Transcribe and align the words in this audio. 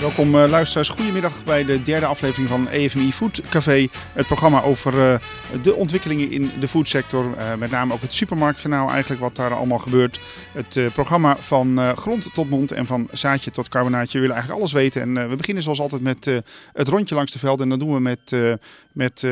welkom 0.00 0.34
uh, 0.34 0.44
luisteraars. 0.48 0.88
Goedemiddag 0.88 1.44
bij 1.44 1.64
de 1.64 1.82
derde 1.82 2.06
aflevering 2.06 2.48
van 2.48 2.68
EFMI 2.68 3.12
Food 3.12 3.40
Café. 3.48 3.88
Het 4.12 4.26
programma 4.26 4.62
over 4.62 4.94
uh, 4.94 5.14
de 5.62 5.74
ontwikkelingen 5.74 6.30
in 6.30 6.50
de 6.60 6.68
foodsector. 6.68 7.24
Uh, 7.24 7.54
met 7.54 7.70
name 7.70 7.92
ook 7.92 8.00
het 8.00 8.12
supermarktkanaal 8.12 8.90
eigenlijk, 8.90 9.20
wat 9.20 9.36
daar 9.36 9.54
allemaal 9.54 9.78
gebeurt. 9.78 10.20
Het 10.52 10.78
programma 10.92 11.36
van 11.36 11.96
grond 11.96 12.34
tot 12.34 12.50
mond 12.50 12.72
en 12.72 12.86
van 12.86 13.08
zaadje 13.12 13.50
tot 13.50 13.68
carbonaatje. 13.68 14.12
We 14.12 14.20
willen 14.20 14.34
eigenlijk 14.36 14.60
alles 14.60 14.72
weten. 14.72 15.02
En 15.02 15.28
we 15.28 15.36
beginnen 15.36 15.62
zoals 15.62 15.80
altijd 15.80 16.02
met 16.02 16.30
het 16.72 16.88
rondje 16.88 17.14
langs 17.14 17.32
de 17.32 17.38
velden. 17.38 17.62
En 17.62 17.78
dat 17.78 17.80
doen 17.80 17.94
we 17.94 18.00
met, 18.00 18.36
met 18.92 19.26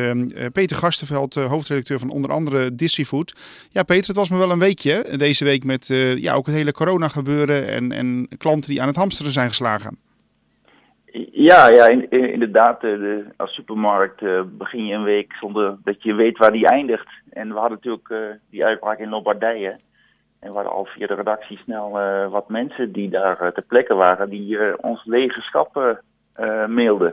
Peter 0.53 0.77
Garstenveld, 0.77 1.35
hoofdredacteur 1.35 1.99
van 1.99 2.11
onder 2.11 2.31
andere 2.31 2.75
Distrifood. 2.75 3.35
Ja 3.71 3.83
Peter, 3.83 4.07
het 4.07 4.17
was 4.17 4.29
me 4.29 4.37
wel 4.37 4.51
een 4.51 4.59
weekje 4.59 5.15
deze 5.17 5.45
week 5.45 5.65
met 5.65 5.87
ja, 6.17 6.35
ook 6.35 6.47
het 6.47 6.55
hele 6.55 6.73
corona 6.73 7.09
gebeuren. 7.09 7.69
En, 7.69 7.93
en 7.93 8.29
klanten 8.39 8.71
die 8.71 8.81
aan 8.81 8.89
het 8.89 8.97
hamsteren 8.97 9.33
zijn 9.33 9.49
geslagen. 9.49 9.99
Ja, 11.33 11.69
ja 11.69 11.87
in, 11.87 12.11
inderdaad. 12.11 12.81
De, 12.81 13.25
als 13.37 13.55
supermarkt 13.55 14.23
uh, 14.23 14.43
begin 14.45 14.87
je 14.87 14.95
een 14.95 15.03
week 15.03 15.33
zonder 15.33 15.77
dat 15.85 16.03
je 16.03 16.15
weet 16.15 16.39
waar 16.39 16.53
die 16.53 16.67
eindigt. 16.67 17.09
En 17.31 17.49
we 17.49 17.59
hadden 17.59 17.79
natuurlijk 17.83 18.09
uh, 18.09 18.19
die 18.51 18.65
uitbraak 18.65 18.99
in 18.99 19.09
Lombardije. 19.09 19.79
En 20.41 20.49
we 20.49 20.55
hadden 20.55 20.73
al 20.73 20.85
via 20.85 21.07
de 21.07 21.15
redactie 21.15 21.59
snel 21.59 21.91
wat 22.31 22.49
mensen 22.49 22.93
die 22.93 23.11
daar 23.11 23.53
ter 23.53 23.63
plekke 23.63 23.95
waren, 23.95 24.31
die 24.31 24.83
ons 24.83 25.05
lege 25.05 25.41
schappen 25.41 26.01
mailden. 26.67 27.13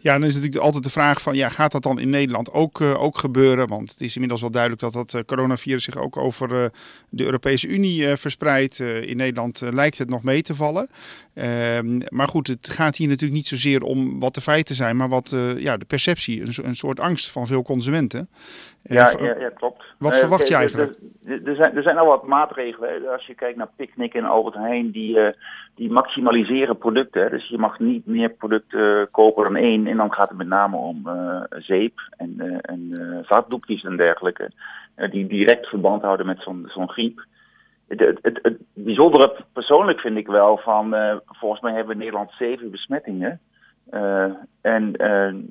Ja, 0.00 0.12
dan 0.12 0.24
is 0.24 0.34
natuurlijk 0.34 0.62
altijd 0.62 0.84
de 0.84 0.90
vraag 0.90 1.22
van, 1.22 1.34
ja, 1.34 1.48
gaat 1.48 1.72
dat 1.72 1.82
dan 1.82 2.00
in 2.00 2.10
Nederland 2.10 2.52
ook, 2.52 2.80
uh, 2.80 3.02
ook 3.02 3.18
gebeuren? 3.18 3.68
Want 3.68 3.90
het 3.90 4.00
is 4.00 4.14
inmiddels 4.14 4.40
wel 4.40 4.50
duidelijk 4.50 4.82
dat 4.82 4.92
dat 4.92 5.12
uh, 5.12 5.20
coronavirus 5.26 5.84
zich 5.84 5.96
ook 5.96 6.16
over 6.16 6.52
uh, 6.52 6.64
de 7.08 7.24
Europese 7.24 7.68
Unie 7.68 8.16
verspreidt. 8.16 8.78
in 8.80 9.16
Nederland 9.16 9.60
lijkt 9.70 9.98
het 9.98 10.08
nog 10.08 10.22
mee 10.22 10.42
te 10.42 10.54
vallen. 10.54 10.88
Ehm, 11.34 12.00
maar 12.08 12.28
goed, 12.28 12.46
het 12.46 12.68
gaat 12.68 12.96
hier 12.96 13.08
natuurlijk 13.08 13.34
niet 13.34 13.46
zozeer 13.46 13.82
om 13.82 14.20
wat 14.20 14.34
de 14.34 14.40
feiten 14.40 14.74
zijn, 14.74 14.96
maar 14.96 15.08
wat 15.08 15.34
ja, 15.56 15.76
de 15.76 15.84
perceptie, 15.84 16.40
een, 16.40 16.64
een 16.64 16.76
soort 16.76 17.00
angst 17.00 17.30
van 17.30 17.46
veel 17.46 17.62
consumenten. 17.62 18.28
Ja, 18.82 19.14
ja, 19.20 19.38
ja, 19.38 19.48
klopt. 19.48 19.84
Wat 19.98 20.16
verwacht 20.16 20.48
je 20.48 20.54
eigenlijk? 20.54 20.92
Er 21.44 21.54
zijn, 21.54 21.76
er 21.76 21.82
zijn 21.82 21.98
al 21.98 22.06
wat 22.06 22.26
maatregelen. 22.26 23.12
Als 23.12 23.26
je 23.26 23.34
kijkt 23.34 23.56
naar 23.56 23.70
Picnic 23.76 24.14
en 24.14 24.24
Albert 24.24 24.54
Heijn, 24.54 24.90
die, 24.90 25.16
die 25.82 25.90
maximaliseren 25.92 26.78
producten. 26.78 27.30
Dus 27.30 27.48
je 27.48 27.58
mag 27.58 27.78
niet 27.78 28.06
meer 28.06 28.30
producten 28.30 29.10
kopen 29.10 29.44
dan 29.44 29.56
één. 29.56 29.86
En 29.86 29.96
dan 29.96 30.14
gaat 30.14 30.28
het 30.28 30.38
met 30.38 30.46
name 30.46 30.76
om 30.76 31.02
uh, 31.06 31.42
zeep 31.48 32.00
en, 32.16 32.34
uh, 32.36 32.56
en 32.60 33.24
zakdoekjes 33.28 33.84
en 33.84 33.96
dergelijke. 33.96 34.50
die 35.10 35.26
direct 35.26 35.66
verband 35.66 36.02
houden 36.02 36.26
met 36.26 36.42
zo'n 36.66 36.90
griep. 36.90 37.24
Het, 37.88 38.00
het, 38.00 38.18
het, 38.22 38.38
het, 38.42 38.58
bijzondere 38.74 39.36
persoonlijk 39.52 40.00
vind 40.00 40.16
ik 40.16 40.26
wel 40.26 40.56
van, 40.56 40.94
volgens 41.26 41.60
mij 41.60 41.72
hebben 41.72 41.88
we 41.88 41.92
in 41.92 41.98
Nederland 41.98 42.32
zeven 42.38 42.70
besmettingen. 42.70 43.40
en 44.60 44.92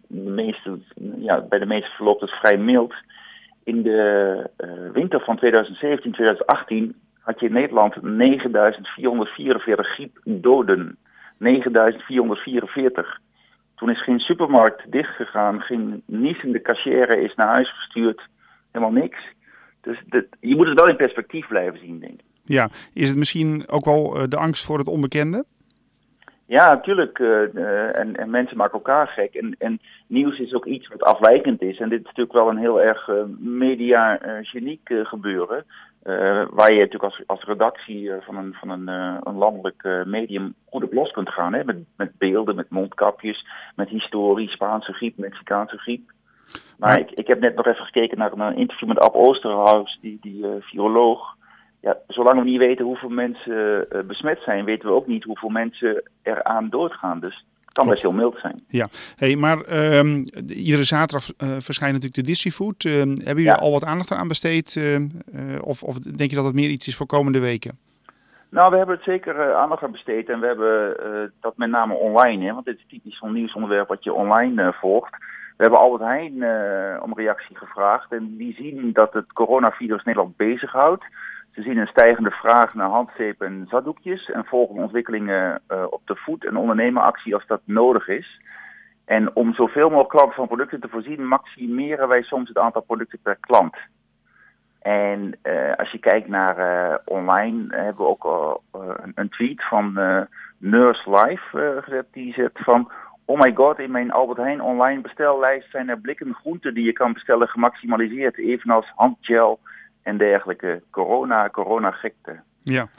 de 0.08 0.30
meeste, 0.30 0.80
ja, 1.18 1.42
bij 1.42 1.60
de 1.60 1.66
meeste 1.66 1.92
verloopt 1.96 2.22
het 2.22 2.30
vrij 2.30 2.58
mild. 2.58 2.94
In 3.64 3.82
de 3.82 4.50
winter 4.94 5.20
van 5.20 5.38
2017, 5.38 6.12
2018 6.12 6.96
had 7.22 7.40
je 7.40 7.46
in 7.46 7.54
Nederland 7.54 7.96
9.444 7.96 8.02
griepdoden. 9.76 10.98
9.444. 11.40 11.48
Toen 13.76 13.90
is 13.90 14.04
geen 14.04 14.20
supermarkt 14.20 14.92
dichtgegaan, 14.92 15.62
geen 15.62 16.04
niezende 16.06 16.62
cashier 16.62 17.20
is 17.20 17.36
naar 17.36 17.48
huis 17.48 17.74
gestuurd. 17.74 18.22
Helemaal 18.72 19.02
niks. 19.02 19.18
Dus 19.82 20.02
dit, 20.06 20.26
je 20.40 20.56
moet 20.56 20.68
het 20.68 20.80
wel 20.80 20.90
in 20.90 20.96
perspectief 20.96 21.48
blijven 21.48 21.80
zien, 21.80 22.00
denk 22.00 22.14
ik. 22.14 22.26
Ja, 22.44 22.70
is 22.94 23.10
het 23.10 23.18
misschien 23.18 23.64
ook 23.68 23.86
wel 23.86 24.18
uh, 24.18 24.24
de 24.28 24.38
angst 24.38 24.66
voor 24.66 24.78
het 24.78 24.88
onbekende? 24.88 25.46
Ja, 26.46 26.74
natuurlijk. 26.74 27.20
Uh, 27.20 27.98
en, 27.98 28.16
en, 28.16 28.30
mensen 28.30 28.58
maken 28.58 28.74
elkaar 28.74 29.08
gek. 29.08 29.34
En, 29.34 29.56
en, 29.60 29.80
nieuws 30.08 30.40
is 30.40 30.54
ook 30.54 30.66
iets 30.66 30.88
wat 30.88 31.04
afwijkend 31.04 31.62
is. 31.62 31.80
En 31.80 31.90
dit 31.90 32.00
is 32.00 32.06
natuurlijk 32.06 32.34
wel 32.34 32.50
een 32.50 32.58
heel 32.58 32.82
erg 32.82 33.08
uh, 33.08 33.16
media-geniek 33.40 34.90
gebeuren. 35.04 35.66
Uh, 36.04 36.46
waar 36.50 36.72
je 36.72 36.78
natuurlijk 36.78 37.04
als, 37.04 37.24
als 37.26 37.44
redactie 37.44 38.02
uh, 38.02 38.16
van 38.22 38.38
een, 38.38 38.54
van 38.54 38.70
een, 38.70 38.90
uh, 38.90 39.18
een 39.24 39.36
landelijk 39.36 40.04
medium 40.06 40.54
goed 40.70 40.84
op 40.84 40.94
los 40.94 41.12
kunt 41.12 41.30
gaan. 41.30 41.54
Hè? 41.54 41.64
Met, 41.64 41.78
met 41.98 42.18
beelden, 42.18 42.56
met 42.56 42.70
mondkapjes, 42.70 43.46
met 43.76 43.90
historie, 43.90 44.50
Spaanse 44.50 44.94
griep, 44.94 45.18
Mexicaanse 45.18 45.78
griep. 45.78 46.12
Maar 46.78 47.00
ik, 47.00 47.12
ik 47.12 47.28
heb 47.28 47.40
net 47.40 47.56
nog 47.56 47.66
even 47.66 47.86
gekeken 47.86 48.18
naar 48.18 48.32
een 48.32 48.56
interview 48.56 48.88
met 48.88 49.00
Ab 49.00 49.16
Oosterhuis, 49.16 49.98
die, 50.02 50.18
die 50.22 50.46
viroloog. 50.60 51.36
Ja, 51.82 51.98
zolang 52.08 52.40
we 52.40 52.46
niet 52.46 52.58
weten 52.58 52.86
hoeveel 52.86 53.10
mensen 53.10 53.88
besmet 54.08 54.40
zijn, 54.42 54.66
weten 54.66 54.90
we 54.90 54.96
ook 54.96 55.08
niet 55.08 55.24
hoeveel 55.24 55.50
mensen 55.50 56.04
eraan 56.24 56.70
doodgaan. 56.70 57.20
Dus 57.20 57.46
kan 57.72 57.88
best 57.88 58.02
heel 58.02 58.12
mild 58.12 58.38
zijn. 58.42 58.64
Ja, 58.68 58.88
hey, 59.16 59.36
maar 59.36 59.58
um, 59.98 60.26
iedere 60.48 60.84
zaterdag 60.84 61.30
uh, 61.30 61.50
verschijnt 61.60 61.94
natuurlijk 61.94 62.22
de 62.22 62.32
Distrifood. 62.32 62.84
Uh, 62.84 62.94
hebben 62.94 63.24
jullie 63.26 63.44
ja. 63.44 63.54
al 63.54 63.72
wat 63.72 63.86
aandacht 63.86 64.12
aan 64.12 64.28
besteed? 64.28 64.76
Uh, 64.76 65.00
of, 65.62 65.84
of, 65.84 66.00
denk 66.00 66.30
je 66.30 66.36
dat 66.36 66.46
het 66.46 66.56
meer 66.56 66.70
iets 66.70 66.88
is 66.88 66.96
voor 66.96 67.06
komende 67.06 67.40
weken? 67.40 67.80
Nou, 68.50 68.72
we 68.72 68.78
hebben 68.78 68.96
het 68.96 69.04
zeker 69.04 69.54
aandacht 69.54 69.84
aan 69.84 69.92
besteed. 69.92 70.30
En 70.30 70.40
we 70.40 70.46
hebben 70.46 71.32
dat 71.42 71.58
met 71.58 71.70
name 71.70 71.94
online. 71.94 72.46
Hè, 72.46 72.54
want 72.54 72.66
dit 72.66 72.78
is 72.78 72.86
typisch 72.88 73.18
zo'n 73.18 73.34
nieuwsonderwerp 73.34 73.88
wat 73.88 74.04
je 74.04 74.14
online 74.14 74.74
volgt. 74.74 75.12
We 75.58 75.68
hebben 75.68 75.80
Albert 75.80 76.04
Heijn 76.04 76.34
om 77.02 77.14
reactie 77.14 77.58
gevraagd. 77.58 78.12
En 78.12 78.36
die 78.38 78.54
zien 78.54 78.90
dat 78.94 79.14
het 79.14 79.34
coronavirus 79.34 80.04
Nederland 80.04 80.38
bezighoudt. 80.38 81.04
Ze 81.52 81.62
zien 81.62 81.78
een 81.78 81.88
stijgende 81.88 82.32
vraag 82.32 82.74
naar 82.74 82.90
handzeep 82.90 83.42
en 83.42 83.66
zakdoekjes 83.70 84.30
en 84.30 84.46
volgen 84.46 84.76
ontwikkelingen 84.76 85.62
uh, 85.70 85.84
op 85.90 86.02
de 86.06 86.16
voet- 86.16 86.46
en 86.46 86.56
ondernemeractie 86.56 87.34
als 87.34 87.48
dat 87.48 87.62
nodig 87.64 88.08
is. 88.08 88.42
En 89.06 89.36
om 89.36 89.54
zoveel 89.54 89.90
mogelijk 89.90 90.10
klanten 90.10 90.36
van 90.36 90.48
producten 90.48 90.80
te 90.80 90.88
voorzien, 90.88 91.28
maximeren 91.28 92.08
wij 92.08 92.22
soms 92.22 92.48
het 92.48 92.58
aantal 92.58 92.82
producten 92.82 93.20
per 93.22 93.38
klant. 93.40 93.76
En 94.82 95.38
uh, 95.44 95.74
als 95.76 95.92
je 95.92 95.98
kijkt 95.98 96.28
naar 96.28 96.58
uh, 96.60 96.98
online, 97.06 97.76
hebben 97.76 98.06
we 98.06 98.18
ook 98.18 98.62
een, 99.16 99.30
tweet 99.30 99.64
van 99.64 99.94
Nurse 100.58 101.10
Life 101.10 101.80
gezet. 101.84 102.06
Die 102.12 102.34
zegt 102.34 102.60
van, 102.64 102.92
oh 103.26 103.40
my 103.40 103.52
god, 103.56 103.80
in 103.80 103.92
mijn 103.92 104.12
Albert 104.12 104.38
Heijn 104.38 104.62
online 104.62 105.02
bestellijst 105.02 105.70
zijn 105.70 105.90
er 105.90 106.00
blikken 106.00 106.34
groenten 106.34 106.74
die 106.74 106.86
je 106.86 106.94
kan 106.94 107.14
bestellen 107.14 107.48
gemaximaliseerd. 107.48 108.38
Evenals 108.38 108.92
handgel, 108.96 109.60
en 110.04 110.18
dergelijke 110.18 110.82
corona, 110.90 111.50
corona-gekte. 111.50 112.40
Ja. 112.64 112.90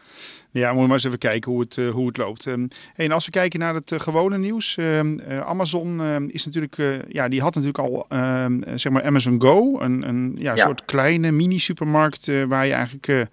Ja, 0.50 0.62
moeten 0.62 0.80
we 0.80 0.86
maar 0.86 0.96
eens 0.96 1.04
even 1.04 1.18
kijken 1.18 1.50
hoe 1.50 1.60
het, 1.60 1.76
uh, 1.76 1.90
hoe 1.90 2.06
het 2.06 2.16
loopt. 2.16 2.46
Um, 2.46 2.68
en 2.94 3.10
als 3.10 3.24
we 3.24 3.30
kijken 3.30 3.58
naar 3.58 3.74
het 3.74 3.90
uh, 3.90 4.00
gewone 4.00 4.38
nieuws. 4.38 4.76
Uh, 4.76 5.00
Amazon 5.40 6.00
is 6.28 6.44
natuurlijk, 6.44 7.04
ja, 7.08 7.28
die 7.28 7.40
had 7.40 7.54
natuurlijk 7.54 7.78
al, 7.78 8.06
ehm, 8.08 8.76
zeg 8.76 8.92
maar 8.92 9.04
Amazon 9.04 9.40
Go. 9.40 9.80
Een, 9.80 10.08
een 10.08 10.36
ja, 10.38 10.54
ja. 10.54 10.56
soort 10.56 10.84
kleine 10.84 11.30
mini-supermarkt 11.30 12.46
waar 12.48 12.66
je 12.66 12.72
eigenlijk 12.72 13.28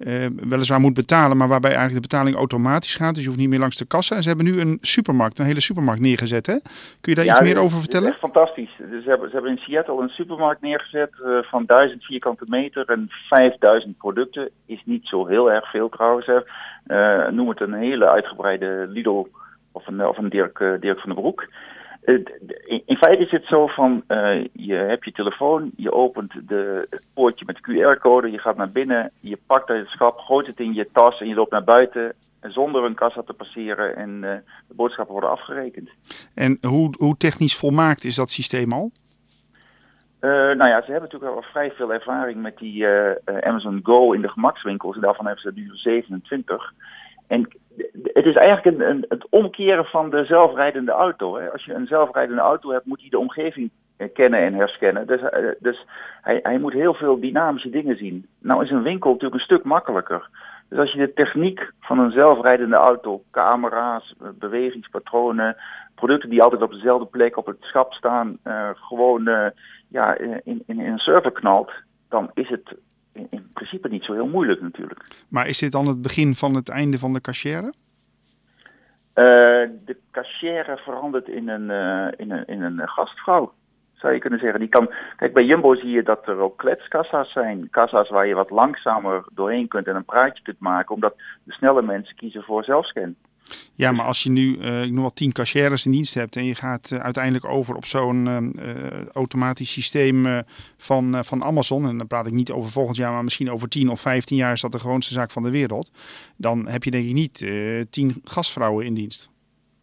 uh, 0.00 0.26
weliswaar 0.48 0.80
moet 0.80 0.94
betalen, 0.94 1.36
maar 1.36 1.48
waarbij 1.48 1.70
eigenlijk 1.70 2.02
de 2.02 2.08
betaling 2.08 2.36
automatisch 2.36 2.94
gaat. 2.94 3.14
Dus 3.14 3.22
je 3.22 3.28
hoeft 3.28 3.40
niet 3.40 3.48
meer 3.48 3.58
langs 3.58 3.76
de 3.76 3.86
kassa. 3.86 4.16
En 4.16 4.22
ze 4.22 4.28
hebben 4.28 4.46
nu 4.46 4.60
een 4.60 4.78
supermarkt, 4.80 5.38
een 5.38 5.44
hele 5.44 5.60
supermarkt 5.60 6.00
neergezet. 6.00 6.46
Hè? 6.46 6.56
Kun 7.00 7.12
je 7.12 7.14
daar 7.14 7.24
iets 7.24 7.40
meer 7.40 7.58
over 7.58 7.78
vertellen? 7.78 8.12
fantastisch. 8.12 8.70
Dus 8.78 9.02
ze, 9.04 9.08
hebben, 9.08 9.28
ze 9.28 9.34
hebben 9.34 9.52
in 9.52 9.58
Seattle 9.58 10.02
een 10.02 10.08
supermarkt 10.08 10.60
neergezet 10.60 11.10
uh, 11.24 11.38
van 11.42 11.66
1000 11.66 12.04
vierkante 12.04 12.44
meter 12.48 12.84
en 12.86 13.06
5000 13.28 13.96
producten. 13.96 14.50
Is 14.66 14.82
niet 14.84 15.06
zo 15.06 15.26
heel 15.26 15.50
erg 15.52 15.70
veel 15.70 15.88
trouwens. 15.88 16.28
Uh, 16.28 17.28
noem 17.28 17.48
het 17.48 17.60
een 17.60 17.74
hele 17.74 18.08
uitgebreide 18.08 18.86
Lidl 18.88 19.26
of 19.72 19.86
een, 19.86 20.06
of 20.06 20.18
een 20.18 20.28
Dirk, 20.28 20.58
Dirk 20.80 21.00
van 21.00 21.10
den 21.10 21.20
Broek. 21.20 21.48
In 22.86 22.96
feite 22.96 23.22
is 23.22 23.30
het 23.30 23.44
zo 23.44 23.66
van, 23.66 24.02
uh, 24.08 24.44
je 24.52 24.74
hebt 24.74 25.04
je 25.04 25.12
telefoon, 25.12 25.70
je 25.76 25.92
opent 25.92 26.32
de, 26.48 26.86
het 26.90 27.04
poortje 27.14 27.44
met 27.44 27.60
QR-code, 27.60 28.30
je 28.30 28.38
gaat 28.38 28.56
naar 28.56 28.70
binnen, 28.70 29.10
je 29.20 29.38
pakt 29.46 29.68
het 29.68 29.88
schap, 29.88 30.18
gooit 30.18 30.46
het 30.46 30.60
in 30.60 30.74
je 30.74 30.88
tas 30.92 31.20
en 31.20 31.28
je 31.28 31.34
loopt 31.34 31.50
naar 31.50 31.64
buiten 31.64 32.14
zonder 32.40 32.84
een 32.84 32.94
kassa 32.94 33.22
te 33.22 33.32
passeren 33.32 33.96
en 33.96 34.10
uh, 34.10 34.34
de 34.68 34.74
boodschappen 34.74 35.12
worden 35.12 35.30
afgerekend. 35.30 35.90
En 36.34 36.58
hoe, 36.60 36.94
hoe 36.98 37.16
technisch 37.16 37.58
volmaakt 37.58 38.04
is 38.04 38.14
dat 38.14 38.30
systeem 38.30 38.72
al? 38.72 38.90
Uh, 40.20 40.30
nou 40.30 40.68
ja, 40.68 40.82
ze 40.82 40.90
hebben 40.90 41.10
natuurlijk 41.10 41.32
al 41.34 41.50
vrij 41.50 41.70
veel 41.70 41.92
ervaring 41.92 42.42
met 42.42 42.58
die 42.58 42.86
Amazon 43.40 43.80
Go 43.82 44.12
in 44.12 44.20
de 44.20 44.28
gemakswinkels 44.28 44.94
en 44.94 45.00
daarvan 45.00 45.26
hebben 45.26 45.42
ze 45.42 45.60
nu 45.60 45.70
27. 45.72 46.72
En 47.26 47.48
het 48.02 48.24
is 48.24 48.34
eigenlijk 48.34 48.64
een, 48.76 48.88
een, 48.88 49.04
het 49.08 49.26
omkeren 49.30 49.84
van 49.84 50.10
de 50.10 50.24
zelfrijdende 50.24 50.92
auto. 50.92 51.36
Hè. 51.36 51.52
Als 51.52 51.64
je 51.64 51.74
een 51.74 51.86
zelfrijdende 51.86 52.42
auto 52.42 52.70
hebt, 52.70 52.86
moet 52.86 53.00
hij 53.00 53.08
de 53.08 53.18
omgeving 53.18 53.70
kennen 54.08 54.40
en 54.40 54.54
herskennen. 54.54 55.06
Dus, 55.06 55.20
uh, 55.20 55.28
dus 55.58 55.86
hij, 56.22 56.40
hij, 56.42 56.58
moet 56.58 56.72
heel 56.72 56.94
veel 56.94 57.20
dynamische 57.20 57.70
dingen 57.70 57.96
zien. 57.96 58.26
Nou 58.38 58.64
is 58.64 58.70
een 58.70 58.82
winkel 58.82 59.10
natuurlijk 59.10 59.40
een 59.40 59.46
stuk 59.46 59.64
makkelijker. 59.64 60.28
Dus 60.68 60.78
als 60.78 60.92
je 60.92 60.98
de 60.98 61.12
techniek 61.12 61.72
van 61.80 61.98
een 61.98 62.10
zelfrijdende 62.10 62.76
auto, 62.76 63.22
camera's, 63.30 64.14
bewegingspatronen, 64.38 65.56
producten 65.94 66.30
die 66.30 66.42
altijd 66.42 66.62
op 66.62 66.72
dezelfde 66.72 67.06
plek 67.06 67.36
op 67.36 67.46
het 67.46 67.56
schap 67.60 67.92
staan, 67.92 68.38
uh, 68.44 68.68
gewoon 68.74 69.52
ja, 69.88 70.18
in, 70.18 70.40
in, 70.44 70.62
in 70.66 70.80
een 70.80 70.98
server 70.98 71.32
knalt, 71.32 71.72
dan 72.08 72.30
is 72.34 72.48
het 72.48 72.74
in, 73.12 73.26
in, 73.30 73.48
principe 73.52 73.88
niet 73.88 74.04
zo 74.04 74.12
heel 74.12 74.26
moeilijk 74.26 74.60
natuurlijk. 74.60 75.04
Maar 75.28 75.46
is 75.46 75.58
dit 75.58 75.72
dan 75.72 75.86
het 75.86 76.02
begin 76.02 76.34
van 76.34 76.54
het 76.54 76.68
einde 76.68 76.98
van 76.98 77.12
de 77.12 77.20
cachère? 77.20 77.72
de 79.14 79.96
cashier 80.10 80.80
verandert 80.84 81.28
in 81.28 81.48
een, 81.48 81.70
in 82.16 82.30
een, 82.30 82.46
in 82.46 82.62
een 82.62 82.88
gastvrouw 82.88 83.52
zou 84.00 84.12
je 84.12 84.18
kunnen 84.18 84.38
zeggen. 84.38 84.60
Die 84.60 84.68
kan, 84.68 84.90
kijk, 85.16 85.32
bij 85.32 85.44
Jumbo 85.44 85.74
zie 85.74 85.90
je 85.90 86.02
dat 86.02 86.28
er 86.28 86.36
ook 86.38 86.58
kletskassa's 86.58 87.32
zijn. 87.32 87.70
Kassa's 87.70 88.08
waar 88.08 88.26
je 88.26 88.34
wat 88.34 88.50
langzamer 88.50 89.24
doorheen 89.32 89.68
kunt 89.68 89.86
en 89.86 89.96
een 89.96 90.04
praatje 90.04 90.42
kunt 90.42 90.58
maken, 90.58 90.94
omdat 90.94 91.14
de 91.42 91.52
snelle 91.52 91.82
mensen 91.82 92.16
kiezen 92.16 92.42
voor 92.42 92.64
zelfscan. 92.64 93.14
Ja, 93.74 93.92
maar 93.92 94.06
als 94.06 94.22
je 94.22 94.30
nu, 94.30 94.56
uh, 94.56 94.82
ik 94.82 94.90
noem 94.90 95.00
wel 95.00 95.12
tien 95.12 95.32
cashiers 95.32 95.86
in 95.86 95.92
dienst 95.92 96.14
hebt 96.14 96.36
en 96.36 96.44
je 96.44 96.54
gaat 96.54 96.90
uh, 96.90 96.98
uiteindelijk 96.98 97.44
over 97.44 97.76
op 97.76 97.84
zo'n 97.84 98.26
uh, 98.26 99.04
automatisch 99.12 99.72
systeem 99.72 100.26
van, 100.76 101.24
van 101.24 101.44
Amazon, 101.44 101.88
en 101.88 101.98
dan 101.98 102.06
praat 102.06 102.26
ik 102.26 102.32
niet 102.32 102.50
over 102.50 102.70
volgend 102.70 102.96
jaar, 102.96 103.12
maar 103.12 103.24
misschien 103.24 103.50
over 103.50 103.68
10 103.68 103.88
of 103.88 104.00
15 104.00 104.36
jaar 104.36 104.52
is 104.52 104.60
dat 104.60 104.72
de 104.72 104.78
gewoonste 104.78 105.12
zaak 105.12 105.30
van 105.30 105.42
de 105.42 105.50
wereld, 105.50 105.90
dan 106.36 106.68
heb 106.68 106.82
je 106.84 106.90
denk 106.90 107.06
ik 107.06 107.12
niet 107.12 107.46
tien 107.90 108.20
gastvrouwen 108.24 108.84
in 108.84 108.94
dienst. 108.94 109.30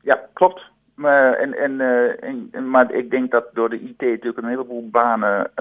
Ja, 0.01 0.19
klopt. 0.33 0.61
Maar, 0.95 1.33
en, 1.33 1.53
en, 1.57 1.81
en, 2.51 2.69
maar 2.69 2.91
ik 2.91 3.09
denk 3.09 3.31
dat 3.31 3.45
door 3.53 3.69
de 3.69 3.79
IT 3.79 4.01
natuurlijk 4.01 4.37
een 4.37 4.49
heleboel 4.49 4.89
banen 4.89 5.51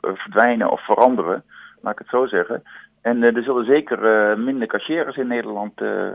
verdwijnen 0.00 0.70
of 0.70 0.84
veranderen, 0.84 1.44
laat 1.80 1.92
ik 1.92 1.98
het 1.98 2.08
zo 2.08 2.26
zeggen. 2.26 2.62
En 3.06 3.16
uh, 3.16 3.36
er 3.36 3.42
zullen 3.42 3.64
zeker 3.64 4.30
uh, 4.30 4.44
minder 4.44 4.68
cashiers 4.68 5.16
in 5.16 5.26
Nederland 5.26 5.80
uh, 5.80 6.08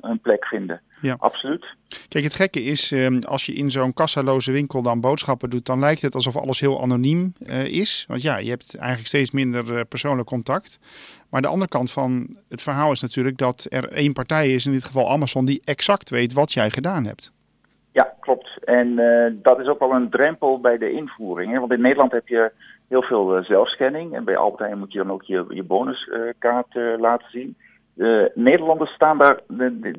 een 0.00 0.20
plek 0.22 0.46
vinden. 0.46 0.80
Ja. 1.00 1.16
Absoluut. 1.18 1.66
Kijk, 2.08 2.24
het 2.24 2.34
gekke 2.34 2.62
is, 2.62 2.92
ehm, 2.92 3.18
als 3.18 3.46
je 3.46 3.52
in 3.52 3.70
zo'n 3.70 3.92
kassaloze 3.92 4.52
winkel 4.52 4.82
dan 4.82 5.00
boodschappen 5.00 5.50
doet, 5.50 5.66
dan 5.66 5.78
lijkt 5.78 6.02
het 6.02 6.14
alsof 6.14 6.36
alles 6.36 6.60
heel 6.60 6.82
anoniem 6.82 7.32
is. 7.64 8.04
Want 8.08 8.22
ja, 8.22 8.36
je 8.36 8.48
hebt 8.48 8.76
eigenlijk 8.76 9.08
steeds 9.08 9.30
minder 9.30 9.84
persoonlijk 9.84 10.28
contact. 10.28 10.78
Maar 11.30 11.42
de 11.42 11.48
andere 11.48 11.70
kant 11.70 11.92
van 11.92 12.36
het 12.48 12.62
verhaal 12.62 12.90
is 12.90 13.00
natuurlijk 13.00 13.38
dat 13.38 13.66
er 13.68 13.88
één 13.88 14.12
partij 14.12 14.52
is, 14.54 14.66
in 14.66 14.72
dit 14.72 14.84
geval 14.84 15.10
Amazon, 15.10 15.44
die 15.44 15.62
exact 15.64 16.10
weet 16.10 16.32
wat 16.32 16.52
jij 16.52 16.70
gedaan 16.70 17.04
hebt. 17.04 17.32
Ja, 17.92 18.14
klopt. 18.20 18.64
En 18.64 18.96
dat 19.42 19.60
is 19.60 19.66
ook 19.66 19.78
wel 19.78 19.92
een 19.92 20.10
drempel 20.10 20.60
bij 20.60 20.78
de 20.78 20.90
invoering. 20.90 21.52
Hè? 21.52 21.58
Want 21.58 21.72
in 21.72 21.80
Nederland 21.80 22.12
heb 22.12 22.28
je 22.28 22.52
heel 22.88 23.02
veel 23.02 23.38
uh, 23.38 23.44
zelfscanning. 23.44 24.14
En 24.14 24.24
bij 24.24 24.36
Albert 24.36 24.62
Heijn 24.62 24.78
moet 24.78 24.92
je 24.92 24.98
dan 24.98 25.10
ook 25.10 25.22
je, 25.22 25.44
je 25.48 25.62
bonuskaart 25.62 26.74
uh, 26.74 26.98
laten 26.98 27.30
zien. 27.30 27.56
De 27.94 28.30
Nederlanders 28.34 28.90
staan 28.90 29.18
daar, 29.18 29.40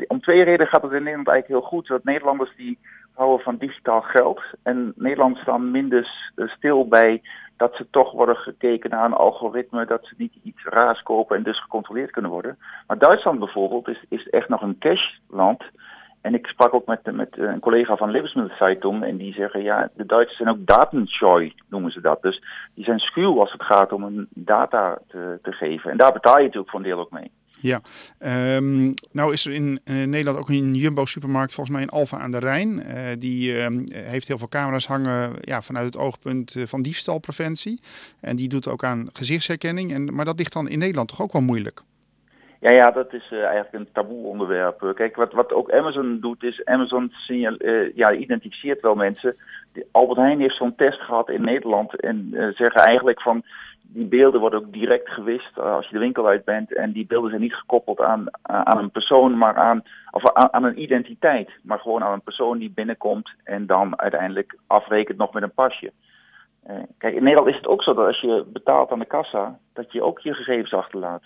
om 0.07 0.21
twee 0.21 0.43
redenen 0.43 0.67
gaat 0.67 0.81
het 0.81 0.91
in 0.91 1.03
Nederland 1.03 1.27
eigenlijk 1.27 1.61
heel 1.61 1.69
goed. 1.69 1.87
Dat 1.87 2.03
Nederlanders 2.03 2.55
die 2.55 2.79
houden 3.13 3.43
van 3.43 3.57
digitaal 3.57 4.01
geld. 4.01 4.41
En 4.63 4.93
Nederlanders 4.95 5.41
staan 5.41 5.71
minder 5.71 6.33
stil 6.35 6.87
bij 6.87 7.21
dat 7.57 7.75
ze 7.75 7.87
toch 7.89 8.11
worden 8.11 8.35
gekeken 8.35 8.89
naar 8.89 9.05
een 9.05 9.13
algoritme, 9.13 9.85
dat 9.85 10.05
ze 10.05 10.13
niet 10.17 10.33
iets 10.43 10.63
raars 10.63 11.03
kopen 11.03 11.37
en 11.37 11.43
dus 11.43 11.61
gecontroleerd 11.61 12.11
kunnen 12.11 12.31
worden. 12.31 12.57
Maar 12.87 12.97
Duitsland 12.97 13.39
bijvoorbeeld 13.39 13.87
is, 13.87 14.05
is 14.09 14.29
echt 14.29 14.49
nog 14.49 14.61
een 14.61 14.77
cashland. 14.79 15.63
En 16.21 16.33
ik 16.33 16.47
sprak 16.47 16.73
ook 16.73 16.85
met, 16.85 17.15
met 17.15 17.37
een 17.37 17.59
collega 17.59 17.95
van 17.95 18.11
Lebensmittelzeitung 18.11 19.03
en 19.03 19.17
die 19.17 19.33
zeggen, 19.33 19.63
ja, 19.63 19.89
de 19.95 20.05
Duitsers 20.05 20.37
zijn 20.37 20.49
ook 20.49 20.65
datenscheu, 20.65 21.51
noemen 21.69 21.91
ze 21.91 22.01
dat. 22.01 22.21
Dus 22.21 22.43
die 22.73 22.83
zijn 22.83 22.99
schuw 22.99 23.39
als 23.39 23.51
het 23.51 23.63
gaat 23.63 23.91
om 23.91 24.03
een 24.03 24.27
data 24.29 24.99
te, 25.07 25.39
te 25.41 25.51
geven. 25.51 25.91
En 25.91 25.97
daar 25.97 26.13
betaal 26.13 26.37
je 26.37 26.43
natuurlijk 26.43 26.69
voor 26.69 26.79
een 26.79 26.85
deel 26.85 26.99
ook 26.99 27.11
mee. 27.11 27.31
Ja, 27.59 27.81
um, 28.55 28.93
nou 29.11 29.33
is 29.33 29.45
er 29.45 29.53
in 29.53 29.79
uh, 29.85 30.07
Nederland 30.07 30.37
ook 30.37 30.49
een 30.49 30.75
Jumbo-supermarkt, 30.75 31.53
volgens 31.53 31.75
mij 31.75 31.85
in 31.85 31.91
Alfa 31.91 32.17
aan 32.17 32.31
de 32.31 32.39
Rijn. 32.39 32.69
Uh, 32.69 32.99
die 33.19 33.53
uh, 33.53 33.67
heeft 33.91 34.27
heel 34.27 34.37
veel 34.37 34.47
camera's 34.47 34.87
hangen 34.87 35.31
ja, 35.41 35.61
vanuit 35.61 35.85
het 35.85 35.97
oogpunt 35.97 36.55
van 36.65 36.81
diefstalpreventie. 36.81 37.81
En 38.19 38.35
die 38.35 38.49
doet 38.49 38.67
ook 38.67 38.83
aan 38.83 39.09
gezichtsherkenning. 39.13 39.93
En, 39.93 40.13
maar 40.15 40.25
dat 40.25 40.37
ligt 40.37 40.53
dan 40.53 40.69
in 40.69 40.79
Nederland 40.79 41.07
toch 41.07 41.21
ook 41.21 41.31
wel 41.31 41.41
moeilijk? 41.41 41.81
Ja, 42.59 42.71
ja, 42.71 42.91
dat 42.91 43.13
is 43.13 43.31
uh, 43.31 43.43
eigenlijk 43.43 43.73
een 43.73 43.91
taboe 43.91 44.25
onderwerp. 44.25 44.91
Kijk, 44.95 45.15
wat, 45.15 45.33
wat 45.33 45.53
ook 45.53 45.71
Amazon 45.71 46.19
doet, 46.19 46.43
is 46.43 46.65
Amazon 46.65 47.11
uh, 47.27 47.95
ja, 47.95 48.13
identificeert 48.13 48.81
wel 48.81 48.95
mensen. 48.95 49.35
Albert 49.91 50.19
Heijn 50.19 50.39
heeft 50.39 50.55
zo'n 50.55 50.75
test 50.75 50.99
gehad 50.99 51.29
in 51.29 51.41
Nederland 51.41 51.99
en 51.99 52.29
uh, 52.31 52.47
zeggen 52.47 52.81
eigenlijk 52.81 53.21
van 53.21 53.43
die 53.81 54.05
beelden 54.05 54.39
worden 54.39 54.59
ook 54.59 54.73
direct 54.73 55.09
gewist 55.09 55.59
als 55.59 55.87
je 55.87 55.93
de 55.93 55.99
winkel 55.99 56.27
uit 56.27 56.45
bent. 56.45 56.73
En 56.73 56.91
die 56.91 57.05
beelden 57.05 57.29
zijn 57.29 57.41
niet 57.41 57.55
gekoppeld 57.55 58.01
aan, 58.01 58.25
aan 58.41 58.77
een 58.77 58.91
persoon, 58.91 59.37
maar 59.37 59.55
aan, 59.55 59.83
of 60.11 60.31
aan, 60.33 60.53
aan 60.53 60.63
een 60.63 60.81
identiteit. 60.81 61.49
Maar 61.61 61.79
gewoon 61.79 62.03
aan 62.03 62.13
een 62.13 62.21
persoon 62.21 62.57
die 62.57 62.71
binnenkomt 62.75 63.31
en 63.43 63.65
dan 63.65 63.99
uiteindelijk 63.99 64.57
afrekent 64.67 65.17
nog 65.17 65.33
met 65.33 65.43
een 65.43 65.53
pasje. 65.53 65.91
kijk, 66.97 67.15
in 67.15 67.23
Nederland 67.23 67.49
is 67.49 67.55
het 67.55 67.67
ook 67.67 67.83
zo 67.83 67.93
dat 67.93 68.05
als 68.05 68.21
je 68.21 68.45
betaalt 68.53 68.91
aan 68.91 68.99
de 68.99 69.05
kassa, 69.05 69.57
dat 69.73 69.91
je 69.91 70.03
ook 70.03 70.19
je 70.19 70.33
gegevens 70.33 70.73
achterlaat. 70.73 71.23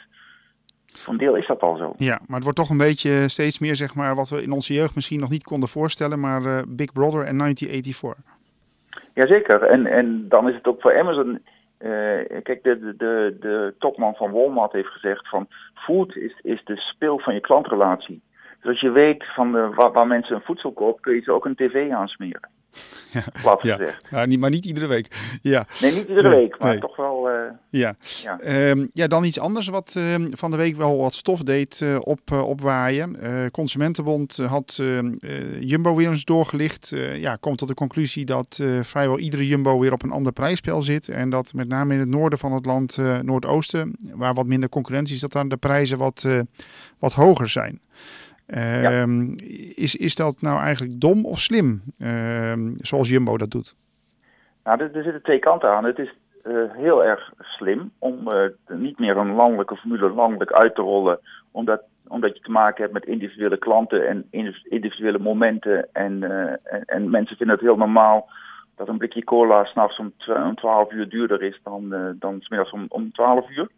Van 0.92 1.18
deel 1.18 1.36
is 1.36 1.48
dat 1.48 1.62
al 1.62 1.78
zo. 1.78 1.94
Ja, 1.98 2.20
maar 2.26 2.36
het 2.36 2.44
wordt 2.44 2.58
toch 2.58 2.70
een 2.70 2.78
beetje 2.78 3.30
steeds 3.30 3.60
meer, 3.60 3.76
zeg 3.76 3.96
maar, 3.96 4.16
wat 4.16 4.30
we 4.30 4.44
in 4.44 4.52
onze 4.52 4.74
jeugd 4.74 4.96
misschien 4.96 5.20
nog 5.20 5.30
niet 5.30 5.44
konden 5.44 5.70
voorstellen, 5.70 6.20
maar 6.20 6.42
uh, 6.42 6.62
Big 6.68 6.94
Brother 6.94 7.24
en 7.24 7.38
1984. 7.38 8.24
Jazeker, 9.14 9.64
en, 9.64 9.86
en 9.86 10.26
dan 10.30 10.50
is 10.50 10.56
het 10.56 10.68
ook 10.68 10.82
voor 10.82 11.00
Amazon. 11.00 11.42
Uh, 11.80 11.90
kijk, 12.44 12.64
de, 12.64 12.96
de, 12.98 13.38
de 13.40 13.74
topman 13.80 14.16
van 14.16 14.32
Walmart 14.32 14.72
heeft 14.72 14.88
gezegd 14.88 15.30
van 15.30 15.48
food 15.74 16.16
is, 16.16 16.40
is 16.42 16.62
de 16.64 16.78
speel 16.78 17.20
van 17.20 17.34
je 17.34 17.40
klantrelatie. 17.40 18.22
Dus 18.62 18.70
als 18.70 18.80
je 18.80 18.92
weet 18.92 19.26
van 19.36 19.52
de, 19.52 19.70
waar, 19.76 19.92
waar 19.92 20.08
mensen 20.08 20.36
een 20.36 20.42
voedsel 20.42 20.72
kopen, 20.72 21.02
kun 21.02 21.16
je 21.16 21.22
ze 21.22 21.32
ook 21.32 21.46
een 21.46 21.56
tv 21.56 21.92
aansmeren. 21.92 22.50
Ja, 23.12 23.24
plat 23.42 23.62
gezegd. 23.62 24.06
Ja, 24.10 24.26
niet, 24.26 24.40
maar 24.40 24.50
niet 24.50 24.66
iedere 24.66 24.88
week. 24.88 25.38
Ja. 25.42 25.66
Nee, 25.82 25.94
niet 25.94 26.08
iedere 26.08 26.30
week, 26.30 26.60
maar 26.60 26.80
toch 26.80 26.96
wel. 26.96 27.30
Uh, 27.30 27.36
ja. 27.70 27.96
Ja. 28.24 28.70
Um, 28.70 28.90
ja, 28.94 29.08
dan 29.08 29.24
iets 29.24 29.40
anders 29.40 29.68
wat 29.68 29.94
uh, 29.98 30.16
van 30.32 30.52
de 30.52 30.58
week 30.58 30.76
wel 30.76 30.98
wat 30.98 31.14
stof 31.14 31.44
deed 31.44 31.80
uh, 31.84 31.98
op, 32.04 32.32
opwaaien. 32.32 33.20
Consumentenbond 33.52 34.38
had 34.38 34.78
ehm, 34.80 35.12
Jumbo 35.60 35.96
weer 35.96 36.10
eens 36.10 36.26
doorgelicht. 36.26 36.94
ja, 37.16 37.36
komt 37.36 37.58
tot 37.58 37.68
de 37.68 37.74
conclusie 37.74 38.26
dat 38.26 38.60
vrijwel 38.82 39.20
iedere 39.20 39.48
Jumbo 39.48 39.80
weer 39.80 39.94
op 39.94 40.04
een 40.04 40.12
ander 40.12 40.32
prijsspel 40.32 40.82
zit. 40.82 41.10
En 41.10 41.30
dat 41.30 41.54
met 41.54 41.68
name 41.68 41.94
in 41.94 42.00
het 42.00 42.10
noorden 42.10 42.40
van 42.40 42.54
het 42.54 42.66
land, 42.66 42.98
Noordoosten, 43.22 43.96
waar 44.14 44.34
wat 44.34 44.46
minder 44.46 44.70
concurrentie 44.70 45.16
is, 45.16 45.22
dat 45.22 45.32
dan 45.32 45.48
de 45.48 45.58
prijzen 45.58 45.98
wat, 45.98 46.26
wat 47.00 47.14
hoger 47.14 47.50
zijn. 47.50 47.82
Ehm, 48.52 49.22
is, 49.76 49.96
is 49.96 50.16
dat 50.16 50.42
nou 50.42 50.62
eigenlijk 50.62 51.02
dom 51.02 51.26
of 51.26 51.40
slim, 51.40 51.82
ehm, 51.98 52.72
zoals 52.76 53.10
Jumbo 53.10 53.38
dat 53.38 53.52
doet? 53.52 53.76
Nou, 54.64 54.80
er, 54.80 54.96
er 54.96 55.04
zitten 55.04 55.24
twee 55.24 55.40
kanten 55.40 55.70
aan. 55.70 55.86
Het 55.86 56.00
is 56.00 56.14
uh, 56.44 56.72
heel 56.72 57.04
erg 57.04 57.32
slim 57.40 57.92
om 58.00 58.28
uh, 58.28 58.46
niet 58.68 59.00
meer 59.00 59.18
een 59.18 59.34
landelijke 59.34 59.76
formule 59.76 60.10
landelijk 60.10 60.52
uit 60.52 60.76
te 60.76 60.82
rollen, 60.82 61.20
omdat, 61.52 61.82
omdat 62.08 62.38
je 62.38 62.44
te 62.44 62.52
maken 62.52 62.82
hebt 62.82 62.94
met 62.94 63.06
individuele 63.06 63.58
klanten 63.58 64.08
en 64.08 64.28
individuele 64.64 65.20
momenten. 65.20 65.88
En, 65.94 66.22
uh, 66.22 66.50
en, 66.64 66.86
en, 66.86 67.10
mensen 67.10 67.38
vinden 67.38 67.56
het 67.56 67.66
heel 67.66 67.78
normaal 67.78 68.30
dat 68.76 68.88
een 68.88 68.98
blikje 68.98 69.24
cola 69.24 69.66
s'nachts 69.66 70.00
om, 70.00 70.14
om 70.28 70.56
12 70.56 70.92
uur 70.92 71.10
duurder 71.10 71.42
is 71.44 71.60
dan, 71.64 72.16
dan 72.20 72.42
smiddags 72.42 72.72
om, 72.72 72.86
om 72.88 73.12
12 73.12 73.50
uur. 73.50 73.70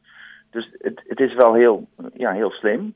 Dus 0.49 0.69
het, 0.77 1.03
het 1.07 1.19
is 1.19 1.33
wel 1.33 1.53
heel, 1.53 1.87
ja, 2.13 2.31
heel 2.31 2.51
slim 2.51 2.93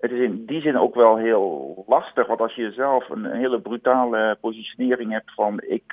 het 0.00 0.10
is 0.10 0.20
in 0.20 0.46
die 0.46 0.60
zin 0.60 0.78
ook 0.78 0.94
wel 0.94 1.16
heel 1.16 1.84
lastig. 1.86 2.26
Want 2.26 2.40
als 2.40 2.54
je 2.54 2.72
zelf 2.72 3.08
een 3.08 3.24
hele 3.24 3.60
brutale 3.60 4.36
positionering 4.40 5.12
hebt 5.12 5.34
van 5.34 5.60
ik 5.66 5.84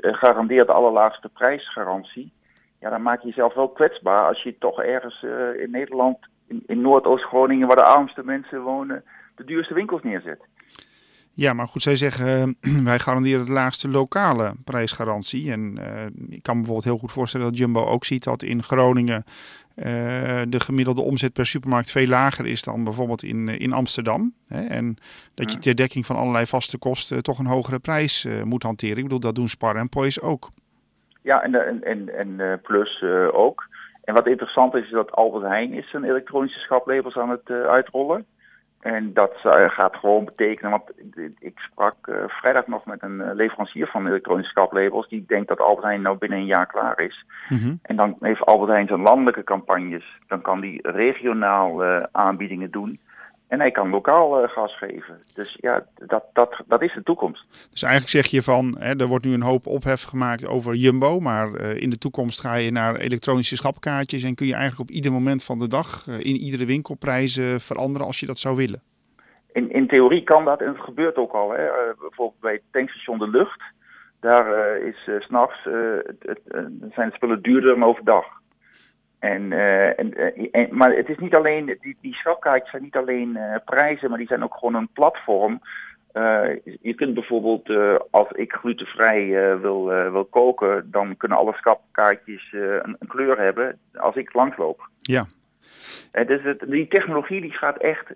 garandeer 0.00 0.66
de 0.66 0.72
allerlaagste 0.72 1.28
prijsgarantie. 1.28 2.32
Ja, 2.80 2.90
dan 2.90 3.02
maak 3.02 3.20
je 3.20 3.28
jezelf 3.28 3.54
wel 3.54 3.68
kwetsbaar 3.68 4.26
als 4.26 4.42
je 4.42 4.58
toch 4.58 4.82
ergens 4.82 5.22
uh, 5.22 5.60
in 5.60 5.70
Nederland, 5.70 6.18
in, 6.48 6.62
in 6.66 6.80
Noordoost-Groningen, 6.80 7.66
waar 7.66 7.76
de 7.76 7.82
armste 7.82 8.24
mensen 8.24 8.62
wonen, 8.62 9.04
de 9.36 9.44
duurste 9.44 9.74
winkels 9.74 10.02
neerzet. 10.02 10.40
Ja, 11.36 11.52
maar 11.52 11.68
goed, 11.68 11.82
zij 11.82 11.96
zeggen 11.96 12.56
wij 12.84 12.98
garanderen 12.98 13.46
de 13.46 13.52
laagste 13.52 13.88
lokale 13.88 14.52
prijsgarantie. 14.64 15.52
En 15.52 15.78
uh, 15.78 16.36
ik 16.36 16.42
kan 16.42 16.54
me 16.54 16.62
bijvoorbeeld 16.62 16.84
heel 16.84 16.98
goed 16.98 17.12
voorstellen 17.12 17.46
dat 17.46 17.58
Jumbo 17.58 17.84
ook 17.84 18.04
ziet 18.04 18.24
dat 18.24 18.42
in 18.42 18.62
Groningen 18.62 19.24
uh, 19.76 19.84
de 20.48 20.60
gemiddelde 20.60 21.00
omzet 21.00 21.32
per 21.32 21.46
supermarkt 21.46 21.90
veel 21.90 22.06
lager 22.06 22.46
is 22.46 22.62
dan 22.62 22.84
bijvoorbeeld 22.84 23.22
in, 23.22 23.48
in 23.48 23.72
Amsterdam. 23.72 24.32
Hè? 24.48 24.66
En 24.66 24.96
dat 25.34 25.52
je 25.52 25.58
ter 25.58 25.76
dekking 25.76 26.06
van 26.06 26.16
allerlei 26.16 26.46
vaste 26.46 26.78
kosten 26.78 27.22
toch 27.22 27.38
een 27.38 27.46
hogere 27.46 27.78
prijs 27.78 28.28
moet 28.44 28.62
hanteren. 28.62 28.96
Ik 28.96 29.02
bedoel, 29.02 29.20
dat 29.20 29.34
doen 29.34 29.48
Spar 29.48 29.76
en 29.76 29.88
Pois 29.88 30.20
ook. 30.20 30.48
Ja, 31.22 31.42
en, 31.42 31.82
en, 31.84 32.08
en 32.18 32.60
Plus 32.62 33.02
ook. 33.32 33.68
En 34.04 34.14
wat 34.14 34.26
interessant 34.26 34.74
is, 34.74 34.84
is 34.84 34.90
dat 34.90 35.12
Albert 35.12 35.44
Heijn 35.44 35.72
is 35.72 35.90
zijn 35.90 36.04
elektronische 36.04 36.60
schaplabels 36.60 37.16
aan 37.16 37.30
het 37.30 37.50
uitrollen. 37.50 38.26
En 38.80 39.12
dat 39.12 39.34
uh, 39.44 39.70
gaat 39.70 39.96
gewoon 39.96 40.24
betekenen, 40.24 40.70
want 40.70 40.90
ik 41.38 41.58
sprak 41.58 42.06
uh, 42.06 42.16
vrijdag 42.26 42.66
nog 42.66 42.84
met 42.84 43.02
een 43.02 43.20
uh, 43.20 43.30
leverancier 43.34 43.86
van 43.86 44.06
elektronische 44.06 44.50
schaplabels. 44.50 45.08
Die 45.08 45.24
denkt 45.26 45.48
dat 45.48 45.60
Albert 45.60 45.86
Heijn 45.86 46.02
nou 46.02 46.18
binnen 46.18 46.38
een 46.38 46.46
jaar 46.46 46.66
klaar 46.66 47.00
is. 47.00 47.24
Mm 47.48 47.58
-hmm. 47.58 47.78
En 47.82 47.96
dan 47.96 48.16
heeft 48.20 48.44
Albert 48.44 48.70
Heijn 48.70 48.86
zijn 48.86 49.00
landelijke 49.00 49.44
campagnes. 49.44 50.04
Dan 50.26 50.40
kan 50.40 50.60
die 50.60 50.90
regionaal 50.90 51.84
aanbiedingen 52.12 52.70
doen. 52.70 52.98
En 53.48 53.60
hij 53.60 53.70
kan 53.70 53.90
lokaal 53.90 54.42
uh, 54.42 54.48
gas 54.48 54.78
geven. 54.78 55.18
Dus 55.34 55.56
ja, 55.60 55.86
dat, 55.94 56.24
dat, 56.32 56.62
dat 56.66 56.82
is 56.82 56.94
de 56.94 57.02
toekomst. 57.02 57.44
Dus 57.70 57.82
eigenlijk 57.82 58.12
zeg 58.12 58.26
je 58.26 58.42
van, 58.42 58.76
hè, 58.78 58.98
er 58.98 59.06
wordt 59.06 59.24
nu 59.24 59.32
een 59.32 59.42
hoop 59.42 59.66
ophef 59.66 60.02
gemaakt 60.02 60.48
over 60.48 60.74
Jumbo. 60.74 61.20
Maar 61.20 61.48
uh, 61.48 61.80
in 61.80 61.90
de 61.90 61.98
toekomst 61.98 62.40
ga 62.40 62.54
je 62.54 62.70
naar 62.70 62.96
elektronische 62.96 63.56
schapkaartjes. 63.56 64.22
En 64.24 64.34
kun 64.34 64.46
je 64.46 64.54
eigenlijk 64.54 64.90
op 64.90 64.96
ieder 64.96 65.12
moment 65.12 65.44
van 65.44 65.58
de 65.58 65.68
dag 65.68 66.06
uh, 66.08 66.14
in 66.18 66.36
iedere 66.36 66.66
winkel 66.66 66.94
prijzen 66.94 67.60
veranderen 67.60 68.06
als 68.06 68.20
je 68.20 68.26
dat 68.26 68.38
zou 68.38 68.56
willen. 68.56 68.82
in, 69.52 69.70
in 69.70 69.86
theorie 69.86 70.22
kan 70.22 70.44
dat 70.44 70.60
en 70.60 70.68
het 70.68 70.80
gebeurt 70.80 71.16
ook 71.16 71.32
al. 71.32 71.50
Hè. 71.50 71.64
bijvoorbeeld 72.00 72.40
bij 72.40 72.52
het 72.52 72.62
tankstation 72.70 73.18
De 73.18 73.28
Lucht. 73.28 73.62
Daar 74.20 74.78
is 74.80 74.96
s 74.96 75.24
s'nachts 75.24 75.62
zijn 76.94 77.08
de 77.08 77.14
spullen 77.14 77.42
duurder 77.42 77.74
dan 77.74 77.88
overdag. 77.88 78.24
En, 79.30 79.52
en, 79.96 80.12
en, 80.52 80.68
maar 80.70 80.92
het 80.92 81.08
is 81.08 81.18
niet 81.18 81.34
alleen, 81.34 81.78
die, 81.80 81.96
die 82.00 82.14
schapkaartjes 82.14 82.70
zijn 82.70 82.82
niet 82.82 82.96
alleen 82.96 83.38
prijzen, 83.64 84.08
maar 84.08 84.18
die 84.18 84.26
zijn 84.26 84.44
ook 84.44 84.54
gewoon 84.54 84.74
een 84.74 84.88
platform 84.92 85.60
uh, 86.16 86.48
je 86.80 86.94
kunt 86.94 87.14
bijvoorbeeld, 87.14 87.70
als 88.10 88.30
ik 88.30 88.52
glutenvrij 88.52 89.58
wil, 89.60 89.84
wil 89.86 90.24
koken, 90.24 90.90
dan 90.90 91.16
kunnen 91.16 91.38
alle 91.38 91.52
schapkaartjes 91.52 92.48
een, 92.52 92.96
een, 92.98 93.08
kleur 93.08 93.38
hebben 93.38 93.78
als 93.94 94.14
ik 94.14 94.34
langsloop. 94.34 94.88
Ja. 94.96 95.24
dus 96.10 96.42
het, 96.42 96.64
die 96.66 96.88
technologie 96.88 97.40
die 97.40 97.52
gaat 97.52 97.76
echt 97.76 98.12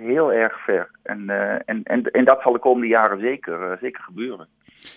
heel 0.00 0.32
erg 0.32 0.64
ver. 0.64 0.90
En, 1.02 1.30
en, 1.64 1.82
en, 1.82 2.02
en 2.02 2.24
dat 2.24 2.42
zal 2.42 2.52
de 2.52 2.58
komende 2.58 2.88
jaren 2.88 3.20
zeker, 3.20 3.78
zeker 3.80 4.02
gebeuren. 4.02 4.48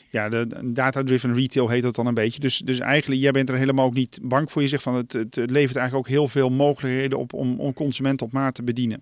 Ja, 0.09 0.29
de 0.29 0.71
data-driven 0.73 1.33
retail 1.33 1.69
heet 1.69 1.83
dat 1.83 1.95
dan 1.95 2.07
een 2.07 2.13
beetje. 2.13 2.39
Dus, 2.39 2.57
dus 2.57 2.79
eigenlijk, 2.79 3.21
jij 3.21 3.31
bent 3.31 3.49
er 3.49 3.57
helemaal 3.57 3.85
ook 3.85 3.93
niet 3.93 4.19
bang 4.21 4.51
voor. 4.51 4.61
Je 4.61 4.67
zegt 4.67 4.83
van 4.83 4.95
het, 4.95 5.13
het 5.13 5.35
levert 5.35 5.75
eigenlijk 5.75 5.93
ook 5.95 6.07
heel 6.07 6.27
veel 6.27 6.49
mogelijkheden 6.49 7.19
op 7.19 7.33
om, 7.33 7.59
om 7.59 7.73
consumenten 7.73 8.25
op 8.25 8.31
maat 8.31 8.55
te 8.55 8.63
bedienen. 8.63 9.01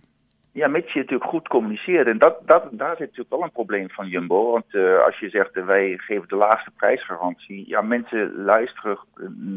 Ja, 0.55 0.67
mits 0.67 0.93
je 0.93 0.99
natuurlijk 0.99 1.29
goed 1.29 1.47
communiceert. 1.47 2.07
En 2.07 2.17
dat, 2.17 2.37
dat, 2.45 2.67
daar 2.71 2.95
zit 2.95 2.99
natuurlijk 2.99 3.29
wel 3.29 3.43
een 3.43 3.51
probleem 3.51 3.89
van 3.89 4.07
Jumbo. 4.07 4.51
Want 4.51 4.65
uh, 4.71 5.03
als 5.03 5.19
je 5.19 5.29
zegt, 5.29 5.55
uh, 5.55 5.65
wij 5.65 5.97
geven 5.97 6.27
de 6.27 6.35
laagste 6.35 6.71
prijsgarantie. 6.71 7.63
Ja, 7.67 7.81
mensen 7.81 8.33
luisteren 8.35 8.97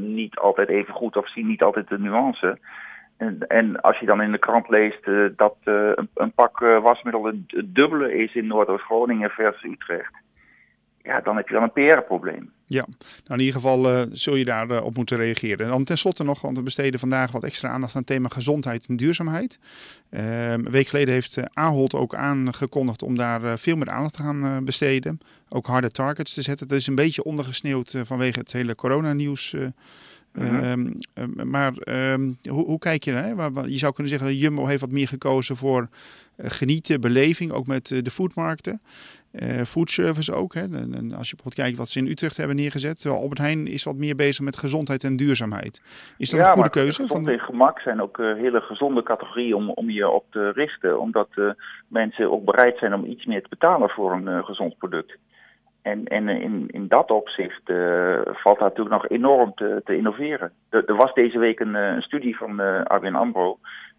niet 0.08 0.36
altijd 0.36 0.68
even 0.68 0.94
goed 0.94 1.16
of 1.16 1.30
zien 1.30 1.46
niet 1.46 1.62
altijd 1.62 1.88
de 1.88 1.98
nuance. 1.98 2.58
En, 3.16 3.46
en 3.46 3.80
als 3.80 3.98
je 3.98 4.06
dan 4.06 4.22
in 4.22 4.32
de 4.32 4.38
krant 4.38 4.68
leest 4.68 5.04
dat 5.36 5.56
een, 5.64 6.08
een, 6.14 6.32
pak 6.32 6.58
wasmiddel 6.58 7.24
het 7.24 7.64
dubbele 7.66 8.14
is 8.14 8.34
in 8.34 8.46
Noordoost-Groningen 8.46 9.30
versus 9.30 9.70
Utrecht. 9.70 10.12
Ja, 11.08 11.20
dan 11.20 11.36
heb 11.36 11.48
je 11.48 11.54
wel 11.54 11.62
een 11.62 11.72
PR-probleem. 11.72 12.52
Ja, 12.66 12.84
nou 13.24 13.38
in 13.38 13.38
ieder 13.38 13.54
geval 13.54 13.92
uh, 13.92 14.02
zul 14.12 14.34
je 14.34 14.44
daarop 14.44 14.82
op 14.82 14.96
moeten 14.96 15.16
reageren. 15.16 15.66
En 15.66 15.70
dan 15.70 15.84
tenslotte 15.84 16.24
nog, 16.24 16.40
want 16.40 16.56
we 16.56 16.62
besteden 16.62 17.00
vandaag 17.00 17.32
wat 17.32 17.44
extra 17.44 17.68
aandacht 17.68 17.94
aan 17.94 18.00
het 18.00 18.10
thema 18.10 18.28
gezondheid 18.28 18.86
en 18.86 18.96
duurzaamheid. 18.96 19.58
Uh, 20.10 20.50
een 20.50 20.70
week 20.70 20.88
geleden 20.88 21.14
heeft 21.14 21.36
uh, 21.36 21.44
Ahold 21.52 21.94
ook 21.94 22.14
aangekondigd 22.14 23.02
om 23.02 23.16
daar 23.16 23.58
veel 23.58 23.76
meer 23.76 23.90
aandacht 23.90 24.14
te 24.14 24.22
gaan 24.22 24.64
besteden. 24.64 25.18
Ook 25.48 25.66
harde 25.66 25.90
targets 25.90 26.34
te 26.34 26.42
zetten. 26.42 26.68
Dat 26.68 26.78
is 26.78 26.86
een 26.86 26.94
beetje 26.94 27.24
ondergesneeuwd 27.24 27.94
vanwege 28.04 28.38
het 28.38 28.52
hele 28.52 28.74
coronanieuws. 28.74 29.54
Mm 30.38 30.92
maar 31.44 31.72
um, 32.12 32.38
hoe, 32.50 32.64
hoe, 32.64 32.78
kijk 32.78 33.02
je 33.02 33.12
naar? 33.12 33.68
Je 33.68 33.78
zou 33.78 33.92
kunnen 33.92 34.12
zeggen, 34.12 34.36
Jumbo 34.36 34.66
heeft 34.66 34.80
wat 34.80 34.92
meer 34.92 35.08
gekozen 35.08 35.56
voor 35.56 35.88
genieten, 36.38 37.00
beleving, 37.00 37.52
ook 37.52 37.66
met 37.66 37.88
de 38.04 38.10
foodmarkten. 38.10 38.78
Uh, 39.32 39.62
foodservice 39.62 40.32
ook. 40.32 40.54
Hè. 40.54 40.60
En, 40.60 40.94
en, 40.94 41.12
als 41.12 41.28
je 41.30 41.34
bijvoorbeeld 41.36 41.54
kijkt 41.54 41.76
wat 41.76 41.88
ze 41.88 41.98
in 41.98 42.06
Utrecht 42.06 42.36
hebben 42.36 42.56
neergezet. 42.56 43.00
Terwijl 43.00 43.22
Albert 43.22 43.40
Heijn 43.40 43.66
is 43.66 43.84
wat 43.84 43.96
meer 43.96 44.14
bezig 44.14 44.44
met 44.44 44.56
gezondheid 44.56 45.04
en 45.04 45.16
duurzaamheid. 45.16 45.82
Is 46.18 46.30
dat 46.30 46.40
een 46.40 46.52
goede 46.52 46.70
keuze? 46.70 47.02
Gezondheid 47.02 47.38
en 47.38 47.44
gemak 47.44 47.80
zijn 47.80 48.02
ook 48.02 48.18
uh, 48.18 48.34
hele 48.34 48.60
gezonde 48.60 49.02
categorieën 49.02 49.54
om, 49.54 49.70
om 49.70 49.90
je 49.90 50.08
op 50.08 50.24
te 50.30 50.50
richten. 50.50 51.00
Omdat 51.00 51.28
uh, 51.34 51.50
mensen 51.88 52.30
ook 52.30 52.44
bereid 52.44 52.78
zijn 52.78 52.94
om 52.94 53.04
iets 53.04 53.24
meer 53.24 53.42
te 53.42 53.48
betalen 53.48 53.88
voor 53.88 54.12
een 54.12 54.44
gezond 54.44 54.78
product. 54.78 55.16
En, 55.90 56.04
en 56.04 56.28
in, 56.28 56.64
in 56.70 56.88
dat 56.88 57.10
opzicht 57.10 57.62
valt 58.24 58.58
daar 58.58 58.68
natuurlijk 58.68 58.90
nog 58.90 59.08
enorm 59.08 59.52
te, 59.54 59.80
te 59.84 59.96
innoveren. 59.96 60.52
Er, 60.68 60.84
er, 60.88 60.96
was 60.96 61.14
deze 61.14 61.38
week 61.38 61.60
een, 61.60 61.74
een 61.74 62.02
studie 62.02 62.36
van 62.36 62.84
Arwin 62.84 63.14
Ambro 63.14 63.58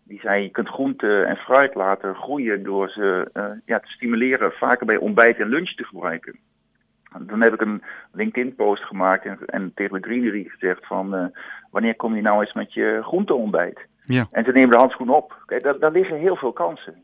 die 0.09 0.19
zei, 0.19 0.43
je 0.43 0.49
kunt 0.49 0.69
groente 0.69 1.23
en 1.23 1.35
fruit 1.35 1.75
laten 1.75 2.15
groeien 2.15 2.63
door 2.63 2.89
ze 2.89 3.29
uh, 3.33 3.43
ja, 3.65 3.79
te 3.79 3.91
stimuleren 3.91 4.51
vaker 4.51 4.85
bij 4.85 4.97
ontbijt 4.97 5.37
en 5.37 5.49
lunch 5.49 5.75
te 5.75 5.83
gebruiken. 5.83 6.39
Dan 7.19 7.41
heb 7.41 7.53
ik 7.53 7.61
een 7.61 7.83
LinkedIn-post 8.11 8.83
gemaakt 8.83 9.25
en, 9.25 9.39
en 9.45 9.71
tegen 9.75 10.01
de 10.01 10.07
greenery 10.07 10.43
gezegd 10.47 10.87
van... 10.87 11.15
Uh, 11.15 11.25
wanneer 11.71 11.95
kom 11.95 12.15
je 12.15 12.21
nou 12.21 12.41
eens 12.41 12.53
met 12.53 12.73
je 12.73 12.99
groenteontbijt? 13.01 13.79
Ja. 14.03 14.25
En 14.29 14.43
ze 14.43 14.51
nemen 14.51 14.71
de 14.71 14.77
handschoen 14.77 15.09
op. 15.09 15.43
Kijk, 15.45 15.63
daar, 15.63 15.79
daar 15.79 15.91
liggen 15.91 16.17
heel 16.17 16.35
veel 16.35 16.53
kansen. 16.53 17.03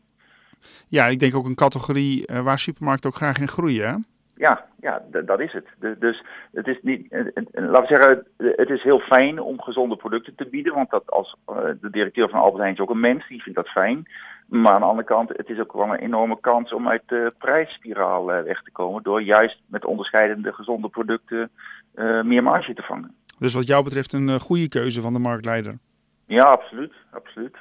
Ja, 0.88 1.06
ik 1.06 1.18
denk 1.18 1.34
ook 1.34 1.44
een 1.44 1.54
categorie 1.54 2.30
uh, 2.30 2.40
waar 2.40 2.58
supermarkten 2.58 3.10
ook 3.10 3.16
graag 3.16 3.38
in 3.40 3.48
groeien, 3.48 3.88
hè? 3.88 3.96
Ja, 4.36 4.64
ja 4.80 5.02
dat 5.24 5.40
is 5.40 5.52
het. 5.52 5.98
dus 6.00 6.24
het 6.52 6.66
is 6.66 6.78
niet, 6.82 7.06
laten 7.52 7.80
we 7.80 7.86
zeggen, 7.86 8.26
het 8.56 8.70
is 8.70 8.82
heel 8.82 8.98
fijn 8.98 9.40
om 9.40 9.60
gezonde 9.60 9.96
producten 9.96 10.34
te 10.34 10.46
bieden. 10.46 10.74
Want 10.74 10.90
dat 10.90 11.10
als 11.10 11.36
de 11.80 11.90
directeur 11.90 12.28
van 12.28 12.40
Albert 12.40 12.58
Heijn 12.58 12.74
is 12.74 12.80
ook 12.80 12.90
een 12.90 13.00
mens, 13.00 13.28
die 13.28 13.42
vindt 13.42 13.58
dat 13.58 13.68
fijn. 13.68 14.08
Maar 14.46 14.72
aan 14.72 14.80
de 14.80 14.86
andere 14.86 15.08
kant, 15.08 15.28
het 15.28 15.48
is 15.48 15.58
ook 15.58 15.72
wel 15.72 15.92
een 15.92 15.98
enorme 15.98 16.40
kans 16.40 16.72
om 16.72 16.88
uit 16.88 17.02
de 17.06 17.34
prijsspiraal 17.38 18.24
weg 18.24 18.62
te 18.62 18.72
komen. 18.72 19.02
Door 19.02 19.22
juist 19.22 19.60
met 19.66 19.84
onderscheidende 19.84 20.52
gezonde 20.52 20.88
producten 20.88 21.50
uh, 21.94 22.22
meer 22.22 22.42
marge 22.42 22.74
te 22.74 22.82
vangen. 22.82 23.14
Dus 23.38 23.54
wat 23.54 23.66
jou 23.66 23.84
betreft 23.84 24.12
een 24.12 24.40
goede 24.40 24.68
keuze 24.68 25.00
van 25.00 25.12
de 25.12 25.18
marktleider? 25.18 25.78
Ja, 26.26 26.42
absoluut. 26.42 26.92
absoluut. 27.10 27.56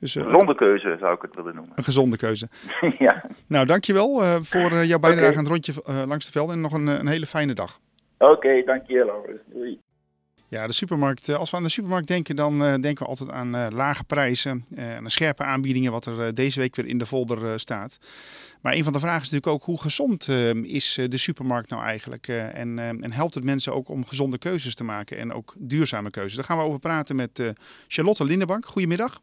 Dus, 0.00 0.16
uh, 0.16 0.24
gezonde 0.24 0.54
keuze 0.54 0.96
zou 1.00 1.14
ik 1.14 1.22
het 1.22 1.34
willen 1.34 1.54
noemen. 1.54 1.72
Een 1.76 1.84
gezonde 1.84 2.16
keuze. 2.16 2.48
ja. 2.98 3.24
Nou, 3.46 3.66
dankjewel 3.66 4.22
uh, 4.22 4.36
voor 4.40 4.72
uh, 4.72 4.84
jouw 4.84 4.98
bijdrage 4.98 5.26
okay. 5.26 5.38
aan 5.38 5.44
het 5.44 5.66
rondje 5.66 6.06
langs 6.06 6.26
de 6.26 6.32
velden 6.32 6.54
en 6.54 6.60
nog 6.60 6.72
een, 6.72 6.86
een 6.86 7.06
hele 7.06 7.26
fijne 7.26 7.54
dag. 7.54 7.80
Oké, 8.18 8.32
okay, 8.32 8.64
dankjewel. 8.64 9.26
Doei. 9.52 9.80
Ja, 10.48 10.66
de 10.66 10.72
supermarkt. 10.72 11.28
Als 11.28 11.50
we 11.50 11.56
aan 11.56 11.62
de 11.62 11.68
supermarkt 11.68 12.08
denken, 12.08 12.36
dan 12.36 12.58
denken 12.58 13.04
we 13.04 13.08
altijd 13.08 13.30
aan 13.30 13.74
lage 13.74 14.04
prijzen 14.04 14.64
en 14.74 15.10
scherpe 15.10 15.42
aanbiedingen, 15.42 15.92
wat 15.92 16.06
er 16.06 16.34
deze 16.34 16.60
week 16.60 16.76
weer 16.76 16.86
in 16.86 16.98
de 16.98 17.06
folder 17.06 17.60
staat. 17.60 17.96
Maar 18.62 18.74
een 18.74 18.84
van 18.84 18.92
de 18.92 18.98
vragen 18.98 19.22
is 19.22 19.30
natuurlijk 19.30 19.52
ook 19.52 19.62
hoe 19.62 19.80
gezond 19.80 20.28
is 20.62 21.00
de 21.08 21.16
supermarkt 21.16 21.70
nou 21.70 21.82
eigenlijk? 21.82 22.28
en, 22.28 22.78
en 22.78 23.12
helpt 23.12 23.34
het 23.34 23.44
mensen 23.44 23.74
ook 23.74 23.88
om 23.88 24.06
gezonde 24.06 24.38
keuzes 24.38 24.74
te 24.74 24.84
maken 24.84 25.18
en 25.18 25.32
ook 25.32 25.54
duurzame 25.58 26.10
keuzes? 26.10 26.34
Daar 26.34 26.44
gaan 26.44 26.58
we 26.58 26.64
over 26.64 26.78
praten 26.80 27.16
met 27.16 27.54
Charlotte 27.88 28.24
Lindenbank. 28.24 28.66
Goedemiddag. 28.66 29.20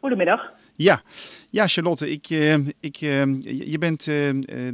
Goedemiddag. 0.00 0.40
Ja, 0.78 1.02
ja 1.50 1.66
Charlotte, 1.66 2.10
ik, 2.10 2.30
uh, 2.30 2.54
ik, 2.80 3.00
uh, 3.00 3.24
je 3.42 3.76
bent 3.78 4.06
uh, 4.06 4.14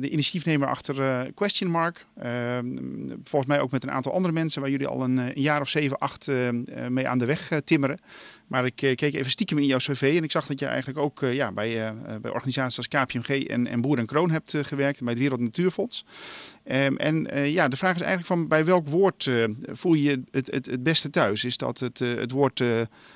de 0.00 0.10
initiatiefnemer 0.10 0.68
achter 0.68 1.32
Question 1.34 1.70
Mark. 1.70 2.06
Ehm, 2.16 2.66
volgens 3.08 3.46
mij 3.46 3.60
ook 3.60 3.70
met 3.70 3.82
een 3.82 3.90
aantal 3.90 4.12
andere 4.12 4.34
mensen 4.34 4.60
waar 4.60 4.70
jullie 4.70 4.86
al 4.86 5.02
een, 5.02 5.32
jaar 5.34 5.60
of 5.60 5.68
zeven, 5.68 5.98
acht 5.98 6.30
mee 6.88 7.08
aan 7.08 7.18
de 7.18 7.24
weg 7.24 7.50
timmeren. 7.64 7.98
Maar 8.46 8.64
ik 8.64 8.74
keek 8.74 9.02
even 9.02 9.30
stiekem 9.30 9.58
in 9.58 9.66
jouw 9.66 9.78
cv 9.78 10.14
en 10.16 10.22
ik 10.22 10.30
zag 10.30 10.46
dat 10.46 10.58
je 10.58 10.66
eigenlijk 10.66 10.98
ook 10.98 11.20
ja, 11.20 11.52
bij, 11.52 11.94
bij 12.20 12.30
organisaties 12.30 12.76
als 12.76 12.88
KPMG 12.88 13.44
en, 13.44 13.66
en 13.66 13.80
Boer 13.80 13.98
en 13.98 14.06
Kroon 14.06 14.30
hebt 14.30 14.54
gewerkt. 14.62 15.00
Bij 15.00 15.12
het 15.12 15.18
Wereld 15.18 15.40
Natuurfonds. 15.40 16.04
Um, 16.64 16.96
en 16.96 17.28
ja, 17.50 17.68
de 17.68 17.76
vraag 17.76 17.94
is 17.94 18.00
eigenlijk 18.00 18.26
van 18.26 18.48
bij 18.48 18.64
welk 18.64 18.88
woord 18.88 19.30
voel 19.66 19.94
je 19.94 20.22
het, 20.30 20.50
het, 20.50 20.66
het 20.66 20.82
beste 20.82 21.10
thuis? 21.10 21.44
Is 21.44 21.56
dat 21.56 21.78
het, 21.78 21.98
het 21.98 22.30
woord 22.30 22.62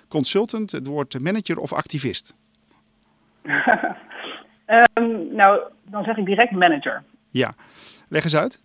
consultant, 0.08 0.70
het 0.70 0.86
woord 0.86 1.20
manager 1.20 1.58
of 1.58 1.72
activist? 1.72 2.34
Um, 4.94 5.34
nou, 5.40 5.60
dan 5.82 6.04
zeg 6.04 6.16
ik 6.16 6.26
direct 6.26 6.50
manager. 6.50 7.02
Ja, 7.30 7.52
leg 8.08 8.24
eens 8.24 8.36
uit. 8.36 8.62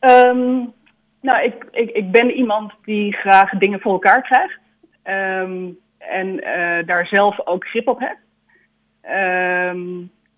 Um, 0.00 0.72
nou, 1.20 1.42
ik, 1.42 1.64
ik, 1.70 1.90
ik 1.90 2.10
ben 2.10 2.30
iemand 2.30 2.72
die 2.84 3.12
graag 3.12 3.50
dingen 3.50 3.80
voor 3.80 3.92
elkaar 3.92 4.22
krijgt. 4.22 4.58
Um, 5.04 5.78
en 5.98 6.26
uh, 6.28 6.86
daar 6.86 7.06
zelf 7.06 7.46
ook 7.46 7.66
grip 7.66 7.88
op 7.88 7.98
heeft. 7.98 8.26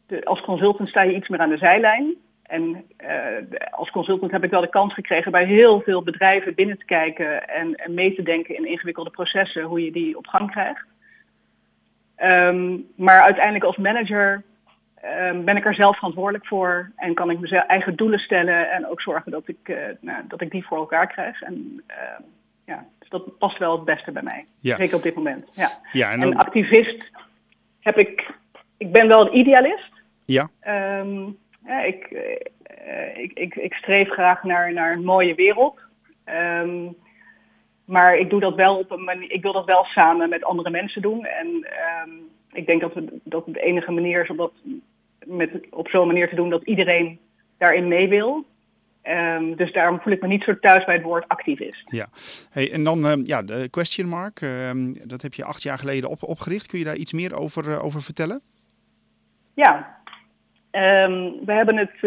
De, 0.07 0.25
als 0.25 0.41
consultant 0.41 0.89
sta 0.89 1.03
je 1.03 1.15
iets 1.15 1.29
meer 1.29 1.41
aan 1.41 1.49
de 1.49 1.59
zijlijn. 1.59 2.15
En 2.43 2.85
uh, 3.03 3.71
als 3.71 3.91
consultant 3.91 4.31
heb 4.31 4.45
ik 4.45 4.51
wel 4.51 4.61
de 4.61 4.69
kans 4.69 4.95
gekregen 4.95 5.33
bij 5.33 5.45
heel 5.45 5.81
veel 5.81 6.03
bedrijven 6.03 6.55
binnen 6.55 6.79
te 6.79 6.85
kijken 6.85 7.49
en, 7.49 7.75
en 7.75 7.95
mee 7.95 8.15
te 8.15 8.23
denken 8.23 8.57
in 8.57 8.67
ingewikkelde 8.67 9.11
processen, 9.11 9.63
hoe 9.63 9.85
je 9.85 9.93
die 9.93 10.17
op 10.17 10.27
gang 10.27 10.51
krijgt. 10.51 10.85
Um, 12.23 12.87
maar 12.97 13.21
uiteindelijk 13.21 13.65
als 13.65 13.77
manager 13.77 14.43
um, 15.05 15.45
ben 15.45 15.57
ik 15.57 15.67
er 15.67 15.75
zelf 15.75 15.97
verantwoordelijk 15.97 16.47
voor 16.47 16.91
en 16.97 17.15
kan 17.15 17.31
ik 17.31 17.39
mijn 17.41 17.67
eigen 17.67 17.97
doelen 17.97 18.19
stellen 18.19 18.71
en 18.71 18.87
ook 18.87 19.01
zorgen 19.01 19.31
dat 19.31 19.49
ik, 19.49 19.57
uh, 19.63 19.77
nou, 20.01 20.23
dat 20.29 20.41
ik 20.41 20.51
die 20.51 20.67
voor 20.67 20.79
elkaar 20.79 21.07
krijg. 21.07 21.43
En 21.43 21.83
uh, 21.89 21.97
ja, 22.65 22.87
dus 22.99 23.09
dat 23.09 23.39
past 23.39 23.59
wel 23.59 23.73
het 23.73 23.85
beste 23.85 24.13
bij 24.13 24.23
mij. 24.23 24.47
Ja. 24.59 24.77
Zeker 24.77 24.97
op 24.97 25.03
dit 25.03 25.15
moment. 25.15 25.49
Ja. 25.53 25.69
ja 25.93 26.13
en, 26.13 26.21
dan... 26.21 26.33
en 26.33 26.39
activist 26.39 27.11
heb 27.81 27.99
ik, 27.99 28.31
ik 28.77 28.93
ben 28.93 29.09
wel 29.09 29.27
een 29.27 29.37
idealist. 29.37 29.93
Ja. 30.25 30.49
Um, 30.97 31.39
ja 31.67 31.81
ik, 31.81 32.11
uh, 32.11 33.19
ik, 33.19 33.33
ik, 33.33 33.55
ik 33.55 33.75
streef 33.75 34.09
graag 34.09 34.43
naar, 34.43 34.73
naar 34.73 34.93
een 34.93 35.05
mooie 35.05 35.35
wereld. 35.35 35.81
Um, 36.25 36.97
maar 37.91 38.17
ik 38.17 38.31
doe 38.31 38.41
dat 38.41 38.55
wel 38.55 38.79
op 38.79 38.91
een 38.91 39.05
manier, 39.05 39.31
ik 39.31 39.43
wil 39.43 39.53
dat 39.53 39.65
wel 39.65 39.85
samen 39.85 40.29
met 40.29 40.45
andere 40.45 40.71
mensen 40.71 41.03
doen. 41.03 41.25
En 41.25 41.47
um, 41.47 42.29
ik 42.53 42.67
denk 42.67 42.81
dat, 42.81 42.95
we, 42.95 43.21
dat 43.23 43.45
het 43.45 43.55
de 43.55 43.61
enige 43.61 43.91
manier 43.91 44.23
is 44.23 44.31
om 44.31 44.37
dat 44.37 44.53
met, 45.25 45.51
op 45.71 45.89
zo'n 45.89 46.07
manier 46.07 46.29
te 46.29 46.35
doen 46.35 46.51
dat 46.51 46.65
iedereen 46.65 47.19
daarin 47.59 47.89
mee 47.89 48.09
wil. 48.09 48.45
Um, 49.03 49.57
dus 49.57 49.73
daarom 49.73 50.01
voel 50.01 50.13
ik 50.13 50.21
me 50.21 50.29
niet 50.29 50.43
zo 50.43 50.59
thuis 50.59 50.85
bij 50.85 50.95
het 50.95 51.05
woord 51.05 51.29
activist. 51.29 51.83
Ja, 51.85 52.09
hey, 52.51 52.73
en 52.73 52.85
dan 52.85 53.05
um, 53.05 53.23
ja, 53.25 53.43
de 53.43 53.69
question 53.71 54.09
mark. 54.09 54.41
dat 55.05 55.23
heb 55.23 55.35
je 55.35 55.45
acht 55.45 55.63
jaar 55.63 55.79
geleden 55.79 56.11
op, 56.11 56.23
opgericht. 56.23 56.67
Kun 56.67 56.79
je 56.79 56.85
daar 56.85 56.97
iets 56.97 57.13
meer 57.13 57.35
over, 57.35 57.69
uh, 57.69 57.85
over 57.85 58.03
vertellen? 58.03 58.41
Ja, 59.55 59.99
we 61.45 61.53
hebben 61.53 61.77
het 61.77 61.99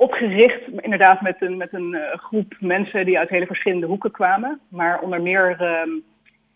opgericht 0.00 0.68
inderdaad 0.80 1.20
met 1.20 1.36
een, 1.40 1.56
met 1.56 1.72
een 1.72 1.94
uh, 1.94 2.00
groep 2.14 2.56
mensen 2.60 3.04
die 3.04 3.18
uit 3.18 3.28
hele 3.28 3.46
verschillende 3.46 3.86
hoeken 3.86 4.10
kwamen. 4.10 4.60
Maar 4.68 5.00
onder 5.00 5.22
meer 5.22 5.60
um, 5.60 6.02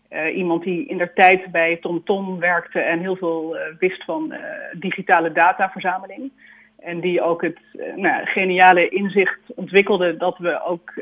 uh, 0.09 0.37
iemand 0.37 0.63
die 0.63 0.85
in 0.85 0.97
der 0.97 1.13
tijd 1.13 1.51
bij 1.51 1.75
TomTom 1.75 2.03
Tom 2.25 2.39
werkte 2.39 2.79
en 2.79 2.99
heel 2.99 3.15
veel 3.15 3.55
uh, 3.55 3.61
wist 3.79 4.03
van 4.03 4.33
digitale 4.73 5.31
dataverzameling. 5.31 6.31
En 6.79 6.99
die 6.99 7.21
ook 7.21 7.41
het 7.41 7.59
nou, 7.95 8.25
geniale 8.25 8.89
inzicht 8.89 9.39
ontwikkelde 9.55 10.17
dat 10.17 10.37
we 10.37 10.63
ook 10.63 10.93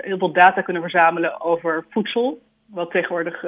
heel 0.00 0.18
veel 0.18 0.32
data 0.32 0.60
kunnen 0.60 0.82
verzamelen 0.82 1.40
over 1.40 1.84
voedsel. 1.90 2.42
Wat 2.66 2.90
tegenwoordig 2.90 3.44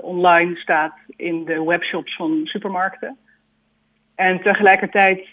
online 0.00 0.56
staat 0.56 0.94
in 1.16 1.44
de 1.44 1.64
webshops 1.64 2.16
van 2.16 2.40
supermarkten. 2.44 3.16
En 4.14 4.42
tegelijkertijd 4.42 5.26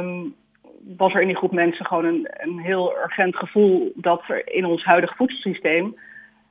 um, 0.00 0.34
was 0.96 1.14
er 1.14 1.20
in 1.20 1.26
die 1.26 1.36
groep 1.36 1.52
mensen 1.52 1.86
gewoon 1.86 2.04
een, 2.04 2.28
een 2.30 2.58
heel 2.58 2.96
urgent 2.96 3.36
gevoel 3.36 3.92
dat 3.94 4.22
er 4.28 4.54
in 4.54 4.64
ons 4.64 4.84
huidige 4.84 5.14
voedselsysteem 5.14 5.96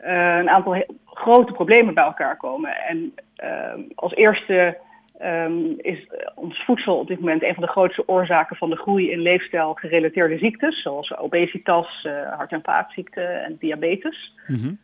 uh, 0.06 0.38
een 0.38 0.50
aantal 0.50 0.84
grote 1.06 1.52
problemen 1.52 1.94
bij 1.94 2.04
elkaar 2.04 2.38
komen. 2.38 2.78
En 2.88 3.14
uh, 3.44 3.84
als 3.96 4.14
eerste 4.14 4.78
um, 5.22 5.76
is 5.78 6.08
ons 6.36 6.64
voedsel 6.64 6.98
op 6.98 7.08
dit 7.08 7.20
moment 7.20 7.44
een 7.44 7.54
van 7.54 7.64
de 7.64 7.70
grootste 7.70 8.08
oorzaken 8.08 8.56
van 8.56 8.70
de 8.70 8.76
groei 8.76 9.12
in 9.12 9.20
leefstijl 9.20 9.74
gerelateerde 9.74 10.38
ziektes, 10.38 10.82
zoals 10.82 11.18
obesitas, 11.18 12.08
hart- 12.38 12.52
en 12.52 12.64
vaatziekten 12.64 13.44
en 13.44 13.56
diabetes. 13.60 14.34
-hmm. 14.46 14.78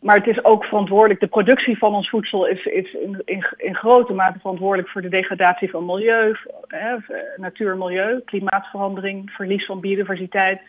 Maar 0.00 0.16
het 0.16 0.26
is 0.26 0.44
ook 0.44 0.64
verantwoordelijk, 0.64 1.20
de 1.20 1.26
productie 1.26 1.78
van 1.78 1.94
ons 1.94 2.08
voedsel 2.08 2.46
is, 2.46 2.64
is 2.64 2.92
in, 2.92 3.22
in, 3.24 3.46
in 3.56 3.74
grote 3.74 4.12
mate 4.12 4.38
verantwoordelijk 4.38 4.88
voor 4.88 5.02
de 5.02 5.08
degradatie 5.08 5.70
van 5.70 5.84
milieu, 5.84 6.36
hè, 6.66 6.96
natuur, 7.36 7.76
milieu, 7.76 8.20
klimaatverandering, 8.24 9.30
verlies 9.30 9.66
van 9.66 9.80
biodiversiteit. 9.80 10.60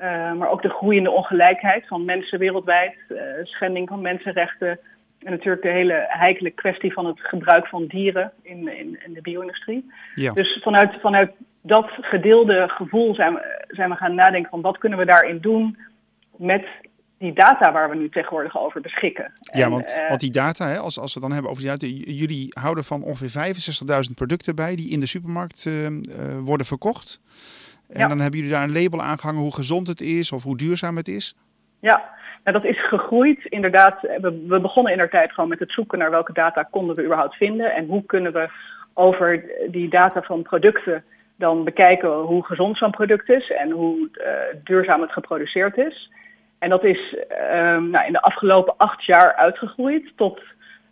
Uh, 0.00 0.32
maar 0.32 0.50
ook 0.50 0.62
de 0.62 0.68
groeiende 0.68 1.10
ongelijkheid 1.10 1.86
van 1.86 2.04
mensen 2.04 2.38
wereldwijd, 2.38 2.94
uh, 3.08 3.20
schending 3.42 3.88
van 3.88 4.00
mensenrechten. 4.00 4.78
En 5.18 5.30
natuurlijk 5.30 5.62
de 5.62 5.68
hele 5.68 6.04
heikele 6.08 6.50
kwestie 6.50 6.92
van 6.92 7.06
het 7.06 7.20
gebruik 7.20 7.66
van 7.66 7.86
dieren 7.86 8.32
in, 8.42 8.78
in, 8.78 8.98
in 9.04 9.12
de 9.12 9.20
bio-industrie. 9.22 9.90
Ja. 10.14 10.32
Dus 10.32 10.58
vanuit, 10.62 11.00
vanuit 11.00 11.30
dat 11.62 11.88
gedeelde 12.00 12.68
gevoel 12.68 13.14
zijn 13.14 13.34
we, 13.34 13.64
zijn 13.68 13.90
we 13.90 13.96
gaan 13.96 14.14
nadenken 14.14 14.50
van 14.50 14.60
wat 14.60 14.78
kunnen 14.78 14.98
we 14.98 15.04
daarin 15.04 15.38
doen 15.40 15.78
met 16.36 16.66
die 17.18 17.32
data 17.32 17.72
waar 17.72 17.90
we 17.90 17.96
nu 17.96 18.08
tegenwoordig 18.08 18.58
over 18.58 18.80
beschikken. 18.80 19.32
Ja, 19.40 19.64
en, 19.64 19.70
want, 19.70 19.88
uh, 19.88 20.08
want, 20.08 20.20
die 20.20 20.30
data, 20.30 20.68
hè, 20.68 20.78
als, 20.78 20.98
als 20.98 21.14
we 21.14 21.20
dan 21.20 21.32
hebben 21.32 21.50
over 21.50 21.62
die 21.62 21.70
data, 21.70 21.86
jullie 22.12 22.48
houden 22.60 22.84
van 22.84 23.02
ongeveer 23.02 23.54
65.000 24.08 24.14
producten 24.14 24.54
bij 24.54 24.76
die 24.76 24.90
in 24.90 25.00
de 25.00 25.06
supermarkt 25.06 25.64
uh, 25.64 25.84
uh, 25.84 25.90
worden 26.40 26.66
verkocht. 26.66 27.20
En 27.88 28.00
ja. 28.00 28.08
dan 28.08 28.20
hebben 28.20 28.38
jullie 28.38 28.54
daar 28.54 28.62
een 28.62 28.82
label 28.82 29.02
aangehangen 29.02 29.40
hoe 29.40 29.54
gezond 29.54 29.86
het 29.86 30.00
is 30.00 30.32
of 30.32 30.42
hoe 30.42 30.56
duurzaam 30.56 30.96
het 30.96 31.08
is. 31.08 31.36
Ja, 31.80 32.16
nou, 32.44 32.60
dat 32.60 32.64
is 32.64 32.88
gegroeid. 32.88 33.44
Inderdaad, 33.44 34.00
we, 34.00 34.44
we 34.48 34.60
begonnen 34.60 34.92
in 34.92 34.98
der 34.98 35.10
tijd 35.10 35.32
gewoon 35.32 35.48
met 35.48 35.58
het 35.58 35.72
zoeken 35.72 35.98
naar 35.98 36.10
welke 36.10 36.32
data 36.32 36.62
konden 36.62 36.96
we 36.96 37.04
überhaupt 37.04 37.34
vinden 37.34 37.74
en 37.74 37.86
hoe 37.86 38.04
kunnen 38.06 38.32
we 38.32 38.50
over 38.94 39.44
die 39.70 39.88
data 39.88 40.22
van 40.22 40.42
producten 40.42 41.04
dan 41.36 41.64
bekijken 41.64 42.10
hoe 42.10 42.44
gezond 42.44 42.76
zo'n 42.76 42.90
product 42.90 43.28
is 43.28 43.50
en 43.50 43.70
hoe 43.70 44.08
duurzaam 44.64 45.00
het 45.00 45.12
geproduceerd 45.12 45.76
is. 45.76 46.10
En 46.58 46.70
dat 46.70 46.84
is 46.84 47.16
um, 47.52 47.90
nou, 47.90 48.06
in 48.06 48.12
de 48.12 48.20
afgelopen 48.20 48.74
acht 48.76 49.04
jaar 49.04 49.34
uitgegroeid 49.34 50.12
tot 50.16 50.40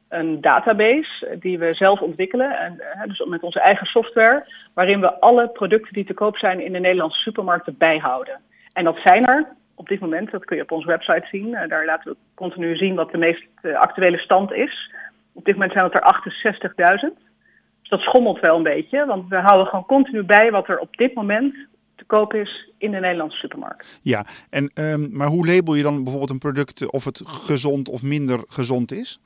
een 0.09 0.41
database 0.41 1.37
die 1.41 1.59
we 1.59 1.75
zelf 1.75 2.01
ontwikkelen, 2.01 2.59
en, 2.59 2.81
uh, 2.97 3.03
dus 3.07 3.25
met 3.25 3.43
onze 3.43 3.61
eigen 3.61 3.87
software, 3.87 4.47
waarin 4.75 5.01
we 5.01 5.21
alle 5.21 5.49
producten 5.49 5.93
die 5.93 6.05
te 6.05 6.15
koop 6.15 6.37
zijn 6.37 6.61
in 6.61 6.73
de 6.73 6.79
Nederlandse 6.79 7.21
supermarkten 7.21 7.77
bijhouden. 7.79 8.41
En 8.73 8.85
dat 8.85 8.99
zijn 9.05 9.25
er 9.25 9.57
op 9.77 9.89
dit 9.89 10.01
moment, 10.01 10.31
dat 10.31 10.45
kun 10.45 10.57
je 10.57 10.63
op 10.63 10.71
onze 10.71 10.87
website 10.87 11.27
zien. 11.31 11.49
Uh, 11.49 11.69
daar 11.69 11.85
laten 11.85 12.11
we 12.11 12.17
continu 12.35 12.77
zien 12.77 12.95
wat 12.95 13.11
de 13.11 13.19
meest 13.19 13.47
uh, 13.63 13.77
actuele 13.77 14.19
stand 14.19 14.53
is. 14.53 14.93
Op 15.33 15.45
dit 15.45 15.55
moment 15.55 15.73
zijn 15.73 15.85
het 15.85 15.95
er 15.95 17.09
68.000. 17.11 17.25
Dus 17.81 17.89
dat 17.89 18.01
schommelt 18.01 18.41
wel 18.41 18.57
een 18.57 18.63
beetje, 18.63 19.07
want 19.07 19.29
we 19.29 19.37
houden 19.37 19.67
gewoon 19.67 19.87
continu 19.87 20.23
bij 20.23 20.51
wat 20.51 20.69
er 20.69 20.79
op 20.79 20.97
dit 20.97 21.15
moment 21.15 21.55
koop 22.07 22.35
is 22.35 22.71
in 22.79 22.91
de 22.91 23.01
Nederlandse 23.01 23.39
supermarkt. 23.39 23.99
Ja, 24.03 24.25
en, 24.51 24.71
um, 24.75 25.09
maar 25.13 25.27
hoe 25.27 25.47
label 25.47 25.75
je 25.75 25.83
dan 25.83 25.95
bijvoorbeeld 25.95 26.31
een 26.31 26.39
product 26.39 26.91
of 26.91 27.05
het 27.05 27.23
gezond 27.25 27.89
of 27.89 28.03
minder 28.03 28.45
gezond 28.49 28.93
is? 28.93 29.21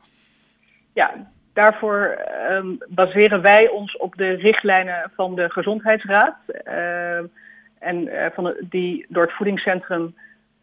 Ja, 0.92 1.30
daarvoor 1.52 2.18
um, 2.50 2.78
baseren 2.88 3.42
wij 3.42 3.68
ons 3.68 3.96
op 3.96 4.16
de 4.16 4.30
richtlijnen 4.30 5.10
van 5.14 5.34
de 5.34 5.50
Gezondheidsraad. 5.50 6.36
Uh, 6.68 7.16
en 7.78 8.06
uh, 8.06 8.26
van 8.34 8.44
de, 8.44 8.66
die 8.68 9.06
door 9.08 9.22
het 9.22 9.32
voedingscentrum 9.32 10.14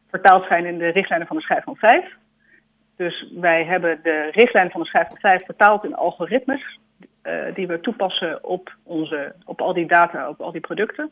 vertaald 0.10 0.46
zijn 0.48 0.66
in 0.66 0.78
de 0.78 0.88
richtlijnen 0.88 1.28
van 1.28 1.36
de 1.36 1.44
schijf 1.44 1.64
van 1.64 1.76
5. 1.76 2.06
Dus 2.96 3.32
wij 3.36 3.64
hebben 3.64 4.00
de 4.04 4.30
richtlijnen 4.32 4.72
van 4.72 4.82
de 4.82 4.88
schijf 4.88 5.08
van 5.08 5.18
5 5.18 5.46
vertaald 5.46 5.84
in 5.84 5.96
algoritmes. 5.96 6.80
Uh, 7.24 7.56
die 7.56 7.68
we 7.68 7.80
toepassen 7.80 8.44
op, 8.44 8.76
onze, 8.84 9.36
op 9.46 9.62
al 9.62 9.74
die 9.74 9.88
data, 9.88 10.30
op 10.30 10.42
al 10.42 10.52
die 10.52 10.62
producten. 10.62 11.12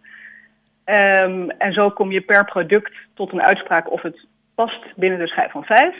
Um, 0.85 1.49
en 1.49 1.73
zo 1.73 1.89
kom 1.89 2.11
je 2.11 2.21
per 2.21 2.45
product 2.45 2.93
tot 3.13 3.31
een 3.31 3.41
uitspraak 3.41 3.91
of 3.91 4.01
het 4.01 4.25
past 4.55 4.95
binnen 4.95 5.19
de 5.19 5.27
schijf 5.27 5.51
van 5.51 5.63
5. 5.63 5.95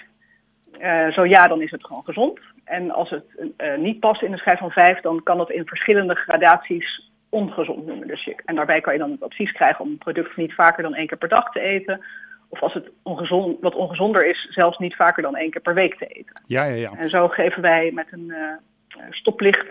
Uh, 0.82 1.12
zo 1.12 1.26
ja, 1.26 1.48
dan 1.48 1.62
is 1.62 1.71
het 1.71 1.86
gewoon 1.86 2.04
gezond. 2.06 2.39
En 2.63 2.91
als 2.91 3.10
het 3.10 3.26
uh, 3.58 3.78
niet 3.78 4.00
past 4.00 4.21
in 4.21 4.32
de 4.32 4.38
schijf 4.38 4.60
van 4.60 4.71
5, 4.71 5.02
dan 5.02 5.24
kan 5.24 5.38
dat 5.38 5.52
in 5.52 5.67
verschillende 5.67 6.15
gradaties 6.15 7.12
ongezond 7.30 7.86
noemen. 7.86 8.08
Dus 8.08 8.24
je, 8.24 8.36
en 8.45 8.56
daarbij 8.56 8.82
kan 8.82 8.93
je 8.93 9.00
dan 9.00 9.12
het 9.12 9.24
advies 9.24 9.52
krijgen 9.52 9.86
om 9.86 9.91
een 9.91 9.98
product 9.98 10.36
niet 10.36 10.54
vaker 10.54 10.84
dan 10.84 10.95
één 10.95 11.08
keer 11.08 11.17
per 11.17 11.30
dag 11.30 11.52
te 11.52 11.60
eten. 11.60 12.06
Of 12.50 12.62
als 12.62 12.74
het 12.74 12.89
ongezond, 13.04 13.58
wat 13.62 13.76
ongezonder 13.76 14.28
is, 14.28 14.48
zelfs 14.50 14.78
niet 14.78 14.95
vaker 14.95 15.24
dan 15.24 15.36
één 15.36 15.50
keer 15.50 15.62
per 15.62 15.74
week 15.74 15.98
te 15.98 16.08
eten. 16.08 16.41
Ja, 16.45 16.63
ja, 16.63 16.76
ja. 16.76 16.91
En 16.98 17.10
zo 17.10 17.28
geven 17.28 17.62
wij 17.62 17.91
met 17.91 18.08
een 18.12 18.28
uh, 18.28 19.04
stoplicht 19.10 19.67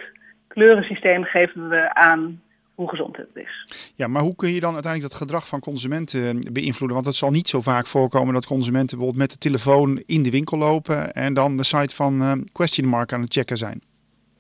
kleurensysteem 0.48 1.24
geven 1.24 1.68
we 1.68 1.94
aan 1.94 2.42
hoe 2.74 2.88
gezond 2.88 3.16
het 3.16 3.36
is. 3.36 3.92
Ja, 3.96 4.06
maar 4.06 4.22
hoe 4.22 4.36
kun 4.36 4.50
je 4.50 4.60
dan 4.60 4.72
uiteindelijk 4.72 5.12
dat 5.12 5.22
gedrag 5.22 5.48
van 5.48 5.60
consumenten 5.60 6.42
eh, 6.42 6.52
beïnvloeden? 6.52 6.94
Want 6.94 7.06
het 7.06 7.14
zal 7.14 7.30
niet 7.30 7.48
zo 7.48 7.60
vaak 7.60 7.86
voorkomen 7.86 8.34
dat 8.34 8.46
consumenten 8.46 8.96
bijvoorbeeld 8.96 9.22
met 9.22 9.30
de 9.30 9.48
telefoon 9.48 10.02
in 10.06 10.22
de 10.22 10.30
winkel 10.30 10.58
lopen 10.58 11.12
en 11.12 11.34
dan 11.34 11.56
de 11.56 11.64
site 11.64 11.94
van 11.94 12.22
uh, 12.22 12.32
Question 12.52 12.88
Mark 12.88 13.12
aan 13.12 13.20
het 13.20 13.32
checken 13.32 13.56
zijn. 13.56 13.82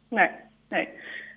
Nee, 0.08 0.28
nee. 0.68 0.88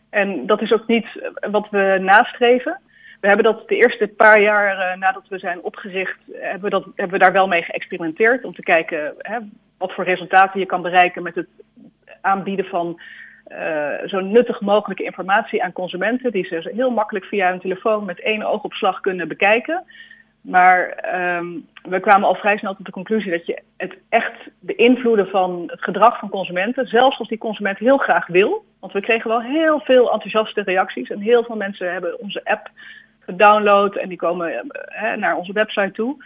En 0.10 0.45
dat 0.45 0.62
is 0.62 0.71
ook 0.71 0.88
niet 0.88 1.05
eh, 1.05 1.51
wat 1.51 1.69
we 1.69 1.97
nastreven. 2.01 2.81
We 3.19 3.27
hebben 3.27 3.45
dat 3.45 3.67
de 3.67 3.75
eerste 3.75 4.07
paar 4.07 4.41
jaar 4.41 4.77
uh, 4.77 4.99
nadat 4.99 5.27
we 5.27 5.39
zijn 5.39 5.62
opgericht, 5.62 6.17
hebben 6.31 6.62
we, 6.62 6.69
dat, 6.69 6.83
hebben 6.83 7.17
we 7.17 7.23
daar 7.23 7.33
wel 7.33 7.47
mee 7.47 7.62
geëxperimenteerd. 7.62 8.43
Om 8.43 8.53
te 8.53 8.62
kijken 8.62 9.13
hè, 9.17 9.38
wat 9.77 9.93
voor 9.93 10.03
resultaten 10.03 10.60
je 10.60 10.65
kan 10.65 10.81
bereiken 10.81 11.23
met 11.23 11.36
het 11.36 11.47
aanbieden 12.21 12.65
van 12.65 13.01
uh, 13.51 14.07
zo 14.07 14.19
nuttig 14.19 14.62
mogelijke 14.62 15.03
informatie 15.03 15.63
aan 15.63 15.71
consumenten, 15.71 16.31
die 16.31 16.45
ze 16.45 16.71
heel 16.75 16.91
makkelijk 16.91 17.25
via 17.25 17.49
hun 17.49 17.60
telefoon 17.60 18.05
met 18.05 18.21
één 18.21 18.43
oogopslag 18.43 18.99
kunnen 18.99 19.27
bekijken. 19.27 19.83
Maar 20.41 21.10
um, 21.38 21.67
we 21.81 21.99
kwamen 21.99 22.27
al 22.27 22.36
vrij 22.36 22.57
snel 22.57 22.75
tot 22.75 22.86
de 22.86 22.91
conclusie 22.91 23.31
dat 23.31 23.45
je 23.45 23.62
het 23.77 23.97
echt 24.10 24.49
beïnvloeden 24.60 25.27
van 25.27 25.63
het 25.67 25.83
gedrag 25.83 26.19
van 26.19 26.29
consumenten, 26.29 26.88
zelfs 26.88 27.19
als 27.19 27.27
die 27.27 27.38
consument 27.38 27.77
heel 27.77 27.97
graag 27.97 28.27
wil, 28.27 28.65
want 28.79 28.93
we 28.93 29.01
kregen 29.01 29.29
wel 29.29 29.41
heel 29.41 29.79
veel 29.79 30.12
enthousiaste 30.12 30.62
reacties 30.62 31.10
en 31.10 31.19
heel 31.19 31.43
veel 31.43 31.55
mensen 31.55 31.91
hebben 31.91 32.19
onze 32.19 32.41
app 32.43 32.69
gedownload 33.19 33.95
en 33.95 34.10
die 34.10 34.17
komen 34.17 34.51
uh, 34.51 35.13
naar 35.13 35.36
onze 35.36 35.53
website 35.53 35.91
toe. 35.91 36.23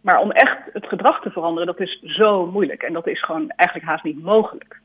Maar 0.00 0.20
om 0.20 0.30
echt 0.30 0.58
het 0.72 0.86
gedrag 0.86 1.20
te 1.20 1.30
veranderen, 1.30 1.66
dat 1.66 1.80
is 1.80 2.00
zo 2.02 2.46
moeilijk 2.46 2.82
en 2.82 2.92
dat 2.92 3.06
is 3.06 3.22
gewoon 3.22 3.50
eigenlijk 3.56 3.90
haast 3.90 4.04
niet 4.04 4.22
mogelijk. 4.22 4.80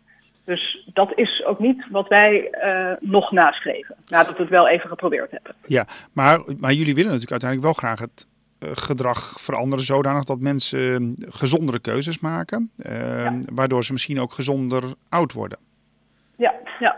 Dus 0.46 0.90
dat 0.94 1.12
is 1.16 1.44
ook 1.46 1.60
niet 1.60 1.86
wat 1.90 2.08
wij 2.08 2.48
uh, 2.64 2.92
nog 3.00 3.32
naschreven, 3.32 3.96
nadat 4.08 4.36
we 4.36 4.42
het 4.42 4.52
wel 4.52 4.68
even 4.68 4.90
geprobeerd 4.90 5.32
hebben. 5.32 5.56
Ja, 5.66 5.86
maar, 6.14 6.40
maar 6.60 6.74
jullie 6.74 6.96
willen 6.96 7.12
natuurlijk 7.12 7.32
uiteindelijk 7.32 7.62
wel 7.62 7.90
graag 7.90 8.00
het 8.00 8.28
uh, 8.60 8.70
gedrag 8.74 9.34
veranderen 9.40 9.86
zodanig 9.86 10.24
dat 10.24 10.40
mensen 10.40 11.02
uh, 11.02 11.28
gezondere 11.30 11.80
keuzes 11.80 12.20
maken, 12.20 12.72
ja. 12.76 13.40
waardoor 13.54 13.84
ze 13.84 13.94
misschien 13.94 14.20
ook 14.20 14.32
gezonder 14.32 14.84
oud 15.10 15.34
worden. 15.34 15.58
Ja, 16.38 16.54
ja. 16.80 16.98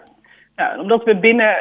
ja 0.55 0.79
omdat 0.79 1.03
we 1.03 1.17
binnen 1.17 1.55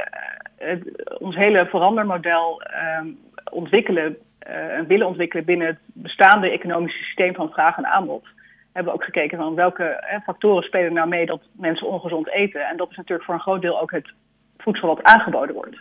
ons 1.19 1.37
hele 1.37 1.67
verandermodel 1.67 2.63
ehm, 2.63 3.07
ontwikkelen 3.51 4.17
en 4.39 4.87
willen 4.87 5.07
ontwikkelen 5.07 5.45
binnen 5.45 5.67
het 5.67 5.79
bestaande 5.85 6.51
economische 6.51 7.03
systeem 7.03 7.35
van 7.35 7.51
vraag 7.51 7.77
en 7.77 7.87
aanbod 7.87 8.27
hebben 8.77 8.93
we 8.95 8.99
ook 8.99 9.05
gekeken 9.05 9.39
van 9.39 9.55
welke 9.55 10.21
factoren 10.25 10.63
spelen 10.63 10.93
nou 10.93 11.09
mee 11.09 11.27
dat 11.27 11.41
mensen 11.53 11.87
ongezond 11.87 12.29
eten. 12.29 12.69
En 12.69 12.77
dat 12.77 12.91
is 12.91 12.97
natuurlijk 12.97 13.25
voor 13.25 13.35
een 13.35 13.41
groot 13.41 13.63
deel 13.63 13.81
ook 13.81 13.91
het 13.91 14.13
voedsel 14.57 14.89
wat 14.89 15.03
aangeboden 15.03 15.55
wordt. 15.55 15.77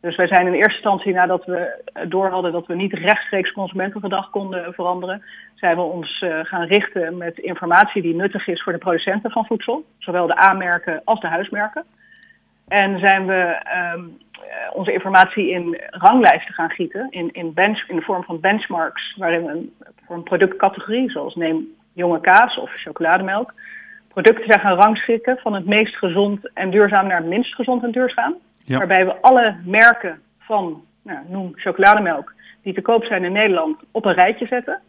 Dus 0.00 0.16
wij 0.16 0.26
zijn 0.26 0.46
in 0.46 0.52
eerste 0.52 0.72
instantie, 0.72 1.12
nadat 1.12 1.44
we 1.44 1.84
door 2.08 2.28
hadden 2.28 2.52
dat 2.52 2.66
we 2.66 2.74
niet 2.74 2.92
rechtstreeks 2.92 3.52
consumentengedrag 3.52 4.30
konden 4.30 4.74
veranderen, 4.74 5.22
zijn 5.54 5.76
we 5.76 5.82
ons 5.82 6.20
uh, 6.20 6.38
gaan 6.42 6.66
richten 6.66 7.16
met 7.16 7.38
informatie 7.38 8.02
die 8.02 8.14
nuttig 8.14 8.46
is 8.46 8.62
voor 8.62 8.72
de 8.72 8.78
producenten 8.78 9.30
van 9.30 9.46
voedsel, 9.46 9.84
zowel 9.98 10.26
de 10.26 10.38
A-merken 10.38 11.00
als 11.04 11.20
de 11.20 11.26
huismerken. 11.26 11.84
En 12.68 12.98
zijn 12.98 13.26
we 13.26 13.42
ehm, 13.62 14.04
onze 14.72 14.92
informatie 14.92 15.50
in 15.50 15.80
ranglijsten 15.90 16.54
gaan 16.54 16.70
gieten, 16.70 17.10
in, 17.10 17.32
in, 17.32 17.54
bench, 17.54 17.88
in 17.88 17.96
de 17.96 18.02
vorm 18.02 18.24
van 18.24 18.40
benchmarks, 18.40 19.14
waarin 19.16 19.44
we 19.44 19.68
voor 20.06 20.16
een 20.16 20.22
productcategorie, 20.22 21.10
zoals 21.10 21.34
neem 21.34 21.76
jonge 21.98 22.20
kaas 22.20 22.58
of 22.58 22.70
chocolademelk, 22.70 23.54
producten 24.08 24.44
zijn 24.46 24.60
gaan 24.60 24.76
rangschikken 24.76 25.38
van 25.38 25.54
het 25.54 25.66
meest 25.66 25.96
gezond 25.96 26.50
en 26.54 26.70
duurzaam 26.70 27.06
naar 27.06 27.16
het 27.16 27.26
minst 27.26 27.54
gezond 27.54 27.82
en 27.82 27.90
duurzaam. 27.90 28.34
Waarbij 28.66 29.06
we 29.06 29.20
alle 29.20 29.56
merken 29.64 30.20
van, 30.38 30.84
nou, 31.02 31.18
noem 31.28 31.52
chocolademelk, 31.54 32.34
die 32.62 32.74
te 32.74 32.82
koop 32.82 33.04
zijn 33.04 33.24
in 33.24 33.32
Nederland, 33.32 33.76
op 33.90 34.04
een 34.04 34.14
rijtje 34.14 34.46
zetten. 34.46 34.80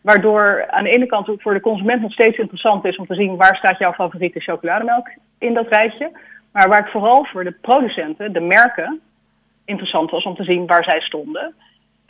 Waardoor 0.00 0.66
aan 0.70 0.84
de 0.84 0.90
ene 0.90 1.06
kant 1.06 1.26
het 1.26 1.42
voor 1.42 1.54
de 1.54 1.60
consument 1.60 2.02
nog 2.02 2.12
steeds 2.12 2.38
interessant 2.38 2.84
is 2.84 2.96
om 2.96 3.06
te 3.06 3.14
zien 3.14 3.36
waar 3.36 3.56
staat 3.56 3.78
jouw 3.78 3.92
favoriete 3.92 4.40
chocolademelk 4.40 5.08
in 5.38 5.54
dat 5.54 5.68
rijtje. 5.68 6.10
Maar 6.52 6.68
waar 6.68 6.82
het 6.82 6.90
vooral 6.90 7.24
voor 7.24 7.44
de 7.44 7.54
producenten, 7.60 8.32
de 8.32 8.40
merken, 8.40 9.00
interessant 9.64 10.10
was 10.10 10.24
om 10.24 10.34
te 10.34 10.44
zien 10.44 10.66
waar 10.66 10.84
zij 10.84 11.00
stonden. 11.00 11.54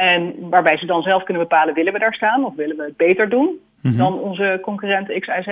En 0.01 0.49
waarbij 0.49 0.79
ze 0.79 0.87
dan 0.87 1.03
zelf 1.03 1.23
kunnen 1.23 1.43
bepalen, 1.43 1.75
willen 1.75 1.93
we 1.93 1.99
daar 1.99 2.15
staan 2.15 2.45
of 2.45 2.55
willen 2.55 2.77
we 2.77 2.83
het 2.83 2.97
beter 2.97 3.29
doen 3.29 3.61
mhm. 3.83 3.97
dan 3.97 4.19
onze 4.19 4.59
concurrenten 4.63 5.21
XIZ. 5.21 5.49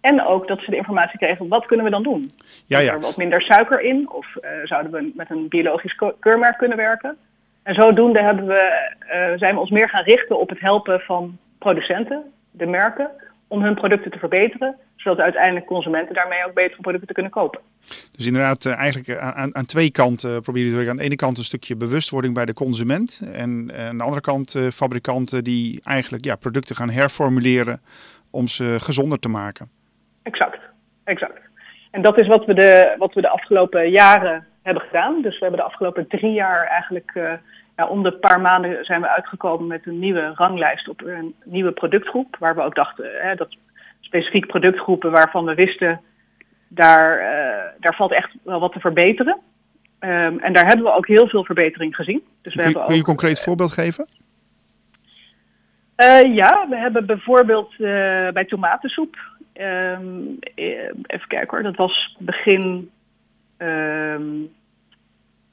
En 0.00 0.26
ook 0.26 0.48
dat 0.48 0.60
ze 0.60 0.70
de 0.70 0.76
informatie 0.76 1.18
kregen, 1.18 1.48
wat 1.48 1.66
kunnen 1.66 1.86
we 1.86 1.92
dan 1.92 2.02
doen? 2.02 2.32
Ja, 2.66 2.78
ja. 2.78 2.90
Is 2.90 2.96
er 2.96 3.00
wat 3.00 3.16
minder 3.16 3.42
suiker 3.42 3.80
in? 3.80 4.10
Of 4.10 4.26
uh, 4.36 4.50
zouden 4.64 4.92
we 4.92 5.12
met 5.14 5.30
een 5.30 5.48
biologisch 5.48 5.98
keurmerk 6.20 6.58
kunnen 6.58 6.76
werken? 6.76 7.16
En 7.62 7.74
zodoende 7.74 8.22
hebben 8.22 8.46
we, 8.46 8.92
uh, 9.00 9.38
zijn 9.38 9.54
we 9.54 9.60
ons 9.60 9.70
meer 9.70 9.88
gaan 9.88 10.04
richten 10.04 10.40
op 10.40 10.48
het 10.48 10.60
helpen 10.60 11.00
van 11.00 11.38
producenten, 11.58 12.22
de 12.50 12.66
merken, 12.66 13.10
om 13.54 13.62
hun 13.62 13.74
producten 13.74 14.10
te 14.10 14.18
verbeteren, 14.18 14.76
zodat 14.96 15.18
uiteindelijk 15.18 15.66
consumenten 15.66 16.14
daarmee 16.14 16.44
ook 16.46 16.54
betere 16.54 16.80
producten 16.80 17.08
te 17.08 17.14
kunnen 17.14 17.32
kopen. 17.32 17.60
Dus 18.16 18.26
inderdaad, 18.26 18.64
uh, 18.64 18.76
eigenlijk 18.76 19.18
aan, 19.18 19.54
aan 19.54 19.66
twee 19.66 19.90
kanten 19.90 20.42
proberen 20.42 20.82
je 20.82 20.90
aan 20.90 20.96
de 20.96 21.02
ene 21.02 21.16
kant 21.16 21.38
een 21.38 21.44
stukje 21.44 21.76
bewustwording 21.76 22.34
bij 22.34 22.44
de 22.44 22.54
consument 22.54 23.30
en 23.32 23.72
aan 23.76 23.96
de 23.96 24.02
andere 24.02 24.20
kant 24.20 24.58
fabrikanten 24.72 25.44
die 25.44 25.80
eigenlijk 25.84 26.24
ja, 26.24 26.36
producten 26.36 26.76
gaan 26.76 26.90
herformuleren 26.90 27.80
om 28.30 28.48
ze 28.48 28.76
gezonder 28.80 29.18
te 29.18 29.28
maken. 29.28 29.68
Exact, 30.22 30.58
exact. 31.04 31.40
En 31.90 32.02
dat 32.02 32.20
is 32.20 32.26
wat 32.26 32.44
we 32.44 32.54
de, 32.54 32.94
wat 32.98 33.14
we 33.14 33.20
de 33.20 33.28
afgelopen 33.28 33.90
jaren 33.90 34.46
hebben 34.62 34.82
gedaan. 34.82 35.22
Dus 35.22 35.38
we 35.38 35.40
hebben 35.40 35.60
de 35.60 35.66
afgelopen 35.66 36.08
drie 36.08 36.32
jaar 36.32 36.66
eigenlijk, 36.66 37.10
uh, 37.14 37.32
ja, 37.76 37.86
om 37.86 38.02
de 38.02 38.12
paar 38.12 38.40
maanden 38.40 38.84
zijn 38.84 39.00
we 39.00 39.08
uitgekomen 39.08 39.66
met 39.66 39.86
een 39.86 39.98
nieuwe 39.98 40.32
ranglijst 40.34 40.88
op 40.88 41.02
een 41.04 41.34
nieuwe 41.44 41.72
productgroep. 41.72 42.36
Waar 42.38 42.54
we 42.54 42.62
ook 42.62 42.74
dachten, 42.74 43.06
hè, 43.20 43.34
dat 43.34 43.56
specifiek 44.00 44.46
productgroepen 44.46 45.10
waarvan 45.10 45.44
we 45.44 45.54
wisten, 45.54 46.00
daar, 46.68 47.18
uh, 47.18 47.80
daar 47.80 47.94
valt 47.94 48.12
echt 48.12 48.34
wel 48.42 48.60
wat 48.60 48.72
te 48.72 48.80
verbeteren. 48.80 49.38
Um, 50.00 50.38
en 50.38 50.52
daar 50.52 50.66
hebben 50.66 50.84
we 50.84 50.92
ook 50.92 51.06
heel 51.06 51.28
veel 51.28 51.44
verbetering 51.44 51.96
gezien. 51.96 52.22
Dus 52.42 52.54
we 52.54 52.62
kun, 52.62 52.64
hebben 52.64 52.84
kun 52.84 52.94
je 52.94 53.00
een 53.00 53.06
concreet 53.06 53.40
voorbeeld 53.40 53.72
geven? 53.72 54.06
Uh, 55.96 56.34
ja, 56.34 56.66
we 56.68 56.76
hebben 56.76 57.06
bijvoorbeeld 57.06 57.74
bij 58.32 58.44
tomatensoep 58.44 59.16
Um, 59.60 60.38
even 61.06 61.28
kijken 61.28 61.48
hoor, 61.50 61.62
dat 61.62 61.76
was 61.76 62.16
begin 62.18 62.90
um, 63.58 63.68
ehm, 63.68 64.22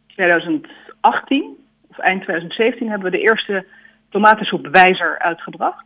2018 0.07 1.60
of 1.91 1.97
eind 1.97 2.21
2017 2.21 2.89
hebben 2.89 3.11
we 3.11 3.17
de 3.17 3.23
eerste 3.23 3.65
tomatensoepwijzer 4.09 5.19
uitgebracht. 5.19 5.85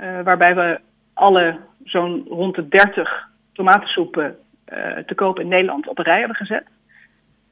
Uh, 0.00 0.20
waarbij 0.20 0.54
we 0.54 0.80
alle 1.14 1.58
zo'n 1.84 2.26
rond 2.28 2.54
de 2.54 2.68
30 2.68 3.28
tomatensoepen 3.52 4.36
uh, 4.72 4.96
te 4.96 5.14
koop 5.14 5.40
in 5.40 5.48
Nederland 5.48 5.88
op 5.88 5.98
een 5.98 6.04
rij 6.04 6.18
hebben 6.18 6.36
gezet. 6.36 6.64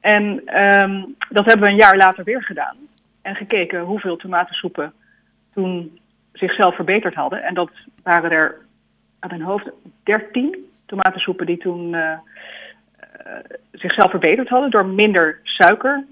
En 0.00 0.24
um, 0.62 1.14
dat 1.28 1.44
hebben 1.44 1.64
we 1.64 1.68
een 1.68 1.76
jaar 1.76 1.96
later 1.96 2.24
weer 2.24 2.42
gedaan. 2.42 2.76
En 3.22 3.34
gekeken 3.34 3.80
hoeveel 3.80 4.16
tomatensoepen 4.16 4.92
toen 5.54 5.98
zichzelf 6.32 6.74
verbeterd 6.74 7.14
hadden. 7.14 7.42
En 7.42 7.54
dat 7.54 7.70
waren 8.02 8.30
er 8.30 8.58
aan 9.18 9.30
mijn 9.30 9.42
hoofd 9.42 9.70
13 10.02 10.70
tomatensoepen 10.86 11.46
die 11.46 11.58
toen 11.58 11.92
uh, 11.92 12.18
zichzelf 13.72 14.10
verbeterd 14.10 14.48
hadden 14.48 14.70
door 14.70 14.86
minder 14.86 15.40
suiker 15.42 16.04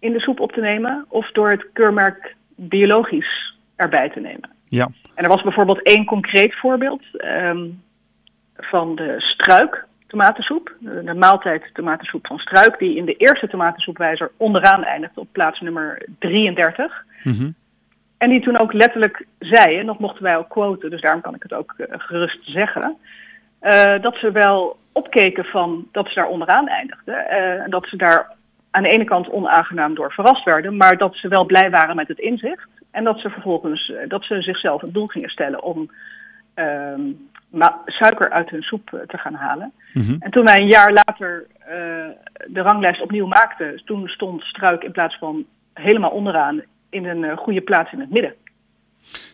in 0.00 0.12
de 0.12 0.20
soep 0.20 0.40
op 0.40 0.52
te 0.52 0.60
nemen 0.60 1.04
of 1.08 1.30
door 1.30 1.50
het 1.50 1.66
keurmerk 1.72 2.36
biologisch 2.54 3.56
erbij 3.76 4.10
te 4.10 4.20
nemen. 4.20 4.50
Ja. 4.68 4.88
En 5.14 5.24
er 5.24 5.28
was 5.28 5.42
bijvoorbeeld 5.42 5.82
één 5.82 6.04
concreet 6.04 6.54
voorbeeld 6.54 7.02
um, 7.24 7.82
van 8.56 8.96
de 8.96 9.14
struik 9.18 9.86
tomatensoep, 10.06 10.74
de, 10.78 11.14
maaltijd 11.14 11.70
tomatensoep 11.72 12.26
van 12.26 12.38
struik, 12.38 12.78
die 12.78 12.96
in 12.96 13.04
de 13.04 13.16
eerste 13.16 13.48
tomatensoepwijzer 13.48 14.30
onderaan 14.36 14.84
eindigt 14.84 15.18
op 15.18 15.28
plaats 15.32 15.60
nummer 15.60 16.06
33. 16.18 17.04
Mm 17.22 17.54
en 18.20 18.30
die 18.30 18.40
toen 18.40 18.58
ook 18.58 18.72
letterlijk 18.72 19.26
zei, 19.38 19.78
en 19.78 19.86
dat 19.86 19.98
mochten 19.98 20.22
wij 20.22 20.36
ook 20.36 20.48
quoten, 20.48 20.90
dus 20.90 21.00
daarom 21.00 21.20
kan 21.20 21.34
ik 21.34 21.42
het 21.42 21.52
ook 21.52 21.74
uh, 21.78 21.86
gerust 21.90 22.38
zeggen, 22.42 22.96
uh, 23.62 24.00
dat 24.00 24.16
ze 24.16 24.30
wel 24.30 24.78
opkeken 24.92 25.44
van 25.44 25.88
dat 25.92 26.08
ze 26.08 26.14
daar 26.14 26.28
onderaan 26.28 26.68
eindigden. 26.68 27.14
Uh, 27.14 27.62
en 27.62 27.70
dat 27.70 27.86
ze 27.86 27.96
daar 27.96 28.32
aan 28.70 28.82
de 28.82 28.88
ene 28.88 29.04
kant 29.04 29.30
onaangenaam 29.30 29.94
door 29.94 30.12
verrast 30.12 30.44
werden, 30.44 30.76
maar 30.76 30.96
dat 30.96 31.14
ze 31.14 31.28
wel 31.28 31.44
blij 31.44 31.70
waren 31.70 31.96
met 31.96 32.08
het 32.08 32.18
inzicht. 32.18 32.68
En 32.90 33.04
dat 33.04 33.18
ze 33.18 33.30
vervolgens 33.30 33.92
dat 34.08 34.24
ze 34.24 34.42
zichzelf 34.42 34.80
het 34.80 34.94
doel 34.94 35.06
gingen 35.06 35.30
stellen 35.30 35.62
om 35.62 35.90
ehm, 36.54 37.00
suiker 37.86 38.30
uit 38.30 38.50
hun 38.50 38.62
soep 38.62 39.04
te 39.06 39.18
gaan 39.18 39.34
halen. 39.34 39.72
Mm 39.92 40.02
-hmm. 40.02 40.16
En 40.18 40.30
toen 40.30 40.44
wij 40.44 40.60
een 40.60 40.68
jaar 40.68 40.92
later 40.92 41.46
de 42.46 42.60
ranglijst 42.60 43.02
opnieuw 43.02 43.26
maakten, 43.26 43.82
toen 43.84 44.08
stond 44.08 44.42
Struik 44.42 44.82
in 44.82 44.92
plaats 44.92 45.18
van 45.18 45.44
helemaal 45.74 46.10
onderaan 46.10 46.62
in 46.90 47.04
een 47.04 47.22
uh, 47.22 47.36
goede 47.36 47.60
plaats 47.60 47.92
in 47.92 48.00
het 48.00 48.10
midden. 48.10 48.34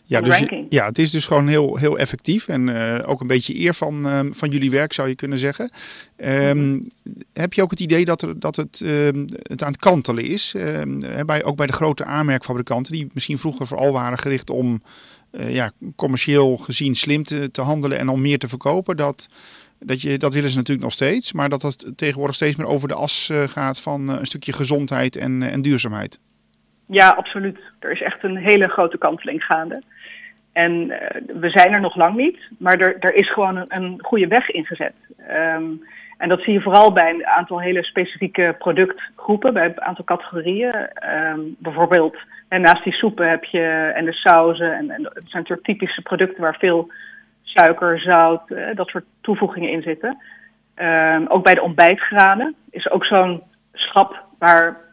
Ja, 0.09 0.21
dus, 0.21 0.45
ja, 0.69 0.87
het 0.87 0.99
is 0.99 1.11
dus 1.11 1.27
gewoon 1.27 1.49
heel, 1.49 1.77
heel 1.77 1.99
effectief 1.99 2.49
en 2.49 2.69
uh, 2.69 2.99
ook 3.07 3.21
een 3.21 3.27
beetje 3.27 3.59
eer 3.59 3.75
van, 3.75 4.07
uh, 4.07 4.21
van 4.31 4.51
jullie 4.51 4.71
werk 4.71 4.93
zou 4.93 5.09
je 5.09 5.15
kunnen 5.15 5.39
zeggen. 5.39 5.71
Um, 6.17 6.89
heb 7.33 7.53
je 7.53 7.63
ook 7.63 7.71
het 7.71 7.81
idee 7.81 8.05
dat, 8.05 8.23
er, 8.23 8.41
dat 8.41 8.57
het, 8.57 8.81
uh, 8.85 9.09
het 9.43 9.63
aan 9.63 9.73
het 9.73 9.81
kantelen 9.81 10.25
is? 10.25 10.55
Ehm, 10.57 11.25
bij, 11.27 11.45
ook 11.45 11.57
bij 11.57 11.67
de 11.67 11.73
grote 11.73 12.05
aanmerkfabrikanten 12.05 12.93
die 12.93 13.07
misschien 13.13 13.39
vroeger 13.39 13.67
vooral 13.67 13.93
waren 13.93 14.19
gericht 14.19 14.51
om 14.51 14.83
ja, 15.49 15.73
commercieel 15.97 16.57
gezien 16.57 16.95
slim 16.95 17.25
te, 17.25 17.51
te 17.51 17.61
handelen 17.61 17.99
en 17.99 18.09
om 18.09 18.21
meer 18.21 18.39
te 18.39 18.49
verkopen. 18.49 18.97
Dat, 18.97 19.29
dat, 19.79 20.03
je, 20.03 20.19
dat 20.19 20.35
willen 20.35 20.51
ze 20.51 20.57
natuurlijk 20.57 20.85
nog 20.85 20.95
steeds, 20.95 21.33
maar 21.33 21.49
dat 21.49 21.63
het 21.63 21.93
tegenwoordig 21.97 22.37
steeds 22.37 22.57
meer 22.57 22.67
over 22.67 22.89
de 22.89 22.95
as 22.95 23.31
gaat 23.47 23.79
van 23.79 24.09
een 24.09 24.27
stukje 24.27 24.53
gezondheid 24.53 25.17
en, 25.17 25.43
en 25.43 25.63
duurzaamheid. 25.63 26.19
Ja, 26.87 27.09
absoluut. 27.11 27.59
Er 27.79 27.91
is 27.91 28.03
echt 28.03 28.23
een 28.23 28.37
hele 28.37 28.69
grote 28.69 28.99
kanteling 28.99 29.45
gaande. 29.45 29.83
En 30.53 30.73
uh, 30.73 30.97
we 31.41 31.51
zijn 31.51 31.73
er 31.73 31.81
nog 31.81 31.97
lang 31.97 32.17
niet, 32.17 32.39
maar 32.59 32.79
er, 32.79 32.97
er 32.99 33.15
is 33.15 33.33
gewoon 33.33 33.57
een, 33.57 33.67
een 33.83 33.99
goede 34.03 34.27
weg 34.27 34.51
ingezet. 34.51 34.95
Um, 35.31 35.83
en 36.17 36.29
dat 36.29 36.41
zie 36.41 36.53
je 36.53 36.61
vooral 36.61 36.93
bij 36.93 37.11
een 37.11 37.27
aantal 37.27 37.61
hele 37.61 37.85
specifieke 37.85 38.55
productgroepen, 38.59 39.53
bij 39.53 39.65
een 39.65 39.83
aantal 39.83 40.05
categorieën. 40.05 40.89
Um, 41.35 41.57
bijvoorbeeld, 41.59 42.17
en 42.49 42.61
naast 42.61 42.85
die 42.85 42.93
soepen 42.93 43.29
heb 43.29 43.45
je 43.45 43.93
en 43.95 44.05
de 44.05 44.13
sauzen. 44.13 44.73
En, 44.73 44.89
het 44.89 45.13
zijn 45.13 45.43
natuurlijk 45.43 45.67
typische 45.67 46.03
producten 46.03 46.41
waar 46.41 46.57
veel 46.59 46.93
suiker, 47.43 48.01
zout, 48.01 48.51
uh, 48.51 48.67
dat 48.75 48.89
soort 48.89 49.05
toevoegingen 49.21 49.71
in 49.71 49.83
zitten. 49.83 50.19
Um, 50.77 51.27
ook 51.27 51.45
bij 51.45 51.55
de 51.55 51.63
ontbijtgranen 51.63 52.55
is 52.71 52.91
ook 52.91 53.05
zo'n 53.05 53.43
schap 53.73 54.25
waar 54.39 54.67
eh, 54.69 54.86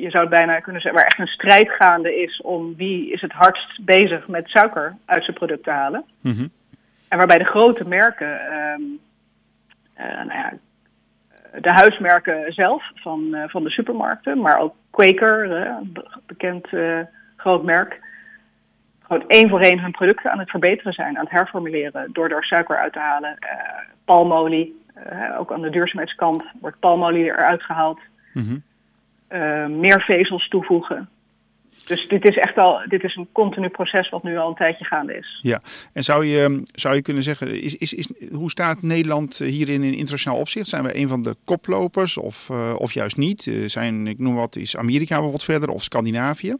je 0.00 0.10
zou 0.10 0.22
het 0.22 0.30
bijna 0.30 0.60
kunnen 0.60 0.82
zeggen, 0.82 1.00
waar 1.00 1.10
echt 1.10 1.18
een 1.18 1.34
strijd 1.34 1.70
gaande 1.70 2.22
is 2.22 2.40
om 2.40 2.76
wie 2.76 3.12
is 3.12 3.20
het 3.20 3.32
hardst 3.32 3.84
bezig 3.84 4.28
met 4.28 4.48
suiker 4.48 4.96
uit 5.04 5.24
zijn 5.24 5.36
product 5.36 5.64
te 5.64 5.70
halen. 5.70 6.04
Mm 6.20 6.32
-hmm. 6.32 6.50
En 7.08 7.18
waarbij 7.18 7.38
de 7.38 7.44
grote 7.44 7.88
merken, 7.88 8.40
um, 8.52 9.00
uh, 9.98 10.04
nou 10.04 10.32
ja, 10.32 10.52
de 11.60 11.70
huismerken 11.70 12.52
zelf 12.52 12.90
van, 12.94 13.28
uh, 13.30 13.44
van 13.46 13.64
de 13.64 13.70
supermarkten, 13.70 14.40
maar 14.40 14.58
ook 14.58 14.74
Quaker, 14.90 15.50
een 15.50 15.96
bekend 16.26 16.68
groot 17.36 17.62
merk, 17.62 18.00
gewoon 19.02 19.24
één 19.28 19.48
voor 19.48 19.60
één 19.60 19.80
hun 19.80 19.90
producten 19.90 20.32
aan 20.32 20.38
het 20.38 20.50
verbeteren 20.50 20.92
zijn, 20.92 21.16
aan 21.16 21.24
het 21.24 21.32
herformuleren 21.32 22.12
door 22.12 22.28
er 22.28 22.44
suiker 22.44 22.76
uit 22.76 22.92
te 22.92 22.98
halen. 22.98 23.38
palmolie, 24.04 24.82
ook 25.38 25.52
aan 25.52 25.62
de 25.62 25.70
duurzaamheidskant 25.70 26.44
wordt 26.60 26.78
palmolie 26.78 27.24
eruit 27.24 27.62
gehaald. 27.62 28.00
Mm 28.32 28.42
-hmm 28.42 28.62
uh, 29.32 29.66
meer 29.66 30.00
vezels 30.00 30.48
toevoegen. 30.48 31.08
Dus 31.86 32.08
dit 32.08 32.28
is 32.28 32.36
echt 32.36 32.58
al 32.58 32.82
dit 32.88 33.04
is 33.04 33.16
een 33.16 33.28
continu 33.32 33.68
proces 33.68 34.08
wat 34.08 34.22
nu 34.22 34.38
al 34.38 34.48
een 34.48 34.54
tijdje 34.54 34.84
gaande 34.84 35.16
is. 35.16 35.38
Ja, 35.42 35.60
en 35.92 36.04
zou 36.04 36.24
je, 36.24 36.62
zou 36.72 36.94
je 36.94 37.02
kunnen 37.02 37.22
zeggen, 37.22 37.62
is, 37.62 37.76
is, 37.76 37.94
is, 37.94 38.12
hoe 38.32 38.50
staat 38.50 38.82
Nederland 38.82 39.38
hierin 39.38 39.82
in 39.82 39.94
internationaal 39.94 40.38
opzicht? 40.38 40.68
Zijn 40.68 40.82
we 40.82 40.96
een 40.96 41.08
van 41.08 41.22
de 41.22 41.34
koplopers 41.44 42.18
of, 42.18 42.48
uh, 42.52 42.74
of 42.78 42.92
juist 42.92 43.16
niet? 43.16 43.52
Zijn, 43.64 44.06
ik 44.06 44.18
noem 44.18 44.34
wat, 44.34 44.56
is 44.56 44.76
Amerika 44.76 45.12
bijvoorbeeld 45.14 45.44
verder 45.44 45.68
of 45.68 45.82
Scandinavië? 45.82 46.50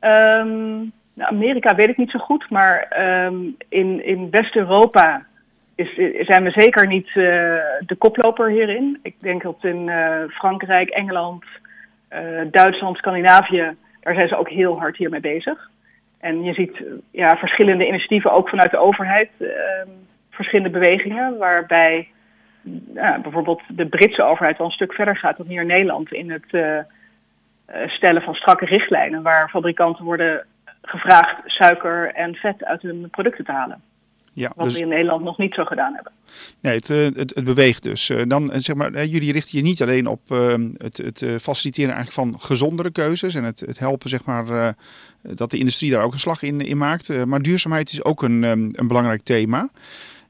Um, 0.00 0.92
nou, 1.14 1.30
Amerika 1.30 1.74
weet 1.74 1.88
ik 1.88 1.96
niet 1.96 2.10
zo 2.10 2.18
goed, 2.18 2.50
maar 2.50 3.02
um, 3.26 3.56
in, 3.68 4.04
in 4.04 4.30
West-Europa 4.30 5.26
is, 5.74 5.94
zijn 6.26 6.44
we 6.44 6.50
zeker 6.50 6.86
niet 6.86 7.10
de 7.14 7.96
koploper 7.98 8.50
hierin. 8.50 8.98
Ik 9.02 9.14
denk 9.18 9.42
dat 9.42 9.56
in 9.60 9.90
Frankrijk, 10.30 10.88
Engeland, 10.88 11.44
Duitsland, 12.50 12.96
Scandinavië, 12.96 13.76
daar 14.00 14.14
zijn 14.14 14.28
ze 14.28 14.36
ook 14.36 14.48
heel 14.48 14.78
hard 14.78 14.96
hiermee 14.96 15.20
bezig. 15.20 15.70
En 16.20 16.44
je 16.44 16.52
ziet 16.52 16.82
ja, 17.10 17.36
verschillende 17.36 17.86
initiatieven, 17.86 18.32
ook 18.32 18.48
vanuit 18.48 18.70
de 18.70 18.78
overheid, 18.78 19.30
ehm, 19.38 19.88
verschillende 20.30 20.70
bewegingen, 20.70 21.38
waarbij 21.38 22.08
bijvoorbeeld 23.22 23.62
de 23.68 23.86
Britse 23.86 24.22
overheid 24.22 24.58
wel 24.58 24.66
een 24.66 24.72
stuk 24.72 24.92
verder 24.92 25.16
gaat 25.16 25.36
dan 25.36 25.46
hier 25.46 25.60
in 25.60 25.66
Nederland 25.66 26.12
in 26.12 26.30
het 26.30 26.84
stellen 27.86 28.22
van 28.22 28.34
strakke 28.34 28.64
richtlijnen, 28.64 29.22
waar 29.22 29.48
fabrikanten 29.48 30.04
worden 30.04 30.46
gevraagd 30.82 31.36
suiker 31.44 32.14
en 32.14 32.34
vet 32.34 32.64
uit 32.64 32.82
hun 32.82 33.08
producten 33.10 33.44
te 33.44 33.52
halen. 33.52 33.82
Ja, 34.32 34.52
wat 34.56 34.64
dus... 34.64 34.74
we 34.74 34.80
in 34.80 34.88
Nederland 34.88 35.24
nog 35.24 35.38
niet 35.38 35.54
zo 35.54 35.64
gedaan 35.64 35.94
hebben. 35.94 36.12
Nee, 36.60 36.74
het, 36.74 36.90
eh, 36.90 37.04
het, 37.04 37.34
het 37.34 37.44
beweegt 37.44 37.82
dus. 37.82 38.12
Dan 38.26 38.50
zeg 38.54 38.76
maar, 38.76 39.06
jullie 39.06 39.32
richten 39.32 39.58
je 39.58 39.64
niet 39.64 39.82
alleen 39.82 40.06
op 40.06 40.28
het, 40.76 40.96
het 40.96 41.24
faciliteren 41.42 41.94
eigenlijk 41.94 42.28
van 42.28 42.40
gezondere 42.40 42.90
keuzes 42.90 43.34
en 43.34 43.44
het, 43.44 43.60
het 43.60 43.78
helpen 43.78 44.08
zeg 44.08 44.24
maar 44.24 44.74
dat 45.22 45.50
de 45.50 45.58
industrie 45.58 45.90
daar 45.90 46.04
ook 46.04 46.12
een 46.12 46.18
slag 46.18 46.42
in, 46.42 46.60
in 46.60 46.78
maakt. 46.78 47.26
Maar 47.26 47.42
duurzaamheid 47.42 47.92
is 47.92 48.04
ook 48.04 48.22
een, 48.22 48.42
een 48.42 48.86
belangrijk 48.88 49.22
thema. 49.22 49.70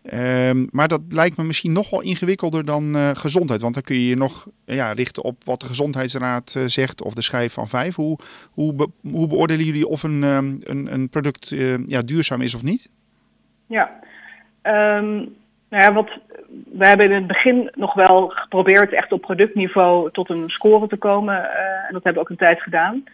Ehm, 0.03 0.67
maar 0.71 0.89
dat 0.89 1.01
lijkt 1.09 1.37
me 1.37 1.45
misschien 1.45 1.73
nog 1.73 1.91
wel 1.91 2.01
ingewikkelder 2.01 2.65
dan 2.65 2.97
uh, 2.97 3.11
gezondheid. 3.15 3.61
Want 3.61 3.75
dan 3.75 3.83
kun 3.83 3.95
je 3.95 4.07
je 4.07 4.17
nog 4.17 4.49
ja, 4.65 4.93
richten 4.93 5.23
op 5.23 5.45
wat 5.45 5.61
de 5.61 5.67
Gezondheidsraad 5.67 6.55
uh, 6.57 6.65
zegt 6.67 7.03
of 7.03 7.15
de 7.15 7.23
schijf 7.23 7.53
van 7.53 7.69
vijf. 7.69 7.95
Hoe, 7.95 8.19
hoe, 8.51 8.73
be 8.73 8.89
hoe 9.03 9.27
beoordelen 9.27 9.65
jullie 9.65 9.87
of 9.87 10.03
een, 10.03 10.23
um, 10.23 10.59
een, 10.63 10.93
een, 10.93 11.09
product 11.09 11.51
uh, 11.51 11.87
ja, 11.87 12.03
duurzaam 12.03 12.41
is 12.41 12.55
of 12.55 12.63
niet? 12.63 12.91
Ja, 13.73 13.91
um, 14.99 15.37
nou 15.69 15.83
ja, 15.83 15.93
wat, 15.93 16.11
we 16.73 16.87
hebben 16.87 17.07
in 17.07 17.13
het 17.13 17.27
begin 17.27 17.71
nog 17.75 17.95
wel 17.95 18.29
geprobeerd 18.29 18.93
echt 18.93 19.13
op 19.13 19.21
productniveau 19.21 20.11
tot 20.11 20.31
een 20.31 20.51
score 20.51 20.87
te 20.87 20.97
komen. 20.97 21.35
en 21.87 21.93
dat 21.93 22.05
hebben 22.05 22.15
we 22.15 22.21
ook 22.21 22.31
een 22.31 22.37
tijd 22.37 22.63
gedaan. 22.63 23.05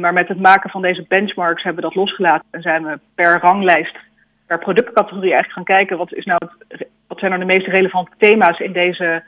maar 0.00 0.12
met 0.12 0.28
het 0.28 0.40
maken 0.40 0.70
van 0.70 0.82
deze 0.82 1.04
benchmarks 1.08 1.62
hebben 1.62 1.82
we 1.82 1.88
dat 1.88 1.98
losgelaten 1.98 2.46
en 2.50 2.62
zijn 2.62 2.84
we 2.84 2.98
per 3.14 3.40
ranglijst 3.40 3.96
per 4.46 4.58
productcategorie 4.58 5.32
eigenlijk 5.32 5.52
gaan 5.52 5.76
kijken 5.76 5.98
wat, 5.98 6.14
is 6.14 6.24
nou 6.24 6.40
het, 6.68 6.86
wat 7.06 7.18
zijn 7.18 7.30
nou 7.30 7.44
de 7.44 7.52
meest 7.52 7.66
relevante 7.66 8.10
thema's 8.18 8.58
in 8.58 8.72
deze 8.72 9.22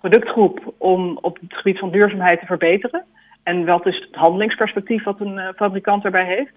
productgroep 0.00 0.74
om 0.78 1.18
op 1.20 1.38
het 1.40 1.54
gebied 1.54 1.78
van 1.78 1.90
duurzaamheid 1.90 2.40
te 2.40 2.46
verbeteren. 2.46 3.04
En 3.42 3.64
wat 3.64 3.86
is 3.86 3.96
het 3.96 4.14
handelingsperspectief 4.14 5.04
wat 5.04 5.20
een 5.20 5.36
uh, 5.36 5.48
fabrikant 5.56 6.02
daarbij 6.02 6.24
heeft. 6.24 6.54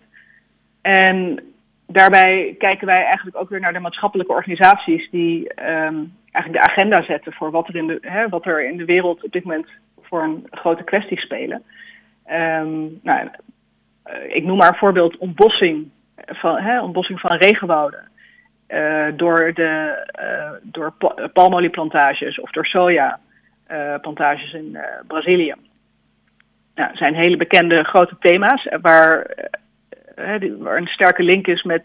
En 0.82 1.40
daarbij 1.88 2.56
kijken 2.58 2.88
wij 2.88 3.04
eigenlijk 3.04 3.38
ook 3.38 3.50
weer 3.50 3.60
naar 3.60 3.74
de 3.74 3.80
maatschappelijke 3.80 4.32
organisaties 4.32 5.10
die 5.10 5.40
um, 5.40 6.14
eigenlijk 6.32 6.66
de 6.66 6.72
agenda 6.72 7.04
zetten 7.04 7.34
voor 7.34 7.52
wat 7.52 7.68
er, 7.68 7.76
in 7.76 7.88
de, 7.88 7.98
hè, 8.02 8.30
wat 8.30 8.46
er 8.46 8.66
in 8.68 8.78
de 8.78 8.86
wereld 8.86 9.24
op 9.24 9.32
dit 9.32 9.44
moment 9.44 9.68
voor 10.02 10.24
een 10.24 10.48
grote 10.52 10.84
kwestie 10.84 11.20
spelen. 11.20 11.64
Um, 12.32 13.00
nou, 13.04 13.30
uh, 14.08 14.36
ik 14.36 14.44
noem 14.44 14.58
maar 14.58 14.78
voorbeeld 14.78 15.18
ontbossing 15.18 15.90
van 16.26 16.58
hè, 16.58 16.82
ontbossing 16.82 17.20
van 17.20 17.38
regenwouden. 17.38 18.14
Uh, 18.68 19.08
door, 19.16 19.54
de, 19.54 20.06
uh, 20.20 20.52
door 20.62 20.94
palmolieplantages 21.34 22.40
of 22.40 22.52
door 22.52 22.66
sojaplantages 22.66 24.54
in 24.54 24.78
Brazilië. 25.08 25.54
Nou, 26.76 26.96
zijn 26.96 27.16
hele 27.16 27.38
bekende 27.38 27.84
grote 27.84 28.16
thema's 28.20 28.68
waar, 28.82 29.36
waar 30.60 30.78
een 30.78 30.88
sterke 30.88 31.24
link 31.24 31.48
is 31.48 31.64
met, 31.64 31.84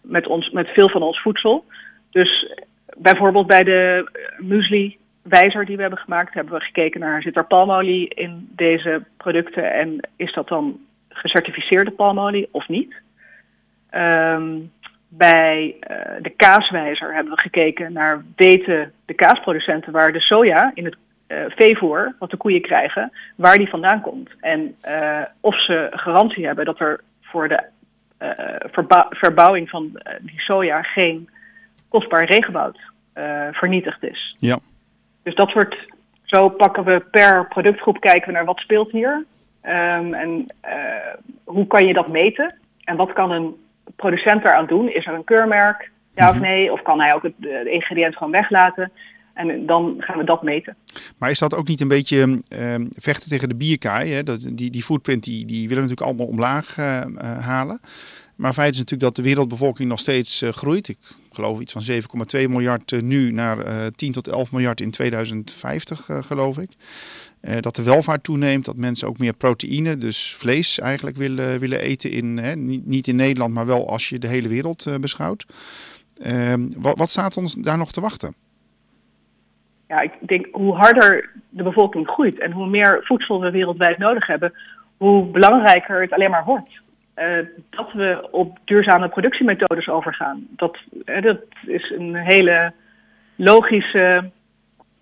met, 0.00 0.26
ons, 0.26 0.50
met 0.50 0.68
veel 0.68 0.88
van 0.88 1.02
ons 1.02 1.20
voedsel. 1.20 1.64
Dus 2.10 2.52
bijvoorbeeld 2.96 3.46
bij 3.46 3.64
de 3.64 4.10
muesli 4.38 4.98
wijzer 5.22 5.64
die 5.64 5.76
we 5.76 5.80
hebben 5.80 6.00
gemaakt, 6.00 6.34
hebben 6.34 6.54
we 6.54 6.60
gekeken 6.60 7.00
naar 7.00 7.22
zit 7.22 7.36
er 7.36 7.46
palmolie 7.46 8.08
in 8.08 8.48
deze 8.50 9.02
producten 9.16 9.72
en 9.72 10.08
is 10.16 10.32
dat 10.32 10.48
dan 10.48 10.80
gecertificeerde 11.08 11.90
palmolie 11.90 12.48
of 12.50 12.68
niet? 12.68 12.94
Um, 13.94 14.72
bij 15.08 15.76
uh, 15.90 15.96
de 16.22 16.30
kaaswijzer 16.30 17.14
hebben 17.14 17.34
we 17.34 17.40
gekeken 17.40 17.92
naar 17.92 18.24
weten 18.36 18.92
de 19.04 19.14
kaasproducenten 19.14 19.92
waar 19.92 20.12
de 20.12 20.20
soja 20.20 20.70
in 20.74 20.84
het 20.84 20.96
uh, 21.28 21.38
veevoer, 21.48 22.14
wat 22.18 22.30
de 22.30 22.36
koeien 22.36 22.62
krijgen, 22.62 23.12
waar 23.36 23.58
die 23.58 23.68
vandaan 23.68 24.00
komt. 24.00 24.30
En 24.40 24.76
of 25.40 25.62
ze 25.62 25.86
garantie 25.90 26.46
hebben 26.46 26.64
dat 26.64 26.80
er 26.80 27.00
voor 27.30 27.48
de 27.48 27.62
verbouwing 29.10 29.70
van 29.70 30.02
die 30.20 30.40
soja 30.40 30.82
geen 30.82 31.30
kostbaar 31.88 32.24
regenwoud 32.24 32.78
vernietigd 33.52 34.04
is. 34.04 34.36
Ja. 34.38 34.58
Dus 35.22 35.34
dat 35.34 35.52
wordt, 35.52 35.76
zo 36.22 36.48
pakken 36.48 36.84
we 36.84 37.00
per 37.10 37.48
productgroep 37.48 38.00
kijken 38.00 38.26
we 38.26 38.32
naar 38.32 38.44
wat 38.44 38.58
speelt 38.58 38.90
hier. 38.90 39.24
Um, 39.62 40.14
en 40.14 40.46
hoe 41.44 41.66
kan 41.66 41.86
je 41.86 41.92
dat 41.92 42.08
meten? 42.08 42.58
En 42.84 42.96
wat 42.96 43.12
kan 43.12 43.30
een 43.30 43.56
producent 43.96 44.44
eraan 44.44 44.66
doen? 44.66 44.92
Is 44.92 45.06
er 45.06 45.14
een 45.14 45.24
keurmerk? 45.24 45.90
Ja 46.14 46.28
of 46.28 46.34
mhm. 46.34 46.42
nee? 46.42 46.72
Of 46.72 46.82
kan 46.82 47.00
hij 47.00 47.14
ook 47.14 47.22
het 47.22 47.32
de 47.36 47.70
ingrediënt 47.70 48.16
gewoon 48.16 48.32
weglaten? 48.32 48.92
En 49.38 49.66
dan 49.66 49.94
gaan 49.98 50.18
we 50.18 50.24
dat 50.24 50.42
meten. 50.42 50.76
Maar 51.18 51.30
is 51.30 51.38
dat 51.38 51.54
ook 51.54 51.68
niet 51.68 51.80
een 51.80 51.88
beetje 51.88 52.42
uh, 52.48 52.74
vechten 52.90 53.28
tegen 53.28 53.48
de 53.48 53.54
bierkaai? 53.54 54.12
Hè? 54.12 54.22
Dat, 54.22 54.48
die, 54.52 54.70
die 54.70 54.82
footprint 54.82 55.24
die, 55.24 55.44
die 55.44 55.68
willen 55.68 55.84
we 55.84 55.88
natuurlijk 55.88 56.06
allemaal 56.06 56.26
omlaag 56.26 56.78
uh, 56.78 57.04
uh, 57.08 57.38
halen. 57.38 57.80
Maar 58.36 58.52
feit 58.52 58.72
is 58.72 58.78
natuurlijk 58.78 59.14
dat 59.14 59.16
de 59.16 59.30
wereldbevolking 59.30 59.88
nog 59.88 59.98
steeds 59.98 60.42
uh, 60.42 60.50
groeit. 60.50 60.88
Ik 60.88 60.98
geloof 61.32 61.60
iets 61.60 61.72
van 61.72 61.82
7,2 62.42 62.48
miljard 62.48 63.02
nu 63.02 63.32
naar 63.32 63.90
10 63.90 64.12
tot 64.12 64.28
11 64.28 64.52
miljard 64.52 64.80
in 64.80 64.90
2050, 64.90 66.08
geloof 66.20 66.58
ik. 66.58 66.70
Dat 67.60 67.76
de 67.76 67.82
welvaart 67.82 68.24
toeneemt, 68.24 68.64
dat 68.64 68.76
mensen 68.76 69.08
ook 69.08 69.18
meer 69.18 69.36
proteïne, 69.36 69.98
dus 69.98 70.34
vlees 70.34 70.78
eigenlijk 70.78 71.16
willen, 71.16 71.58
willen 71.58 71.80
eten. 71.80 72.10
In, 72.10 72.36
hè, 72.36 72.56
niet, 72.56 73.08
in 73.08 73.16
Nederland, 73.16 73.54
maar 73.54 73.66
wel 73.66 73.88
als 73.88 74.08
je 74.08 74.18
de 74.18 74.28
hele 74.28 74.48
wereld 74.48 74.86
beschouwt. 75.00 75.46
Uh, 76.26 76.54
wat, 76.76 76.98
wat 76.98 77.10
staat 77.10 77.36
ons 77.36 77.54
daar 77.54 77.78
nog 77.78 77.92
te 77.92 78.00
wachten? 78.00 78.34
Ja, 79.88 80.00
ik 80.00 80.12
denk 80.20 80.46
hoe 80.52 80.74
harder 80.74 81.30
de 81.48 81.62
bevolking 81.62 82.08
groeit 82.08 82.38
en 82.38 82.52
hoe 82.52 82.68
meer 82.68 83.00
voedsel 83.02 83.40
we 83.40 83.50
wereldwijd 83.50 83.98
nodig 83.98 84.26
hebben, 84.26 84.52
hoe 84.96 85.24
belangrijker 85.24 86.00
het 86.00 86.12
alleen 86.12 86.30
maar 86.30 86.44
wordt. 86.44 86.80
Uh, 87.16 87.38
dat 87.70 87.92
we 87.92 88.28
op 88.30 88.58
duurzame 88.64 89.08
productiemethodes 89.08 89.88
overgaan. 89.88 90.46
Dat, 90.50 90.78
dat 91.20 91.38
is 91.66 91.90
een 91.90 92.14
hele 92.14 92.72
logische 93.36 94.30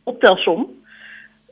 optelsom. 0.03 0.66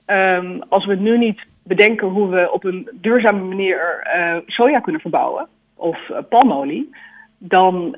Um, 0.07 0.63
als 0.69 0.87
we 0.87 0.95
nu 0.95 1.19
niet 1.19 1.41
bedenken 1.63 2.09
hoe 2.09 2.29
we 2.29 2.53
op 2.53 2.65
een 2.65 2.89
duurzame 2.93 3.43
manier 3.43 4.07
uh, 4.17 4.37
soja 4.47 4.81
kunnen 4.81 5.01
verbouwen 5.01 5.49
of 5.75 5.99
palmolie, 6.29 6.91
dan 7.39 7.97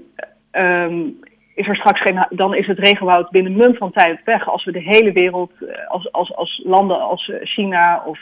um, 0.52 1.18
is 1.56 1.68
er 1.68 1.76
straks 1.76 2.00
geen, 2.00 2.26
dan 2.30 2.54
is 2.54 2.66
het 2.66 2.78
regenwoud 2.78 3.30
binnen 3.30 3.56
mum 3.56 3.74
van 3.74 3.92
tijd 3.92 4.20
weg 4.24 4.48
als 4.48 4.64
we 4.64 4.72
de 4.72 4.82
hele 4.82 5.12
wereld, 5.12 5.52
uh, 5.60 5.88
als, 5.88 6.12
als, 6.12 6.34
als 6.34 6.62
landen 6.64 7.00
als 7.00 7.32
China 7.42 8.02
of 8.06 8.18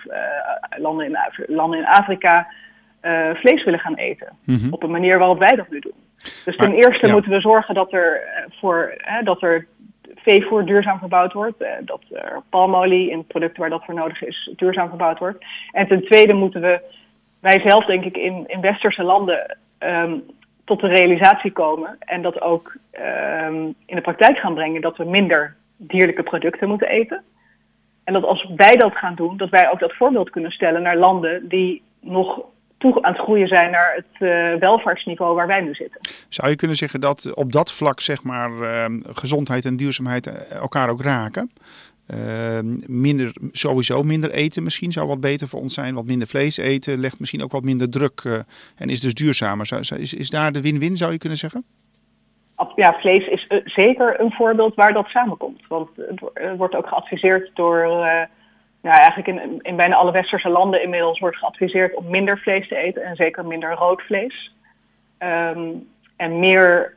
landen, 0.76 1.06
in, 1.06 1.16
landen 1.46 1.78
in 1.78 1.86
Afrika, 1.86 2.46
vlees 3.34 3.64
willen 3.64 3.80
gaan 3.80 3.94
eten. 3.94 4.28
Mm 4.44 4.56
-hmm. 4.56 4.72
Op 4.72 4.82
een 4.82 4.90
manier 4.90 5.18
waarop 5.18 5.38
wij 5.38 5.56
dat 5.56 5.70
nu 5.70 5.78
doen. 5.78 6.02
Dus 6.44 6.56
ten 6.56 6.72
eerste 6.72 7.06
ja. 7.06 7.12
moeten 7.12 7.30
we 7.30 7.40
zorgen 7.40 7.74
dat 7.74 7.92
er, 7.92 8.20
voor, 8.60 8.94
dat 9.24 9.42
er 9.42 9.66
veevoer 10.24 10.64
duurzaam 10.64 10.98
verbouwd 10.98 11.32
wordt. 11.32 11.62
Eh, 11.62 11.70
dat 11.80 12.02
er 12.12 12.42
palmolie 12.50 13.10
in 13.10 13.26
producten 13.26 13.60
waar 13.60 13.70
dat 13.70 13.84
voor 13.84 13.94
nodig 13.94 14.22
is 14.22 14.52
duurzaam 14.56 14.88
verbouwd 14.88 15.18
wordt. 15.18 15.44
En 15.70 15.88
ten 15.88 16.04
tweede 16.04 16.32
moeten 16.32 16.60
we, 16.60 16.80
wij 17.40 17.60
zelf 17.60 17.84
denk 17.84 18.04
ik 18.04 18.16
in, 18.16 18.44
in 18.46 18.60
westerse 18.60 19.02
landen 19.02 19.56
um, 19.78 20.22
tot 20.64 20.80
de 20.80 20.86
realisatie 20.86 21.52
komen 21.52 21.96
en 21.98 22.22
dat 22.22 22.40
ook 22.40 22.76
um, 23.46 23.74
in 23.86 23.96
de 23.96 24.00
praktijk 24.00 24.38
gaan 24.38 24.54
brengen 24.54 24.80
dat 24.80 24.96
we 24.96 25.04
minder 25.04 25.54
dierlijke 25.76 26.22
producten 26.22 26.68
moeten 26.68 26.88
eten. 26.88 27.22
En 28.04 28.12
dat 28.12 28.24
als 28.24 28.46
wij 28.56 28.76
dat 28.76 28.96
gaan 28.96 29.14
doen, 29.14 29.36
dat 29.36 29.48
wij 29.48 29.70
ook 29.70 29.80
dat 29.80 29.92
voorbeeld 29.92 30.30
kunnen 30.30 30.50
stellen 30.50 30.82
naar 30.82 30.96
landen 30.96 31.48
die 31.48 31.82
nog 32.00 32.40
toe 32.78 33.02
aan 33.02 33.12
het 33.12 33.22
groeien 33.22 33.48
zijn 33.48 33.70
naar 33.70 33.94
het 33.94 34.20
uh, 34.20 34.54
welvaartsniveau 34.60 35.34
waar 35.34 35.46
wij 35.46 35.60
nu 35.60 35.74
zitten. 35.74 36.00
Zou 36.28 36.48
je 36.48 36.56
kunnen 36.56 36.76
zeggen 36.76 37.00
dat 37.00 37.34
op 37.34 37.52
dat 37.52 37.72
vlak 37.72 38.00
zeg 38.00 38.22
maar 38.22 38.50
uh, 38.50 38.84
gezondheid 39.02 39.64
en 39.64 39.76
duurzaamheid 39.76 40.26
eh, 40.26 40.56
elkaar 40.56 40.88
ook 40.88 41.02
raken? 41.02 41.50
Uh, 42.10 42.58
minder, 42.86 43.32
sowieso 43.52 44.02
minder 44.02 44.30
eten 44.30 44.62
misschien 44.62 44.92
zou 44.92 45.06
wat 45.06 45.20
beter 45.20 45.48
voor 45.48 45.60
ons 45.60 45.74
zijn. 45.74 45.94
Wat 45.94 46.04
minder 46.04 46.28
vlees 46.28 46.56
eten 46.56 46.98
legt 46.98 47.20
misschien 47.20 47.42
ook 47.42 47.52
wat 47.52 47.64
minder 47.64 47.90
druk 47.90 48.44
en 48.76 48.88
is 48.88 49.00
dus 49.00 49.14
duurzamer. 49.14 49.66
Zou, 49.66 50.00
is, 50.00 50.14
is 50.14 50.30
daar 50.30 50.52
de 50.52 50.60
win-win 50.60 50.96
zou 50.96 51.12
je 51.12 51.18
kunnen 51.18 51.38
zeggen? 51.38 51.64
Ja, 52.76 52.92
vlees 52.92 53.26
is 53.26 53.46
zeker 53.64 54.20
een 54.20 54.32
voorbeeld 54.32 54.74
waar 54.74 54.92
dat 54.92 55.06
samenkomt. 55.06 55.60
Want 55.68 55.88
het 56.34 56.56
wordt 56.56 56.74
ook 56.74 56.88
geadviseerd 56.88 57.50
door 57.54 58.06
eigenlijk 58.82 59.28
in, 59.28 59.58
in 59.62 59.76
bijna 59.76 59.94
alle 59.94 60.12
westerse 60.12 60.48
landen 60.48 60.82
inmiddels 60.82 61.18
wordt 61.18 61.36
geadviseerd 61.36 61.94
om 61.94 62.10
minder 62.10 62.38
vlees 62.38 62.68
te 62.68 62.76
eten 62.76 63.02
en 63.04 63.16
zeker 63.16 63.46
minder 63.46 63.72
rood 63.72 64.02
vlees. 64.02 64.54
Um, 65.18 65.88
en 66.16 66.38
meer 66.38 66.92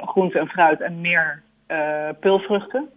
groente 0.00 0.38
en 0.38 0.48
fruit 0.48 0.80
en 0.80 1.00
meer 1.00 1.42
pulvruchten. 2.20 2.90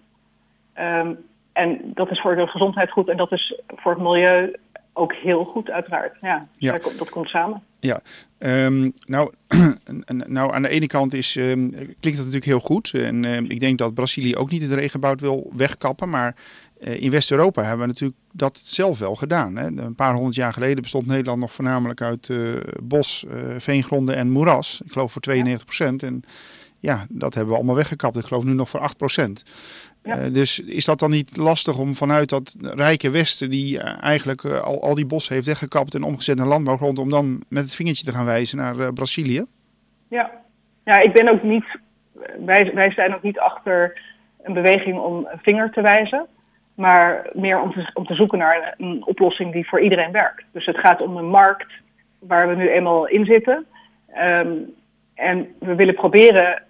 Um, 0.80 1.32
en 1.54 1.92
dat 1.94 2.12
is 2.12 2.22
voor 2.22 2.36
de 2.36 2.48
gezondheid 2.48 2.92
goed 2.92 3.10
en 3.10 3.18
dat 3.18 3.32
is 3.32 3.60
voor 3.68 3.92
het 3.92 4.02
milieu 4.02 4.56
ook 4.94 5.14
heel 5.14 5.46
goed, 5.46 5.70
uiteraard. 5.70 6.18
Ja, 6.22 6.48
ja. 6.58 6.72
Dat, 6.72 6.96
dat 6.98 7.10
komt 7.10 7.28
samen. 7.28 7.64
Ja, 7.80 8.02
um, 8.40 8.92
nou, 9.08 9.34
nou, 10.28 10.54
aan 10.54 10.62
de 10.62 10.70
ene 10.70 10.88
kant 10.88 11.14
is, 11.14 11.36
um, 11.36 11.70
klinkt 11.70 12.02
dat 12.02 12.16
natuurlijk 12.16 12.46
heel 12.46 12.60
goed. 12.60 12.94
En 12.94 13.24
um, 13.24 13.46
ik 13.50 13.60
denk 13.60 13.78
dat 13.78 13.94
Brazilië 13.94 14.36
ook 14.36 14.52
niet 14.52 14.62
het 14.62 14.74
regenwoud 14.74 15.22
wil 15.22 15.52
wegkappen. 15.56 16.10
Maar 16.10 16.36
uh, 16.80 17.02
in 17.02 17.12
West-Europa 17.12 17.62
hebben 17.62 17.80
we 17.80 17.88
natuurlijk 17.88 18.20
dat 18.32 18.58
zelf 18.58 19.00
wel 19.00 19.16
gedaan. 19.16 19.56
Hè. 19.56 19.66
Een 19.66 19.96
paar 19.96 20.14
honderd 20.14 20.36
jaar 20.36 20.54
geleden 20.54 20.82
bestond 20.82 21.06
Nederland 21.06 21.40
nog 21.40 21.54
voornamelijk 21.54 22.02
uit 22.02 22.30
uh, 22.30 22.56
bos, 22.84 23.26
uh, 23.28 23.34
veengronden 23.58 24.16
en 24.16 24.30
moeras. 24.30 24.82
Ik 24.86 24.92
geloof 24.92 25.12
voor 25.12 25.22
92 25.22 25.66
procent. 25.66 26.02
Ja. 26.02 26.08
En 26.08 26.24
ja, 26.84 27.06
dat 27.10 27.34
hebben 27.34 27.52
we 27.52 27.58
allemaal 27.58 27.76
weggekapt. 27.76 28.18
Ik 28.18 28.26
geloof 28.26 28.44
nu 28.44 28.54
nog 28.54 28.70
voor 28.70 28.80
8 28.80 28.98
procent. 28.98 29.44
Ja. 30.04 30.18
Uh, 30.18 30.34
dus 30.34 30.60
is 30.60 30.86
dat 30.86 31.00
dan 31.00 31.10
niet 31.10 31.38
lastig 31.38 31.78
om 31.78 31.96
vanuit 31.96 32.30
dat 32.30 32.56
rijke 32.62 33.10
Westen, 33.10 33.50
die 33.50 33.78
uh, 33.78 34.04
eigenlijk 34.04 34.44
uh, 34.44 34.60
al, 34.60 34.82
al 34.82 34.96
die 34.96 35.06
bossen 35.06 35.34
heeft 35.34 35.48
weggekapt 35.48 35.96
en 35.96 36.04
omgezet 36.04 36.38
naar 36.38 36.48
landbouwgrond, 36.48 37.00
om 37.00 37.10
dan 37.10 37.44
met 37.50 37.64
het 37.64 37.76
vingertje 37.76 38.06
te 38.06 38.12
gaan 38.12 38.26
wijzen 38.26 38.58
naar 38.58 38.94
Brazilië? 38.94 39.46
Ja. 40.08 40.32
ja, 40.86 41.00
ik 41.00 41.14
ben 41.14 41.28
ook 41.28 41.44
niet, 41.44 41.66
wij, 42.46 42.72
wij 42.74 42.92
zijn 42.92 43.16
ook 43.16 43.24
niet 43.24 43.40
achter 43.40 44.02
een 44.42 44.54
beweging 44.54 45.00
om 45.00 45.28
een 45.32 45.40
vinger 45.42 45.72
te 45.72 45.82
wijzen, 45.82 46.26
maar 46.76 47.30
meer 47.34 47.62
om 47.62 47.74
te, 47.74 47.90
om 47.94 48.06
te 48.06 48.16
zoeken 48.16 48.38
naar 48.38 48.76
een 48.78 49.06
oplossing 49.06 49.54
die 49.54 49.68
voor 49.68 49.82
iedereen 49.82 50.12
werkt. 50.12 50.44
Dus 50.52 50.66
het 50.66 50.78
gaat 50.78 51.02
om 51.02 51.18
een 51.18 51.30
markt 51.30 51.72
waar 52.20 52.48
we 52.48 52.56
nu 52.56 52.70
eenmaal 52.70 53.08
in 53.08 53.26
zitten. 53.26 53.66
Um, 54.22 54.74
en 55.14 55.48
we 55.60 55.76
willen 55.76 55.94
proberen 55.94 56.64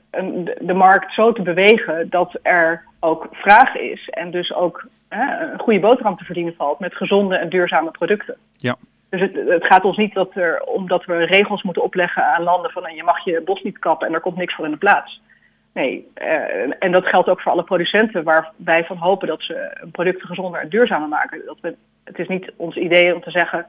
de 0.59 0.73
markt 0.73 1.13
zo 1.13 1.31
te 1.31 1.41
bewegen 1.41 2.09
dat 2.09 2.39
er 2.41 2.83
ook 2.99 3.27
vraag 3.31 3.75
is 3.75 4.09
en 4.09 4.31
dus 4.31 4.53
ook 4.53 4.87
hè, 5.09 5.51
een 5.51 5.59
goede 5.59 5.79
boterham 5.79 6.17
te 6.17 6.23
verdienen 6.23 6.55
valt 6.55 6.79
met 6.79 6.95
gezonde 6.95 7.35
en 7.35 7.49
duurzame 7.49 7.91
producten. 7.91 8.37
Ja. 8.57 8.75
Dus 9.09 9.21
het, 9.21 9.35
het 9.47 9.65
gaat 9.65 9.83
ons 9.83 9.97
niet 9.97 10.13
dat 10.13 10.35
er, 10.35 10.63
omdat 10.63 11.05
we 11.05 11.25
regels 11.25 11.63
moeten 11.63 11.83
opleggen 11.83 12.25
aan 12.25 12.43
landen 12.43 12.71
van 12.71 12.95
je 12.95 13.03
mag 13.03 13.23
je 13.23 13.41
bos 13.45 13.61
niet 13.61 13.79
kappen 13.79 14.07
en 14.07 14.13
er 14.13 14.19
komt 14.19 14.37
niks 14.37 14.55
voor 14.55 14.65
in 14.65 14.71
de 14.71 14.77
plaats. 14.77 15.21
Nee, 15.73 16.07
uh, 16.21 16.73
en 16.79 16.91
dat 16.91 17.05
geldt 17.05 17.29
ook 17.29 17.41
voor 17.41 17.51
alle 17.51 17.63
producenten 17.63 18.23
waar 18.23 18.51
wij 18.55 18.85
van 18.85 18.97
hopen 18.97 19.27
dat 19.27 19.41
ze 19.41 19.87
producten 19.91 20.27
gezonder 20.27 20.61
en 20.61 20.69
duurzamer 20.69 21.07
maken. 21.07 21.41
Dat 21.45 21.57
we, 21.61 21.75
het 22.03 22.19
is 22.19 22.27
niet 22.27 22.51
ons 22.55 22.75
idee 22.75 23.15
om 23.15 23.21
te 23.21 23.31
zeggen, 23.31 23.65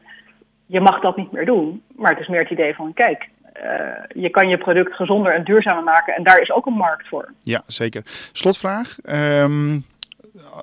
je 0.66 0.80
mag 0.80 1.00
dat 1.00 1.16
niet 1.16 1.32
meer 1.32 1.46
doen, 1.46 1.82
maar 1.96 2.10
het 2.10 2.20
is 2.20 2.28
meer 2.28 2.40
het 2.40 2.50
idee 2.50 2.74
van, 2.74 2.92
kijk, 2.92 3.28
uh, 3.62 4.22
je 4.22 4.30
kan 4.30 4.48
je 4.48 4.58
product 4.58 4.94
gezonder 4.94 5.34
en 5.34 5.44
duurzamer 5.44 5.84
maken. 5.84 6.14
En 6.14 6.22
daar 6.22 6.40
is 6.40 6.50
ook 6.50 6.66
een 6.66 6.72
markt 6.72 7.08
voor. 7.08 7.32
Ja, 7.42 7.62
zeker. 7.66 8.02
Slotvraag. 8.32 8.96
Um, 9.04 9.84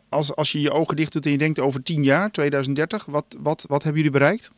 als, 0.10 0.36
als 0.36 0.52
je 0.52 0.62
je 0.62 0.72
ogen 0.72 0.96
dicht 0.96 1.14
doet 1.14 1.26
en 1.26 1.32
je 1.32 1.38
denkt 1.38 1.60
over 1.60 1.84
10 1.84 2.04
jaar, 2.04 2.32
2030, 2.32 3.06
wat, 3.06 3.38
wat, 3.40 3.66
wat 3.68 3.84
hebben 3.84 4.02
jullie 4.02 4.20
bereikt? 4.20 4.52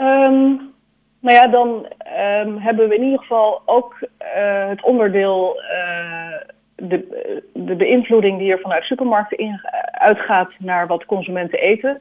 Um, 0.00 0.72
nou 1.20 1.36
ja, 1.36 1.46
dan 1.46 1.68
um, 1.68 2.58
hebben 2.58 2.88
we 2.88 2.94
in 2.94 3.02
ieder 3.02 3.18
geval 3.18 3.62
ook 3.66 3.96
uh, 4.00 4.68
het 4.68 4.82
onderdeel, 4.82 5.56
uh, 5.56 6.36
de, 6.74 7.06
de 7.52 7.76
beïnvloeding 7.76 8.38
die 8.38 8.52
er 8.52 8.60
vanuit 8.60 8.84
supermarkten 8.84 9.38
in, 9.38 9.60
uitgaat 9.90 10.50
naar 10.58 10.86
wat 10.86 11.04
consumenten 11.04 11.58
eten. 11.58 12.00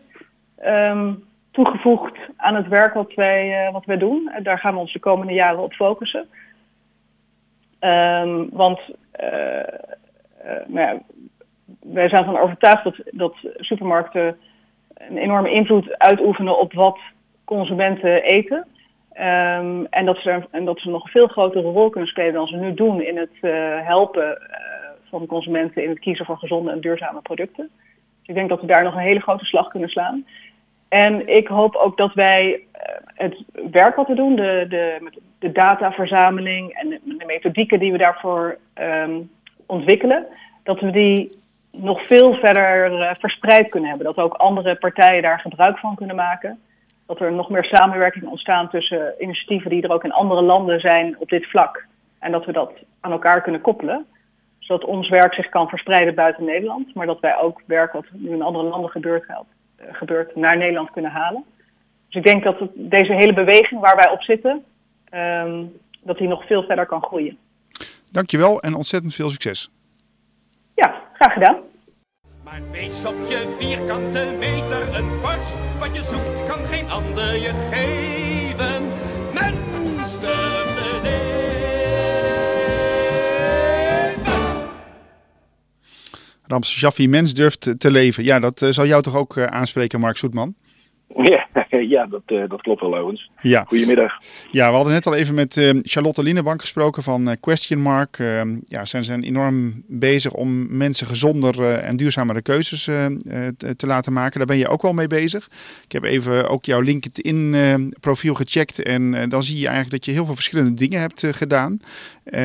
Um, 0.66 1.28
toegevoegd 1.64 2.18
aan 2.38 2.56
het 2.56 2.68
werk 2.68 2.94
wat 2.94 3.14
wij, 3.14 3.68
uh, 3.68 3.74
wat 3.74 3.86
wij 3.86 3.98
doen. 3.98 4.30
En 4.34 4.44
daar 4.44 4.60
gaan 4.60 4.74
we 4.74 4.80
ons 4.80 4.94
de 4.94 5.00
komende 5.00 5.34
jaren 5.34 5.60
op 5.60 5.74
focussen. 5.74 6.28
Um, 7.80 8.50
want 8.52 8.80
uh, 9.24 9.30
uh, 10.46 10.66
nou 10.68 10.80
ja, 10.80 11.00
wij 11.80 12.10
zijn 12.10 12.26
van 12.26 12.38
overtuigd 12.38 12.84
dat, 12.84 12.96
dat 13.12 13.36
supermarkten 13.58 14.38
een 14.94 15.18
enorme 15.18 15.52
invloed 15.52 15.98
uitoefenen 15.98 16.60
op 16.60 16.74
wat 16.74 17.00
consumenten 17.44 18.24
eten. 18.24 18.68
Um, 19.14 19.86
en, 19.86 20.06
dat 20.06 20.18
ze, 20.18 20.48
en 20.52 20.66
dat 20.66 20.80
ze 20.80 20.90
nog 20.90 21.04
een 21.04 21.12
veel 21.12 21.28
grotere 21.28 21.72
rol 21.72 21.90
kunnen 21.90 22.10
spelen 22.10 22.34
dan 22.34 22.48
ze 22.48 22.56
nu 22.56 22.74
doen 22.74 23.02
in 23.02 23.18
het 23.18 23.38
helpen 23.86 24.42
van 25.10 25.26
consumenten 25.26 25.84
in 25.84 25.90
het 25.90 26.00
kiezen 26.00 26.26
voor 26.26 26.38
gezonde 26.38 26.72
en 26.72 26.82
duurzame 26.82 27.22
producten. 27.22 27.70
Dus 28.20 28.28
ik 28.28 28.36
denk 28.36 28.50
dat 28.50 28.62
we 28.62 28.68
daar 28.68 28.84
nog 28.84 28.94
een 28.94 29.00
hele 29.00 29.22
grote 29.22 29.46
slag 29.46 29.68
kunnen 29.68 29.90
slaan. 29.90 30.26
En 30.90 31.28
ik 31.28 31.48
hoop 31.48 31.76
ook 31.76 31.98
dat 31.98 32.14
wij 32.14 32.64
het 33.20 33.44
werk 33.72 33.96
wat 33.96 34.08
we 34.08 34.14
doen, 34.14 34.36
de, 34.36 34.66
de, 34.70 35.12
de 35.40 35.52
dataverzameling 35.52 36.72
en 36.72 36.90
de 36.90 37.26
methodieken 37.26 37.80
die 37.80 37.92
we 37.92 37.98
daarvoor 37.98 38.58
um, 38.82 39.32
ontwikkelen, 39.66 40.26
dat 40.64 40.80
we 40.80 40.92
die 40.92 41.38
nog 41.72 42.06
veel 42.06 42.34
verder 42.34 42.92
uh, 42.92 43.12
verspreid 43.20 43.70
kunnen 43.70 43.90
hebben. 43.90 44.08
Dat 44.08 44.18
ook 44.18 44.34
andere 44.34 44.76
partijen 44.76 45.22
daar 45.22 45.40
gebruik 45.40 45.78
van 45.78 45.96
kunnen 45.96 46.16
maken. 46.16 46.60
Dat 47.06 47.20
er 47.20 47.32
nog 47.32 47.50
meer 47.50 47.66
samenwerking 47.66 48.26
ontstaan 48.26 48.70
tussen 48.70 49.14
initiatieven 49.20 49.70
die 49.70 49.82
er 49.82 49.92
ook 49.92 50.04
in 50.04 50.12
andere 50.12 50.42
landen 50.42 50.80
zijn 50.80 51.16
op 51.20 51.30
dit 51.30 51.46
vlak. 51.46 51.86
En 52.20 52.32
dat 52.32 52.46
we 52.46 52.52
dat 52.52 52.72
aan 53.00 53.12
elkaar 53.12 53.42
kunnen 53.42 53.62
koppelen. 53.62 54.06
Zodat 54.60 54.86
ons 54.86 55.10
werk 55.10 55.34
zich 55.34 55.50
kan 55.50 55.70
verspreiden 55.70 56.16
buiten 56.16 56.46
Nederland. 56.46 56.96
Maar 56.96 57.06
dat 57.06 57.20
wij 57.20 57.38
ook 57.38 57.62
werk 57.66 57.94
wat 57.94 58.06
nu 58.12 58.30
in 58.30 58.42
andere 58.42 58.66
landen 58.66 58.90
gebeurt 58.90 59.28
helpen 59.28 59.58
gebeurt 59.92 60.36
naar 60.36 60.58
Nederland 60.58 60.92
kunnen 60.92 61.12
halen. 61.12 61.44
Dus 62.08 62.16
ik 62.16 62.24
denk 62.24 62.44
dat 62.44 62.60
het, 62.60 62.72
deze 62.76 63.14
hele 63.14 63.34
beweging 63.34 63.82
waar 63.82 63.96
wij 63.96 64.10
op 64.10 64.22
zitten, 64.22 64.64
um, 65.14 65.78
dat 66.02 66.18
die 66.18 66.28
nog 66.28 66.46
veel 66.46 66.64
verder 66.64 66.86
kan 66.86 67.04
groeien. 67.04 67.38
Dankjewel 68.12 68.62
en 68.62 68.74
ontzettend 68.74 69.14
veel 69.14 69.30
succes. 69.30 69.70
Ja, 70.76 70.96
graag 71.14 71.34
gedaan. 71.34 71.58
Maar 72.44 72.62
wees 72.72 73.06
op 73.06 73.16
je 73.28 73.56
vierkante 73.60 74.36
meter 74.40 74.96
een 74.96 75.22
borst. 75.22 75.56
Wat 75.80 75.96
je 75.96 76.04
zoekt 76.04 76.48
kan 76.48 76.66
geen 76.66 76.90
ander 76.90 77.36
je 77.36 77.52
geven. 77.72 78.29
Ramses 86.50 86.80
Jaffi 86.80 87.08
mens 87.08 87.34
durft 87.34 87.74
te 87.78 87.92
leven. 87.92 88.24
Ja, 88.24 88.40
dat 88.40 88.62
uh, 88.62 88.70
zal 88.72 88.86
jou 88.86 89.02
toch 89.02 89.16
ook 89.16 89.36
uh, 89.36 89.44
aanspreken, 89.44 90.00
Mark 90.00 90.18
Soetman? 90.18 90.56
Ja, 91.70 91.80
ja 91.80 92.06
dat, 92.06 92.22
uh, 92.28 92.50
dat 92.50 92.62
klopt 92.62 92.82
wel, 92.82 92.92
Owens. 92.92 93.30
Ja. 93.42 93.64
Goedemiddag. 93.68 94.14
Ja, 94.52 94.70
we 94.70 94.76
hadden 94.76 94.94
net 94.94 95.06
al 95.06 95.16
even 95.16 95.36
met 95.36 95.74
Charlotte 95.82 96.24
Linebank 96.24 96.62
gesproken 96.62 97.04
van 97.04 97.38
Question 97.40 97.82
Mark. 97.82 98.18
ja, 98.64 98.86
zij 98.86 99.04
zijn 99.04 99.24
enorm 99.24 99.84
bezig 99.88 100.34
om 100.34 100.78
mensen 100.78 101.08
gezonder 101.08 101.74
en 101.74 101.98
duurzamere 101.98 102.42
keuzes 102.42 102.84
te, 102.84 103.76
te 103.78 103.88
laten 103.88 104.14
maken. 104.14 104.38
Daar 104.38 104.48
ben 104.48 104.58
je 104.58 104.68
ook 104.68 104.82
wel 104.82 104.94
mee 104.94 105.08
bezig. 105.08 105.50
Ik 105.84 105.92
heb 105.92 106.04
even 106.04 106.50
ook 106.50 106.66
jouw 106.66 106.82
LinkedIn-profiel 106.82 108.34
gecheckt. 108.34 108.84
En 108.84 109.30
dan 109.30 109.44
zie 109.44 109.60
je 109.60 109.68
eigenlijk 109.68 109.92
dat 109.92 110.06
je 110.06 110.12
heel 110.12 110.26
veel 110.26 110.36
verschillende 110.36 110.74
dingen 110.74 111.00
hebt 111.00 111.24
gedaan. 111.32 111.80
Uh, 112.26 112.40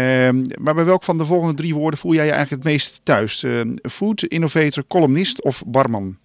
maar 0.58 0.74
bij 0.74 0.84
welk 0.84 1.02
van 1.02 1.18
de 1.18 1.24
volgende 1.24 1.54
drie 1.54 1.74
woorden 1.74 1.98
voel 1.98 2.14
jij 2.14 2.24
je 2.24 2.30
eigenlijk 2.30 2.62
het 2.62 2.72
meest 2.72 3.00
thuis? 3.02 3.42
Uh, 3.42 3.60
food 3.82 4.22
innovator, 4.22 4.84
columnist 4.86 5.42
of 5.42 5.62
barman? 5.66 6.16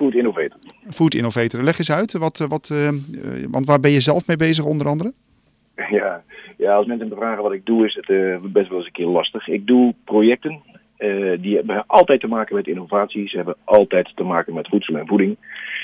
Food 0.00 0.14
innovator. 0.14 0.58
Food 0.90 1.14
innovator. 1.14 1.62
Leg 1.62 1.78
eens 1.78 1.92
uit, 1.92 2.12
wat, 2.12 2.46
wat, 2.48 2.70
uh, 2.72 2.88
want 3.50 3.66
waar 3.66 3.80
ben 3.80 3.90
je 3.90 4.00
zelf 4.00 4.26
mee 4.26 4.36
bezig 4.36 4.64
onder 4.64 4.86
andere? 4.86 5.12
Ja, 5.90 6.22
ja 6.56 6.74
als 6.74 6.86
mensen 6.86 7.08
me 7.08 7.14
vragen 7.14 7.42
wat 7.42 7.52
ik 7.52 7.66
doe, 7.66 7.86
is 7.86 7.94
het 7.94 8.06
best 8.52 8.68
wel 8.68 8.78
eens 8.78 8.86
een 8.86 8.92
keer 8.92 9.06
lastig. 9.06 9.48
Ik 9.48 9.66
doe 9.66 9.94
projecten. 10.04 10.62
die 11.40 11.56
hebben 11.56 11.84
altijd 11.86 12.20
te 12.20 12.26
maken 12.26 12.56
met 12.56 12.66
innovatie. 12.66 13.28
Ze 13.28 13.36
hebben 13.36 13.56
altijd 13.64 14.12
te 14.14 14.22
maken 14.22 14.54
met 14.54 14.68
voedsel 14.68 14.96
en 14.96 15.06
voeding. 15.06 15.36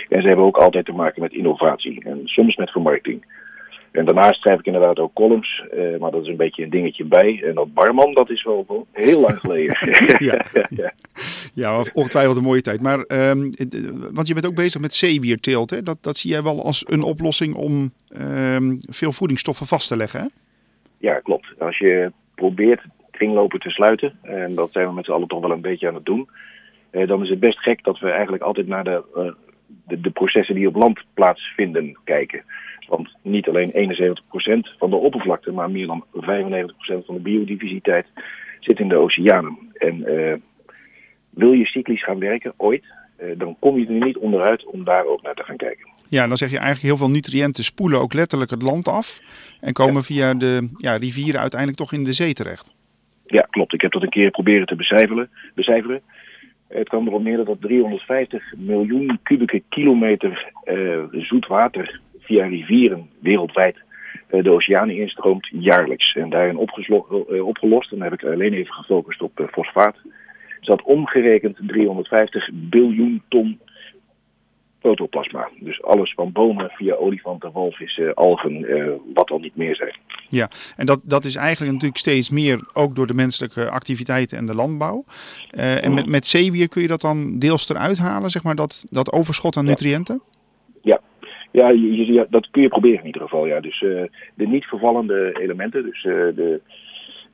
En 0.08 0.20
ze 0.20 0.26
hebben 0.26 0.46
ook 0.46 0.56
altijd 0.56 0.84
te 0.84 0.92
maken 0.92 1.22
met 1.22 1.32
innovatie. 1.32 2.04
En 2.04 2.20
soms 2.24 2.56
met 2.56 2.70
vermarkting. 2.70 3.24
En 3.96 4.04
daarnaast 4.04 4.40
schrijf 4.40 4.58
ik 4.58 4.66
inderdaad 4.66 4.98
ook 4.98 5.12
columns, 5.12 5.64
uh, 5.74 5.98
maar 5.98 6.10
dat 6.10 6.22
is 6.22 6.28
een 6.28 6.36
beetje 6.36 6.62
een 6.62 6.70
dingetje 6.70 7.04
bij. 7.04 7.42
En 7.44 7.54
dat 7.54 7.74
barman, 7.74 8.14
dat 8.14 8.30
is 8.30 8.44
wel 8.44 8.86
heel 8.92 9.20
lang 9.20 9.38
geleden. 9.38 9.76
ja, 10.28 10.44
ja. 10.68 10.92
ja, 11.54 11.82
ongetwijfeld 11.92 12.36
een 12.36 12.42
mooie 12.42 12.60
tijd. 12.60 12.80
Maar, 12.80 12.98
um, 12.98 13.50
want 14.12 14.26
je 14.26 14.34
bent 14.34 14.46
ook 14.46 14.54
bezig 14.54 14.80
met 14.80 14.94
zeewierteelt, 14.94 15.70
hè? 15.70 15.82
Dat, 15.82 15.98
dat 16.00 16.16
zie 16.16 16.30
jij 16.30 16.42
wel 16.42 16.64
als 16.64 16.84
een 16.88 17.02
oplossing 17.02 17.54
om 17.54 17.90
um, 18.20 18.76
veel 18.88 19.12
voedingsstoffen 19.12 19.66
vast 19.66 19.88
te 19.88 19.96
leggen, 19.96 20.20
hè? 20.20 20.26
Ja, 20.98 21.20
klopt. 21.20 21.46
Als 21.58 21.78
je 21.78 22.12
probeert 22.34 22.82
kringlopen 23.10 23.60
te 23.60 23.70
sluiten, 23.70 24.18
en 24.22 24.54
dat 24.54 24.72
zijn 24.72 24.86
we 24.88 24.94
met 24.94 25.04
z'n 25.04 25.12
allen 25.12 25.28
toch 25.28 25.40
wel 25.40 25.50
een 25.50 25.60
beetje 25.60 25.88
aan 25.88 25.94
het 25.94 26.04
doen, 26.04 26.28
uh, 26.90 27.08
dan 27.08 27.22
is 27.22 27.28
het 27.28 27.40
best 27.40 27.58
gek 27.58 27.84
dat 27.84 27.98
we 27.98 28.10
eigenlijk 28.10 28.42
altijd 28.42 28.66
naar 28.66 28.84
de, 28.84 29.02
uh, 29.16 29.32
de, 29.86 30.00
de 30.00 30.10
processen 30.10 30.54
die 30.54 30.68
op 30.68 30.74
land 30.74 31.04
plaatsvinden 31.14 31.98
kijken. 32.04 32.42
Want 32.88 33.08
niet 33.22 33.48
alleen 33.48 33.72
71% 33.72 34.76
van 34.78 34.90
de 34.90 34.96
oppervlakte, 34.96 35.52
maar 35.52 35.70
meer 35.70 35.86
dan 35.86 36.04
95% 36.14 36.18
van 37.04 37.14
de 37.14 37.20
biodiversiteit 37.20 38.06
zit 38.60 38.78
in 38.78 38.88
de 38.88 38.98
oceanen. 38.98 39.58
En 39.74 39.96
uh, 39.96 40.34
wil 41.30 41.52
je 41.52 41.66
cyclisch 41.66 42.04
gaan 42.04 42.18
werken 42.18 42.52
ooit, 42.56 42.84
uh, 43.20 43.38
dan 43.38 43.56
kom 43.58 43.78
je 43.78 43.86
er 43.86 44.04
niet 44.06 44.16
onderuit 44.16 44.64
om 44.64 44.82
daar 44.82 45.04
ook 45.04 45.22
naar 45.22 45.34
te 45.34 45.42
gaan 45.42 45.56
kijken. 45.56 45.88
Ja, 46.08 46.26
dan 46.26 46.36
zeg 46.36 46.50
je 46.50 46.58
eigenlijk 46.58 46.86
heel 46.86 46.96
veel 46.96 47.14
nutriënten 47.14 47.64
spoelen 47.64 48.00
ook 48.00 48.14
letterlijk 48.14 48.50
het 48.50 48.62
land 48.62 48.88
af 48.88 49.20
en 49.60 49.72
komen 49.72 49.94
ja. 49.94 50.02
via 50.02 50.34
de 50.34 50.68
ja, 50.76 50.96
rivieren 50.96 51.40
uiteindelijk 51.40 51.80
toch 51.80 51.92
in 51.92 52.04
de 52.04 52.12
zee 52.12 52.32
terecht. 52.32 52.74
Ja, 53.26 53.46
klopt. 53.50 53.74
Ik 53.74 53.80
heb 53.80 53.92
dat 53.92 54.02
een 54.02 54.08
keer 54.08 54.30
proberen 54.30 54.66
te 54.66 54.76
becijferen. 54.76 55.30
becijferen. 55.54 56.02
Het 56.68 56.88
kwam 56.88 57.06
erop 57.06 57.22
neer 57.22 57.36
dat 57.36 57.48
er 57.48 57.58
350 57.58 58.54
miljoen 58.56 59.18
kubieke 59.22 59.62
kilometer 59.68 60.52
uh, 60.64 61.02
zoet 61.10 61.46
water 61.46 62.00
via 62.26 62.46
rivieren 62.46 63.10
wereldwijd 63.20 63.76
uh, 64.30 64.42
de 64.42 64.50
oceanen 64.50 64.96
instroomt 64.96 65.48
jaarlijks. 65.52 66.14
En 66.14 66.30
daarin 66.30 66.54
uh, 66.54 67.46
opgelost, 67.46 67.92
en 67.92 67.98
dan 67.98 68.08
heb 68.08 68.20
ik 68.20 68.24
alleen 68.24 68.52
even 68.52 68.74
gefocust 68.74 69.22
op 69.22 69.48
fosfaat, 69.52 69.96
zat 70.60 70.82
omgerekend 70.82 71.56
350 71.66 72.50
biljoen 72.52 73.22
ton 73.28 73.60
protoplasma. 74.80 75.48
Dus 75.60 75.82
alles 75.82 76.14
van 76.14 76.32
bomen 76.32 76.70
via 76.70 76.94
olifanten, 76.94 77.52
walvissen, 77.52 78.14
algen, 78.14 78.66
wat 79.14 79.30
al 79.30 79.38
niet 79.38 79.56
meer 79.56 79.76
zijn. 79.76 79.96
Ja, 80.28 80.50
en 80.76 80.86
dat, 80.86 81.00
dat 81.02 81.24
is 81.24 81.34
eigenlijk 81.34 81.72
natuurlijk 81.72 82.00
steeds 82.00 82.30
meer 82.30 82.60
ook 82.72 82.96
door 82.96 83.06
de 83.06 83.14
menselijke 83.14 83.70
activiteiten 83.70 84.38
en 84.38 84.46
de 84.46 84.54
landbouw. 84.54 85.04
Uh, 85.52 85.84
en 85.84 85.94
met, 85.94 86.06
met 86.06 86.26
zeewier 86.26 86.68
kun 86.68 86.82
je 86.82 86.88
dat 86.88 87.00
dan 87.00 87.38
deels 87.38 87.68
eruit 87.68 87.98
halen, 87.98 88.30
zeg 88.30 88.42
maar, 88.42 88.54
dat, 88.54 88.86
dat 88.90 89.12
overschot 89.12 89.56
aan 89.56 89.64
nutriënten? 89.64 90.22
Ja, 90.82 90.92
ja, 90.92 91.00
je, 91.64 92.12
je, 92.12 92.26
dat 92.30 92.50
kun 92.50 92.62
je 92.62 92.68
proberen 92.68 93.00
in 93.00 93.06
ieder 93.06 93.22
geval. 93.22 93.46
Ja. 93.46 93.60
Dus 93.60 93.80
uh, 93.80 94.02
de 94.34 94.46
niet 94.46 94.64
vervallende 94.64 95.38
elementen, 95.40 95.82
dus 95.82 96.02
de 96.02 96.60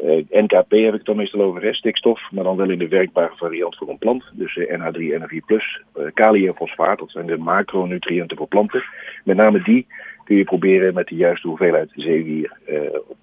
uh, 0.04 0.42
NKP 0.42 0.70
heb 0.70 0.92
ik 0.92 0.92
het 0.92 1.04
dan 1.04 1.16
meestal 1.16 1.40
over, 1.40 1.62
hè, 1.62 1.74
stikstof, 1.74 2.20
maar 2.30 2.44
dan 2.44 2.56
wel 2.56 2.70
in 2.70 2.78
de 2.78 2.88
werkbare 2.88 3.36
variant 3.36 3.76
voor 3.76 3.88
een 3.88 3.98
plant. 3.98 4.24
Dus 4.32 4.56
uh, 4.56 4.78
NH3, 4.78 5.22
NH4+, 5.22 5.56
uh, 5.96 6.04
kalium 6.14 6.48
en 6.48 6.54
fosfaat, 6.54 6.98
dat 6.98 7.10
zijn 7.10 7.26
de 7.26 7.36
macronutriënten 7.36 8.36
voor 8.36 8.48
planten. 8.48 8.84
Met 9.24 9.36
name 9.36 9.62
die 9.62 9.86
kun 10.24 10.36
je 10.36 10.44
proberen 10.44 10.94
met 10.94 11.08
de 11.08 11.14
juiste 11.14 11.48
hoeveelheid 11.48 11.90
zeewier 11.94 12.56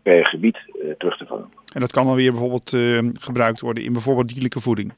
per 0.01 0.27
gebied 0.27 0.57
terug 0.97 1.17
te 1.17 1.25
vangen. 1.25 1.49
En 1.73 1.79
dat 1.79 1.91
kan 1.91 2.05
dan 2.05 2.15
weer 2.15 2.31
bijvoorbeeld 2.31 2.77
gebruikt 3.19 3.59
worden 3.59 3.83
in 3.83 3.93
bijvoorbeeld 3.93 4.29
dierlijke 4.29 4.59
voeding? 4.59 4.93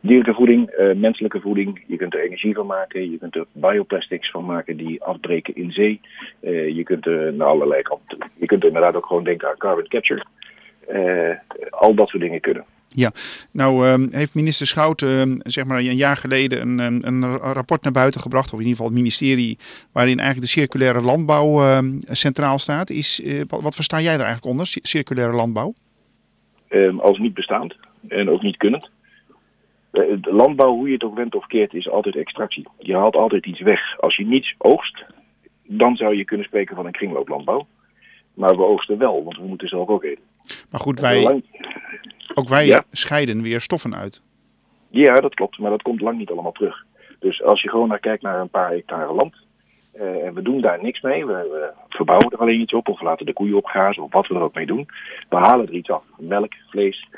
Dierlijke 0.00 0.34
voeding, 0.34 0.92
menselijke 0.96 1.40
voeding, 1.40 1.84
je 1.86 1.96
kunt 1.96 2.14
er 2.14 2.24
energie 2.24 2.54
van 2.54 2.66
maken, 2.66 3.10
je 3.10 3.18
kunt 3.18 3.36
er 3.36 3.46
bioplastics 3.52 4.30
van 4.30 4.44
maken 4.44 4.76
die 4.76 5.02
afbreken 5.02 5.56
in 5.56 5.72
zee. 5.72 6.00
je 6.74 6.82
kunt 6.84 7.06
er 7.06 7.34
naar 7.34 7.46
allerlei 7.46 7.82
kanten. 7.82 8.18
Je 8.34 8.46
kunt 8.46 8.62
er 8.62 8.68
inderdaad 8.68 8.94
ook 8.94 9.06
gewoon 9.06 9.24
denken 9.24 9.48
aan 9.48 9.56
carbon 9.56 9.88
capture. 9.88 10.24
Uh, 10.92 11.38
al 11.70 11.94
dat 11.94 12.08
soort 12.08 12.22
dingen 12.22 12.40
kunnen. 12.40 12.64
Ja, 12.88 13.10
nou 13.52 13.86
uh, 13.86 14.12
heeft 14.12 14.34
minister 14.34 14.66
Schouten 14.66 15.28
uh, 15.28 15.36
zeg 15.42 15.64
maar 15.64 15.78
een 15.78 15.96
jaar 15.96 16.16
geleden 16.16 16.60
een, 16.60 16.78
een, 16.78 17.06
een, 17.06 17.36
rapport 17.36 17.82
naar 17.82 17.92
buiten 17.92 18.20
gebracht, 18.20 18.52
of 18.52 18.52
in 18.52 18.66
ieder 18.66 18.70
geval 18.70 18.86
het 18.86 18.96
ministerie, 18.96 19.58
waarin 19.92 20.18
eigenlijk 20.18 20.46
de 20.46 20.60
circulaire 20.60 21.00
landbouw 21.00 21.60
ehm, 21.62 21.98
centraal 22.04 22.58
staat. 22.58 22.90
Is, 22.90 23.22
eh, 23.22 23.40
wat, 23.48 23.74
versta 23.74 24.00
jij 24.00 24.16
daar 24.16 24.26
eigenlijk 24.26 24.52
onder, 24.52 24.66
circulaire 24.66 25.36
landbouw? 25.36 25.72
Ehm, 26.68 26.98
als 26.98 27.18
niet 27.18 27.34
bestaand 27.34 27.76
en 28.08 28.30
ook 28.30 28.42
niet 28.42 28.56
kunnend. 28.56 28.90
De 29.90 30.32
landbouw, 30.32 30.74
hoe 30.74 30.86
je 30.86 30.92
het 30.92 31.04
ook 31.04 31.16
went 31.16 31.34
of 31.34 31.46
keert, 31.46 31.74
is 31.74 31.88
altijd 31.88 32.16
extractie. 32.16 32.66
Je 32.78 32.96
haalt 32.96 33.16
altijd 33.16 33.46
iets 33.46 33.60
weg. 33.60 34.00
Als 34.00 34.16
je 34.16 34.26
niets 34.26 34.54
oogst, 34.58 35.04
dan 35.62 35.96
zou 35.96 36.16
je 36.16 36.24
kunnen 36.24 36.46
spreken 36.46 36.76
van 36.76 36.86
een 36.86 36.92
kringlooplandbouw. 36.92 37.66
Maar 38.34 38.56
we 38.56 38.62
oogsten 38.64 38.98
wel, 38.98 39.24
want 39.24 39.36
we 39.36 39.46
moeten 39.46 39.68
zelf 39.68 39.88
ook 39.88 40.04
eten. 40.04 40.24
Maar 40.70 40.80
goed, 40.80 41.00
wij, 41.00 41.42
ook 42.34 42.48
wij 42.48 42.66
ja. 42.66 42.84
scheiden 42.90 43.42
weer 43.42 43.60
stoffen 43.60 43.94
uit. 43.94 44.22
Ja, 44.90 45.14
dat 45.14 45.34
klopt, 45.34 45.58
maar 45.58 45.70
dat 45.70 45.82
komt 45.82 46.00
lang 46.00 46.18
niet 46.18 46.30
allemaal 46.30 46.52
terug. 46.52 46.84
Dus 47.18 47.42
als 47.42 47.62
je 47.62 47.68
gewoon 47.68 47.88
naar 47.88 47.98
kijkt 47.98 48.22
naar 48.22 48.40
een 48.40 48.48
paar 48.48 48.70
hectare 48.70 49.12
land, 49.12 49.34
uh, 49.94 50.26
en 50.26 50.34
we 50.34 50.42
doen 50.42 50.60
daar 50.60 50.82
niks 50.82 51.00
mee, 51.00 51.26
we, 51.26 51.32
we, 51.32 51.70
verbouwen 51.88 52.30
er 52.30 52.38
alleen 52.38 52.60
iets 52.60 52.72
op, 52.72 52.88
of 52.88 53.00
laten 53.00 53.26
de 53.26 53.32
koeien 53.32 53.56
opgrazen, 53.56 54.02
of 54.02 54.12
wat 54.12 54.26
we 54.26 54.34
er 54.34 54.40
ook 54.40 54.54
mee 54.54 54.66
doen. 54.66 54.88
We 55.28 55.36
halen 55.36 55.66
er 55.66 55.74
iets 55.74 55.90
af, 55.90 56.02
melk, 56.18 56.52
vlees, 56.70 57.08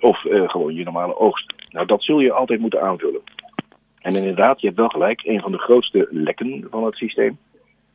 of 0.00 0.24
uh, 0.24 0.48
gewoon 0.48 0.74
je 0.74 0.84
normale 0.84 1.18
oogst. 1.18 1.54
Nou, 1.72 1.86
dat 1.86 2.02
zul 2.02 2.20
je 2.20 2.32
altijd 2.32 2.60
moeten 2.60 2.82
aanvullen. 2.82 3.20
En 3.98 4.14
inderdaad, 4.14 4.60
je 4.60 4.66
hebt 4.66 4.78
wel 4.78 4.88
gelijk, 4.88 5.24
een 5.24 5.40
van 5.40 5.52
de 5.52 5.58
grootste 5.58 6.08
lekken 6.10 6.66
van 6.70 6.84
het 6.84 6.94
systeem 6.96 7.38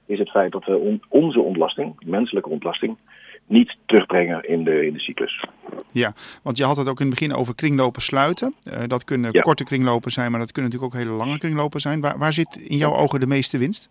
is 0.06 0.20
het 0.20 0.30
feit 0.30 0.52
dat 0.52 0.66
we 0.66 0.78
on, 0.78 1.02
onze 1.10 1.40
ontlasting, 1.40 1.96
menselijke 2.06 2.50
ontlasting, 2.50 2.98
niet 3.46 3.76
terugbrengen 3.86 4.50
in 4.50 4.64
de, 4.64 4.86
in 4.86 4.94
de 4.94 5.00
cyclus. 5.00 5.46
Ja, 5.92 6.14
want 6.44 6.58
je 6.58 6.64
had 6.64 6.78
het 6.78 6.90
ook 6.90 7.00
in 7.00 7.06
het 7.06 7.20
begin 7.20 7.36
over 7.36 7.56
kringlopen 7.56 8.02
sluiten. 8.02 8.54
Uh, 8.64 8.84
dat 8.88 9.04
kunnen 9.04 9.32
ja. 9.34 9.42
korte 9.42 9.64
kringlopen 9.64 10.12
zijn, 10.12 10.32
maar 10.32 10.40
dat 10.40 10.52
kunnen 10.52 10.72
natuurlijk 10.72 10.96
ook 10.96 11.04
hele 11.04 11.18
lange 11.18 11.38
kringlopen 11.38 11.80
zijn. 11.80 12.02
Waar, 12.02 12.18
waar 12.18 12.34
zit 12.34 12.56
in 12.56 12.78
jouw 12.78 12.94
ogen 12.94 13.20
de 13.20 13.28
meeste 13.28 13.58
winst? 13.58 13.90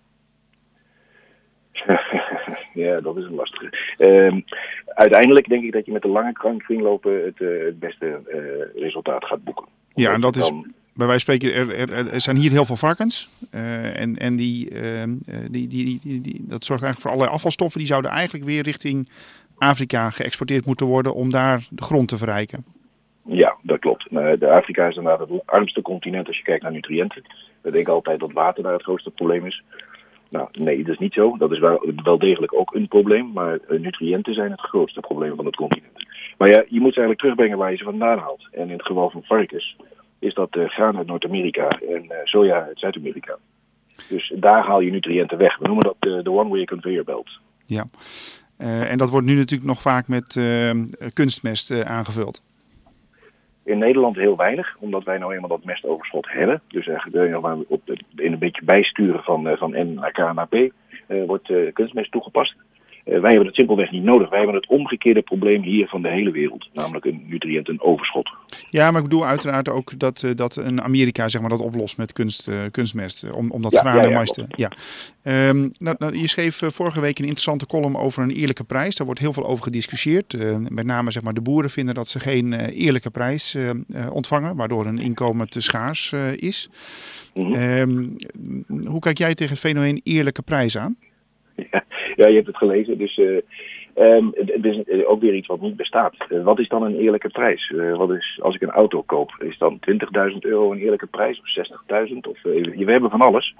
ja, 2.76 3.00
dat 3.00 3.16
is 3.16 3.24
een 3.24 3.34
lastige. 3.34 3.94
Uh, 3.98 4.40
uiteindelijk 4.84 5.48
denk 5.48 5.64
ik 5.64 5.72
dat 5.72 5.86
je 5.86 5.92
met 5.92 6.02
de 6.02 6.08
lange 6.08 6.32
kringlopen 6.56 7.24
het, 7.24 7.40
uh, 7.40 7.64
het 7.64 7.78
beste 7.78 8.20
uh, 8.28 8.82
resultaat 8.82 9.24
gaat 9.24 9.44
boeken. 9.44 9.66
Ja, 9.94 10.12
en 10.12 10.20
dat 10.20 10.36
is 10.36 10.52
bij 10.96 11.06
wijze 11.06 11.24
van 11.24 11.34
spreken, 11.34 11.78
er, 11.78 11.90
er, 11.90 12.12
er, 12.12 12.20
zijn 12.20 12.36
hier 12.36 12.50
heel 12.50 12.64
veel 12.64 12.76
varkens. 12.76 13.28
Uh, 13.54 14.00
en 14.00 14.16
en 14.16 14.36
die, 14.36 14.70
uh, 14.70 15.02
die, 15.50 15.68
die, 15.68 16.00
die, 16.02 16.20
die, 16.20 16.44
dat 16.48 16.64
zorgt 16.64 16.82
eigenlijk 16.82 17.00
voor 17.00 17.10
allerlei 17.10 17.30
afvalstoffen. 17.30 17.78
Die 17.78 17.88
zouden 17.88 18.10
eigenlijk 18.10 18.44
weer 18.44 18.62
richting 18.62 19.08
Afrika 19.58 20.10
geëxporteerd 20.10 20.66
moeten 20.66 20.86
worden 20.86 21.14
om 21.14 21.30
daar 21.30 21.66
de 21.70 21.82
grond 21.82 22.08
te 22.08 22.18
verrijken. 22.18 22.64
Ja, 23.24 23.56
dat 23.62 23.78
klopt. 23.78 24.06
De 24.10 24.50
Afrika 24.50 24.86
is 24.86 24.96
inderdaad 24.96 25.28
het 25.28 25.42
armste 25.44 25.82
continent 25.82 26.26
als 26.26 26.36
je 26.36 26.42
kijkt 26.42 26.62
naar 26.62 26.72
nutriënten. 26.72 27.22
We 27.60 27.70
denken 27.70 27.92
altijd 27.92 28.20
dat 28.20 28.32
water 28.32 28.62
daar 28.62 28.72
het 28.72 28.82
grootste 28.82 29.10
probleem 29.10 29.46
is. 29.46 29.62
Nou, 30.28 30.48
nee, 30.52 30.84
dat 30.84 30.92
is 30.92 30.98
niet 30.98 31.12
zo. 31.12 31.36
Dat 31.36 31.52
is 31.52 31.58
wel, 31.58 32.18
degelijk 32.18 32.54
ook 32.54 32.74
een 32.74 32.88
probleem. 32.88 33.32
Maar 33.32 33.58
nutriënten 33.68 34.34
zijn 34.34 34.50
het 34.50 34.60
grootste 34.60 35.00
probleem 35.00 35.36
van 35.36 35.46
het 35.46 35.56
continent. 35.56 36.06
Maar 36.38 36.48
ja, 36.48 36.64
je 36.68 36.80
moet 36.80 36.94
ze 36.94 37.00
eigenlijk 37.00 37.20
terugbrengen 37.20 37.58
waar 37.58 37.70
je 37.70 37.76
ze 37.76 37.84
vandaan 37.84 38.18
haalt. 38.18 38.48
En 38.52 38.62
in 38.62 38.72
het 38.76 38.86
geval 38.86 39.10
van 39.10 39.22
varkens 39.24 39.76
is 40.18 40.34
dat 40.34 40.56
uh, 40.56 40.68
graan 40.68 40.96
uit 40.96 41.06
Noord-Amerika 41.06 41.68
en 41.68 42.04
uh, 42.04 42.16
soja 42.24 42.62
uit 42.62 42.78
Zuid-Amerika. 42.78 43.38
Dus 44.08 44.32
daar 44.36 44.64
haal 44.64 44.80
je 44.80 44.90
nutriënten 44.90 45.38
weg. 45.38 45.58
We 45.58 45.66
noemen 45.66 45.84
dat 45.84 45.96
uh, 46.00 46.22
de 46.22 46.30
one-way 46.30 46.64
conveyor 46.64 47.04
belt. 47.04 47.30
Ja, 47.64 47.84
en 48.58 48.98
dat 48.98 49.10
wordt 49.10 49.26
nu 49.26 49.34
natuurlijk 49.34 49.68
nog 49.68 49.80
vaak 49.82 50.08
met 50.08 50.40
kunstmest 51.12 51.84
aangevuld. 51.84 52.42
In 53.66 53.78
Nederland 53.78 54.16
heel 54.16 54.36
weinig, 54.36 54.76
omdat 54.78 55.04
wij 55.04 55.18
nou 55.18 55.34
eenmaal 55.34 55.48
dat 55.48 55.64
mestoverschot 55.64 56.26
hebben. 56.30 56.60
Dus 56.68 56.86
eigenlijk 56.86 57.66
op 57.68 57.80
in 58.16 58.32
een 58.32 58.38
beetje 58.38 58.64
bijsturen 58.64 59.22
van, 59.22 59.56
van 59.56 59.70
N 59.70 59.94
naar 59.94 60.12
K 60.12 60.18
naar 60.18 60.48
P 60.48 60.72
wordt 61.26 61.52
kunstmest 61.72 62.12
toegepast. 62.12 62.54
Uh, 63.06 63.20
wij 63.20 63.30
hebben 63.30 63.46
het 63.46 63.54
simpelweg 63.54 63.90
niet 63.90 64.02
nodig. 64.02 64.28
Wij 64.28 64.38
hebben 64.38 64.56
het 64.56 64.66
omgekeerde 64.66 65.22
probleem 65.22 65.62
hier 65.62 65.86
van 65.86 66.02
de 66.02 66.08
hele 66.08 66.30
wereld. 66.30 66.68
Namelijk 66.72 67.04
een 67.04 67.24
nutriëntenoverschot. 67.26 68.30
Ja, 68.70 68.90
maar 68.90 69.02
ik 69.02 69.08
bedoel 69.08 69.26
uiteraard 69.26 69.68
ook 69.68 69.98
dat, 69.98 70.22
uh, 70.22 70.30
dat 70.34 70.56
een 70.56 70.82
Amerika 70.82 71.28
zeg 71.28 71.40
maar, 71.40 71.50
dat 71.50 71.60
oplost 71.60 71.98
met 71.98 72.12
kunst, 72.12 72.48
uh, 72.48 72.54
kunstmest. 72.70 73.30
Om, 73.30 73.50
om 73.50 73.62
dat 73.62 73.72
ja, 73.72 73.78
graan 73.78 73.98
en 73.98 74.12
mais 74.12 74.32
te... 74.32 74.44
Ja. 74.48 74.70
Um, 75.48 75.70
nou, 75.78 75.96
nou, 75.98 76.18
je 76.18 76.28
schreef 76.28 76.62
vorige 76.64 77.00
week 77.00 77.18
een 77.18 77.24
interessante 77.24 77.66
column 77.66 77.96
over 77.96 78.22
een 78.22 78.30
eerlijke 78.30 78.64
prijs. 78.64 78.96
Daar 78.96 79.06
wordt 79.06 79.20
heel 79.20 79.32
veel 79.32 79.46
over 79.46 79.64
gediscussieerd. 79.64 80.36
met 80.70 80.86
name 80.86 81.10
zeg 81.10 81.22
maar, 81.22 81.34
de 81.34 81.40
boeren 81.40 81.70
vinden 81.70 81.94
dat 81.94 82.08
ze 82.08 82.20
geen 82.20 82.52
eerlijke 82.70 83.10
prijs 83.10 83.56
ontvangen. 84.12 84.56
Waardoor 84.56 84.84
hun 84.84 84.98
inkomen 84.98 85.48
te 85.48 85.60
schaars 85.60 86.12
is. 86.36 86.70
Mm 87.34 87.52
-hmm. 87.52 87.62
um, 87.62 88.86
hoe 88.86 89.00
kijk 89.00 89.18
jij 89.18 89.34
tegen 89.34 89.52
het 89.52 89.62
fenomeen 89.62 90.00
eerlijke 90.04 90.42
prijs 90.42 90.78
aan? 90.78 90.96
Ja, 91.70 91.84
ja, 92.16 92.28
je 92.28 92.34
hebt 92.34 92.46
het 92.46 92.56
gelezen. 92.56 92.98
Dus 92.98 93.16
uh, 93.16 93.40
um, 93.94 94.30
het 94.34 94.64
is 94.64 95.04
ook 95.04 95.20
weer 95.20 95.34
iets 95.34 95.46
wat 95.46 95.60
niet 95.60 95.76
bestaat. 95.76 96.14
Uh, 96.28 96.44
wat 96.44 96.58
is 96.58 96.68
dan 96.68 96.82
een 96.82 96.98
eerlijke 96.98 97.28
prijs? 97.28 97.72
Wat 97.96 98.10
is, 98.10 98.38
als 98.42 98.54
ik 98.54 98.62
een 98.62 98.70
auto 98.70 99.02
koop, 99.02 99.36
is 99.38 99.58
dan 99.58 99.78
20.000 100.30 100.36
euro 100.40 100.72
een 100.72 100.78
eerlijke 100.78 101.06
prijs 101.06 101.40
of 101.40 101.66
60.000? 102.08 102.16
Of, 102.20 102.42
we 102.42 102.84
hebben 102.86 103.10
van 103.10 103.20
alles. 103.20 103.54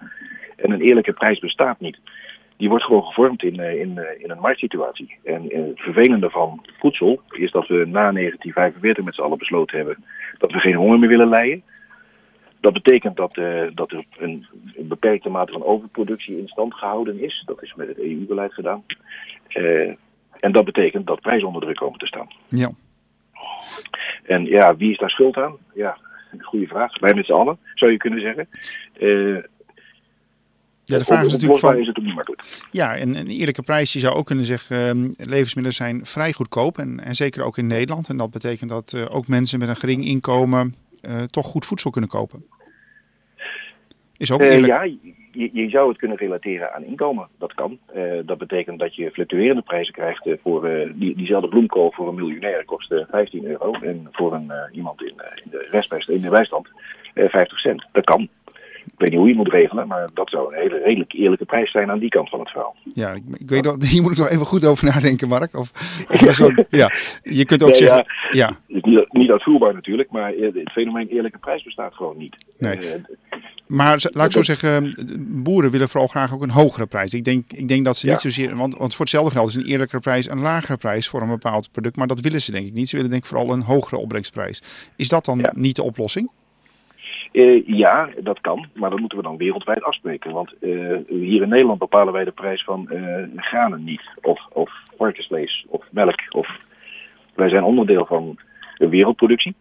En 0.56 0.70
een 0.70 0.80
eerlijke 0.80 1.12
prijs 1.12 1.38
bestaat 1.38 1.80
niet. 1.80 1.98
Die 2.56 2.68
wordt 2.68 2.84
gewoon 2.84 3.04
gevormd 3.04 3.42
in, 3.42 3.60
in, 3.60 4.00
in 4.18 4.30
een 4.30 4.40
marktsituatie. 4.40 5.16
En 5.24 5.42
het 5.42 5.80
vervelende 5.80 6.30
van 6.30 6.64
voedsel 6.78 7.20
is 7.30 7.50
dat 7.50 7.66
we 7.66 7.74
na 7.74 8.12
1945 8.12 9.04
met 9.04 9.14
z'n 9.14 9.20
allen 9.20 9.38
besloten 9.38 9.76
hebben 9.76 10.04
dat 10.38 10.52
we 10.52 10.58
geen 10.58 10.74
honger 10.74 10.98
meer 10.98 11.08
willen 11.08 11.28
lijden. 11.28 11.62
Dat 12.66 12.82
betekent 12.82 13.16
dat, 13.16 13.36
uh, 13.36 13.62
dat 13.74 13.90
er 13.90 14.04
een, 14.18 14.46
een, 14.74 14.88
beperkte 14.88 15.28
mate 15.28 15.52
van 15.52 15.64
overproductie 15.64 16.38
in 16.38 16.48
stand 16.48 16.74
gehouden 16.74 17.22
is. 17.22 17.42
Dat 17.46 17.62
is 17.62 17.74
met 17.74 17.88
het 17.88 17.98
EU-beleid 17.98 18.54
gedaan. 18.54 18.84
Uh, 19.48 19.90
en 20.38 20.52
dat 20.52 20.64
betekent 20.64 21.06
dat 21.06 21.20
prijzen 21.20 21.46
onder 21.46 21.62
druk 21.62 21.76
komen 21.76 21.98
te 21.98 22.06
staan. 22.06 22.28
Ja. 22.48 22.70
En 24.22 24.44
ja, 24.44 24.76
wie 24.76 24.90
is 24.90 24.98
daar 24.98 25.10
schuld 25.10 25.36
aan? 25.36 25.56
Ja, 25.74 25.98
een 26.32 26.42
goede 26.42 26.66
vraag. 26.66 26.98
Wij 26.98 27.14
met 27.14 27.26
z'n 27.26 27.32
allen, 27.32 27.58
zou 27.74 27.90
je 27.90 27.96
kunnen 27.96 28.20
zeggen. 28.20 28.48
Uh, 28.98 29.42
ja, 30.84 30.98
de 30.98 31.04
vraag 31.04 31.24
is 31.24 31.32
natuurlijk 31.32 31.60
van... 31.60 31.78
is 31.78 31.86
het 31.86 31.98
ook 31.98 32.04
niet 32.04 32.14
makkelijk. 32.14 32.44
Ja, 32.70 32.96
en 32.96 33.14
een 33.14 33.28
eerlijke 33.28 33.62
prijs, 33.62 33.92
je 33.92 34.00
zou 34.00 34.14
ook 34.14 34.26
kunnen 34.26 34.44
zeggen, 34.44 34.98
uh, 34.98 35.10
levensmiddelen 35.16 35.72
zijn 35.72 36.06
vrij 36.06 36.32
goedkoop. 36.32 36.78
En, 36.78 37.00
en 37.00 37.14
zeker 37.14 37.44
ook 37.44 37.58
in 37.58 37.66
Nederland. 37.66 38.08
En 38.08 38.16
dat 38.16 38.30
betekent 38.30 38.70
dat 38.70 38.92
uh, 38.92 39.04
ook 39.10 39.28
mensen 39.28 39.58
met 39.58 39.68
een 39.68 39.76
gering 39.76 40.04
inkomen 40.04 40.74
uh, 41.02 41.22
toch 41.22 41.46
goed 41.46 41.66
voedsel 41.66 41.90
kunnen 41.90 42.10
kopen. 42.10 42.44
Is 44.18 44.32
ook 44.32 44.40
Eh, 44.40 44.46
eerlijk. 44.54 44.66
ja, 44.66 44.82
je, 45.32 45.50
je 45.52 45.68
zou 45.68 45.88
het 45.88 45.98
kunnen 45.98 46.16
relateren 46.16 46.74
aan 46.74 46.84
inkomen. 46.84 47.28
Dat 47.38 47.54
kan. 47.54 47.78
Eh, 47.94 48.02
dat 48.24 48.38
betekent 48.38 48.78
dat 48.78 48.94
je 48.94 49.10
fluctuerende 49.10 49.62
prijzen 49.62 49.94
krijgt 49.94 50.26
eh, 50.26 50.34
voor 50.42 50.68
die, 50.94 51.16
diezelfde 51.16 51.48
bloemkool 51.48 51.92
voor 51.94 52.08
een 52.08 52.14
miljonair 52.14 52.64
kost 52.64 52.92
eh, 52.92 53.04
15 53.10 53.44
euro. 53.46 53.72
En 53.72 54.08
voor 54.12 54.34
een, 54.34 54.52
iemand 54.72 55.02
in, 55.02 55.14
in, 55.44 55.50
de 55.50 55.66
restbijst, 55.70 56.08
in 56.08 56.20
de 56.20 56.30
bijstand 56.30 56.68
eh, 57.14 57.28
50 57.28 57.58
cent. 57.58 57.86
Dat 57.92 58.04
kan. 58.04 58.28
Ik 58.86 58.92
weet 59.02 59.10
niet 59.10 59.18
hoe 59.18 59.28
je 59.28 59.34
moet 59.34 59.48
regelen, 59.52 59.86
maar 59.86 60.08
dat 60.14 60.30
zou 60.30 60.54
een 60.54 60.60
hele 60.60 60.78
redelijk 60.84 61.12
eerlijke 61.12 61.44
prijs 61.44 61.70
zijn 61.70 61.90
aan 61.90 61.98
die 61.98 62.08
kant 62.08 62.28
van 62.28 62.40
het 62.40 62.50
verhaal. 62.50 62.76
Ja, 62.94 63.12
ik, 63.12 63.22
ik 63.38 63.48
weet 63.48 63.64
dat, 63.64 63.84
hier 63.92 64.02
moet 64.02 64.12
ik 64.12 64.18
nog 64.18 64.28
even 64.30 64.46
goed 64.46 64.66
over 64.66 64.84
nadenken, 64.84 65.28
Mark. 65.28 65.56
Of, 65.56 65.70
of 66.26 66.34
zo, 66.34 66.48
ja, 66.68 66.90
je 67.22 67.44
kunt 67.44 67.62
ook 67.62 67.68
Nee, 67.70 67.78
zeggen, 67.78 68.06
ja, 68.30 68.56
niet, 68.66 69.12
niet 69.12 69.30
uitvoerbaar 69.30 69.74
natuurlijk, 69.74 70.10
maar 70.10 70.32
het 70.32 70.70
fenomeen 70.72 71.08
eerlijke 71.08 71.38
prijs 71.38 71.62
bestaat 71.62 71.94
gewoon 71.94 72.16
niet. 72.18 72.44
Nee. 72.58 72.78
Maar 73.66 74.04
laat 74.12 74.26
ik 74.26 74.32
zo 74.32 74.42
zeggen, 74.42 74.94
boeren 75.42 75.70
willen 75.70 75.88
vooral 75.88 76.08
graag 76.08 76.34
ook 76.34 76.42
een 76.42 76.50
hogere 76.50 76.86
prijs. 76.86 77.14
Ik 77.14 77.24
denk, 77.24 77.52
ik 77.52 77.68
denk 77.68 77.84
dat 77.84 77.96
ze 77.96 78.08
niet 78.08 78.20
zozeer, 78.20 78.56
want, 78.56 78.76
want 78.76 78.94
voor 78.94 79.04
hetzelfde 79.04 79.30
geld 79.30 79.48
is 79.48 79.54
een 79.54 79.66
eerlijkere 79.66 80.00
prijs 80.00 80.30
een 80.30 80.40
lagere 80.40 80.76
prijs 80.76 81.08
voor 81.08 81.22
een 81.22 81.28
bepaald 81.28 81.72
product. 81.72 81.96
Maar 81.96 82.06
dat 82.06 82.20
willen 82.20 82.40
ze 82.40 82.52
denk 82.52 82.66
ik 82.66 82.72
niet. 82.72 82.88
Ze 82.88 82.96
willen 82.96 83.10
denk 83.10 83.22
ik 83.22 83.28
vooral 83.28 83.52
een 83.52 83.62
hogere 83.62 84.00
opbrengsprijs. 84.00 84.62
Is 84.96 85.08
dat 85.08 85.24
dan 85.24 85.38
Ja. 85.38 85.52
niet 85.54 85.76
de 85.76 85.82
oplossing? 85.82 86.30
Eh, 87.32 87.66
ja, 87.66 88.08
dat 88.20 88.40
kan, 88.40 88.66
maar 88.74 88.90
dat 88.90 88.98
moeten 88.98 89.18
we 89.18 89.24
dan 89.24 89.36
wereldwijd 89.36 89.82
afspreken. 89.82 90.32
Want 90.32 90.52
eh, 90.60 90.70
hier 91.08 91.42
in 91.42 91.48
Nederland 91.48 91.78
bepalen 91.78 92.12
wij 92.12 92.24
de 92.24 92.30
prijs 92.30 92.64
van 92.64 92.90
eh, 92.90 93.24
granen 93.36 93.84
niet. 93.84 94.02
Of, 94.22 94.40
of 94.52 94.70
varkensvlees, 94.96 95.64
of 95.68 95.84
melk. 95.90 96.20
Of... 96.30 96.48
Wij 97.34 97.48
zijn 97.48 97.62
onderdeel 97.62 98.06
van 98.06 98.38
de 98.76 98.88
wereldproductie. 98.88 99.54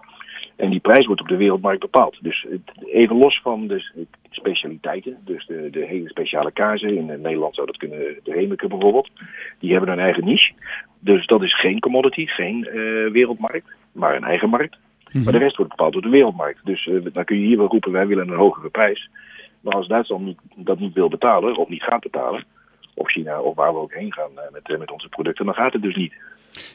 En 0.55 0.69
die 0.69 0.79
prijs 0.79 1.05
wordt 1.05 1.21
op 1.21 1.27
de 1.27 1.35
wereldmarkt 1.35 1.79
bepaald. 1.79 2.17
Dus 2.21 2.45
even 2.85 3.15
los 3.15 3.39
van 3.41 3.67
de 3.67 4.07
specialiteiten, 4.29 5.17
dus 5.25 5.45
de, 5.45 5.69
de 5.71 5.85
hele 5.85 6.09
speciale 6.09 6.51
kazen. 6.51 6.97
In 6.97 7.05
Nederland 7.05 7.55
zou 7.55 7.67
dat 7.67 7.77
kunnen 7.77 8.19
de 8.23 8.31
Hemeke 8.33 8.67
bijvoorbeeld. 8.67 9.09
Die 9.59 9.71
hebben 9.71 9.89
een 9.89 9.99
eigen 9.99 10.25
niche. 10.25 10.53
Dus 10.99 11.25
dat 11.25 11.43
is 11.43 11.59
geen 11.59 11.79
commodity, 11.79 12.25
geen 12.25 12.65
eh, 12.65 12.73
wereldmarkt, 13.11 13.67
maar 13.91 14.15
een 14.15 14.23
eigen 14.23 14.49
markt. 14.49 14.77
Maar 15.23 15.33
de 15.33 15.39
rest 15.39 15.57
wordt 15.57 15.71
bepaald 15.71 15.93
door 15.93 16.01
de 16.01 16.09
wereldmarkt. 16.09 16.65
Dus 16.65 16.87
eh, 16.87 16.95
dan 17.13 17.23
kun 17.23 17.39
je 17.39 17.45
hier 17.45 17.57
wel 17.57 17.67
roepen, 17.67 17.91
wij 17.91 18.07
willen 18.07 18.27
een 18.27 18.37
hogere 18.37 18.69
prijs. 18.69 19.09
Maar 19.61 19.73
als 19.73 19.87
Duitsland 19.87 20.25
niet, 20.25 20.39
dat 20.55 20.79
niet 20.79 20.93
wil 20.93 21.09
betalen, 21.09 21.57
of 21.57 21.69
niet 21.69 21.83
gaat 21.83 22.01
betalen, 22.01 22.43
of 22.95 23.11
China, 23.11 23.41
of 23.41 23.55
waar 23.55 23.73
we 23.73 23.79
ook 23.79 23.93
heen 23.93 24.13
gaan 24.13 24.31
eh, 24.35 24.51
met, 24.51 24.69
eh, 24.69 24.77
met 24.77 24.91
onze 24.91 25.09
producten, 25.09 25.45
dan 25.45 25.53
gaat 25.53 25.73
het 25.73 25.81
dus 25.81 25.95
niet. 25.95 26.13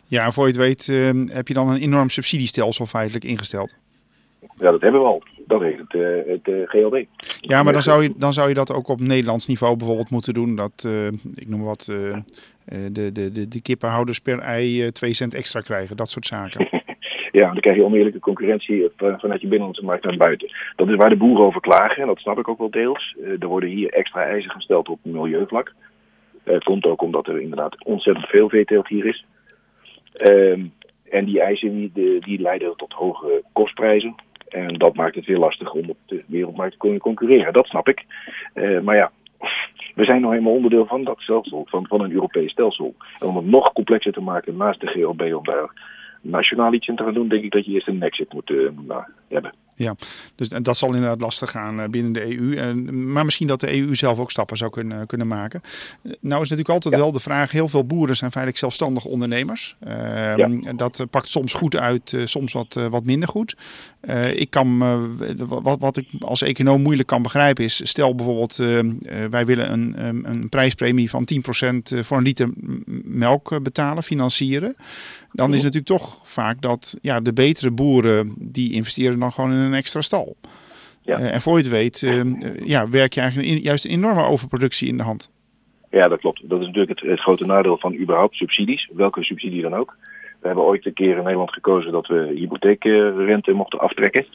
Ja, 0.06 0.30
voor 0.30 0.44
je 0.44 0.50
het 0.50 0.60
weet 0.60 0.88
eh, 0.88 1.34
heb 1.36 1.48
je 1.48 1.54
dan 1.54 1.68
een 1.68 1.80
enorm 1.80 2.08
subsidiestelsel 2.08 2.86
feitelijk 2.86 3.24
ingesteld. 3.24 3.78
Ja, 4.40 4.70
dat 4.70 4.80
hebben 4.80 5.00
we 5.00 5.06
al. 5.06 5.22
Dat 5.46 5.60
heet 5.60 5.78
het, 5.78 5.92
het 6.26 6.48
eh, 6.48 6.68
GLD. 6.68 7.04
Ja, 7.40 7.62
maar 7.62 7.72
dan 7.72 7.82
zou, 7.82 8.02
je, 8.02 8.12
dan 8.16 8.32
zou 8.32 8.48
je 8.48 8.54
dat 8.54 8.72
ook 8.72 8.88
op 8.88 9.00
Nederlands 9.00 9.46
niveau 9.46 9.76
bijvoorbeeld 9.76 10.10
moeten 10.10 10.34
doen. 10.34 10.56
Dat, 10.56 10.88
ik 11.34 11.48
noem 11.48 11.62
wat, 11.62 11.84
de, 11.84 12.22
de, 12.92 13.12
de, 13.12 13.48
de 13.48 13.62
kippenhouders 13.62 14.18
per 14.18 14.38
ei 14.38 14.92
2 14.92 15.12
cent 15.14 15.34
extra 15.34 15.60
krijgen. 15.60 15.96
Dat 15.96 16.10
soort 16.10 16.26
zaken. 16.26 16.68
Ja, 17.32 17.46
dan 17.46 17.60
krijg 17.60 17.76
je 17.76 17.84
oneerlijke 17.84 18.18
concurrentie 18.18 18.88
vanuit 18.96 19.40
je 19.40 19.46
binnenlandse 19.46 19.84
markt 19.84 20.04
naar 20.04 20.16
buiten. 20.16 20.52
Dat 20.76 20.88
is 20.88 20.94
waar 20.94 21.08
de 21.08 21.16
boeren 21.16 21.44
over 21.44 21.60
klagen, 21.60 22.02
en 22.02 22.06
dat 22.06 22.18
snap 22.18 22.38
ik 22.38 22.48
ook 22.48 22.58
wel 22.58 22.70
deels. 22.70 23.16
Er 23.40 23.46
worden 23.46 23.68
hier 23.68 23.90
extra 23.90 24.24
eisen 24.24 24.50
gesteld 24.50 24.88
op 24.88 24.98
milieuvlak. 25.02 25.72
Eh, 26.50 26.58
komt 26.58 26.84
ook 26.84 27.02
omdat 27.02 27.26
er 27.26 27.40
inderdaad 27.40 27.84
ontzettend 27.84 28.26
veel 28.26 28.48
veeteelt 28.48 28.88
hier 28.88 29.06
is. 29.06 29.24
Ehm, 30.12 30.64
en 31.10 31.24
die 31.24 31.40
eisen 31.40 31.90
die, 31.92 32.20
die 32.20 32.40
leiden 32.40 32.76
tot 32.76 32.92
hogere 32.92 33.42
kostprijzen. 33.52 34.14
En 34.48 34.74
dat 34.74 34.94
maakt 34.94 35.14
het 35.14 35.26
weer 35.26 35.38
lastig 35.38 35.72
om 35.72 35.90
op 35.90 35.96
de 36.06 36.24
wereldmarkt 36.26 36.72
te 36.72 36.78
kunnen 36.78 37.00
concurreren. 37.00 37.52
Dat 37.52 37.66
snap 37.66 37.88
ik. 37.88 38.04
Eh, 38.54 38.80
maar 38.80 38.96
ja, 38.96 39.10
we 39.94 40.04
zijn 40.04 40.20
nou 40.20 40.32
helemaal 40.32 40.54
onderdeel 40.54 40.86
van 40.86 41.04
dat 41.04 41.20
stelsel, 41.20 41.66
van, 41.68 41.86
van 41.86 42.00
een 42.00 42.12
Europees 42.12 42.50
stelsel. 42.50 42.94
En 43.18 43.26
om 43.26 43.36
het 43.36 43.46
nog 43.46 43.72
complexer 43.72 44.12
te 44.12 44.20
maken 44.20 44.56
naast 44.56 44.80
de 44.80 44.86
GLB, 44.86 45.34
om 45.34 45.44
daar 45.44 45.72
nationaal 46.20 46.72
iets 46.72 46.88
in 46.88 46.96
te 46.96 47.02
gaan 47.02 47.14
doen, 47.14 47.28
denk 47.28 47.44
ik 47.44 47.52
dat 47.52 47.64
je 47.64 47.72
eerst 47.72 47.88
een 47.88 48.02
exit 48.02 48.32
moet 48.32 48.50
eh, 48.50 48.96
hebben. 49.28 49.52
Ja, 49.80 49.94
dus 50.34 50.48
dat 50.48 50.76
zal 50.76 50.88
inderdaad 50.94 51.20
lastig 51.20 51.50
gaan 51.50 51.80
eh, 51.80 51.88
binnen 51.88 52.12
de 52.12 52.36
EU. 52.38 52.56
En, 52.56 53.12
maar 53.12 53.24
misschien 53.24 53.46
dat 53.46 53.60
de 53.60 53.76
EU 53.78 53.94
zelf 53.94 54.18
ook 54.18 54.30
stappen 54.30 54.56
zou 54.56 54.70
kunnen, 54.70 55.06
kunnen 55.06 55.26
maken. 55.26 55.60
Eh, 56.02 56.12
Nou 56.20 56.42
is 56.42 56.48
natuurlijk 56.48 56.68
altijd 56.74 56.94
wel 56.96 57.12
de 57.12 57.20
vraag, 57.20 57.50
heel 57.50 57.68
veel 57.68 57.84
boeren 57.84 58.16
zijn 58.16 58.30
feitelijk 58.30 58.60
zelfstandig 58.62 59.04
ondernemers. 59.04 59.76
Ehm, 59.80 60.38
Ja. 60.38 60.72
Dat 60.72 60.98
eh, 61.00 61.06
pakt 61.10 61.28
soms 61.28 61.52
goed 61.52 61.76
uit, 61.76 62.12
eh, 62.12 62.24
soms 62.24 62.52
wat, 62.52 62.76
eh, 62.76 62.86
wat 62.86 63.04
minder 63.04 63.28
goed. 63.28 63.56
Eh, 64.00 64.38
ik 64.40 64.50
kan, 64.50 64.82
eh, 64.82 64.98
wat, 65.46 65.80
wat 65.80 65.96
ik 65.96 66.08
als 66.20 66.42
econoom 66.42 66.82
moeilijk 66.82 67.08
kan 67.08 67.22
begrijpen 67.22 67.64
is, 67.64 67.88
stel 67.88 68.14
bijvoorbeeld 68.14 68.58
eh, 68.58 68.78
eh, 68.78 68.86
wij 69.30 69.44
willen 69.46 69.72
een, 69.72 70.04
een, 70.06 70.30
een 70.30 70.48
prijspremie 70.48 71.10
van 71.10 71.24
10% 71.24 71.94
voor 72.00 72.16
een 72.16 72.22
liter 72.22 72.50
melk 73.04 73.52
eh, 73.52 73.58
betalen, 73.60 74.02
financieren. 74.02 74.76
Dan 75.32 75.48
is 75.54 75.62
het 75.62 75.74
natuurlijk 75.74 76.02
toch 76.02 76.20
vaak 76.22 76.60
dat 76.60 76.98
ja, 77.02 77.20
de 77.20 77.32
betere 77.32 77.70
boeren 77.70 78.34
die 78.38 78.72
investeren 78.72 79.18
dan 79.18 79.32
gewoon 79.32 79.52
in 79.52 79.58
een 79.58 79.74
extra 79.74 80.00
stal. 80.00 80.36
Ja. 81.02 81.18
Eh, 81.18 81.32
en 81.34 81.40
voor 81.40 81.52
je 81.52 81.62
het 81.62 81.68
weet, 81.72 82.02
eh, 82.02 82.20
eh, 82.20 82.26
ja, 82.64 82.88
werk 82.88 83.12
je 83.12 83.20
eigenlijk 83.20 83.50
in- 83.50 83.62
juist 83.62 83.84
een 83.84 83.90
enorme 83.90 84.24
overproductie 84.24 84.88
in 84.88 84.96
de 84.96 85.02
hand. 85.02 85.30
Ja, 85.90 86.08
dat 86.08 86.20
klopt. 86.20 86.48
Dat 86.48 86.60
is 86.60 86.66
natuurlijk 86.66 87.00
het, 87.00 87.10
het 87.10 87.20
grote 87.20 87.46
nadeel 87.46 87.78
van 87.78 87.94
überhaupt 87.94 88.34
subsidies, 88.34 88.90
welke 88.92 89.24
subsidie 89.24 89.62
dan 89.62 89.74
ook. 89.74 89.96
We 90.40 90.46
hebben 90.46 90.64
ooit 90.64 90.86
een 90.86 90.92
keer 90.92 91.16
in 91.16 91.22
Nederland 91.22 91.52
gekozen 91.52 91.92
dat 91.92 92.06
we 92.06 92.32
hypotheekrente 92.34 93.52
mochten 93.52 93.78
aftrekken. 93.80 94.26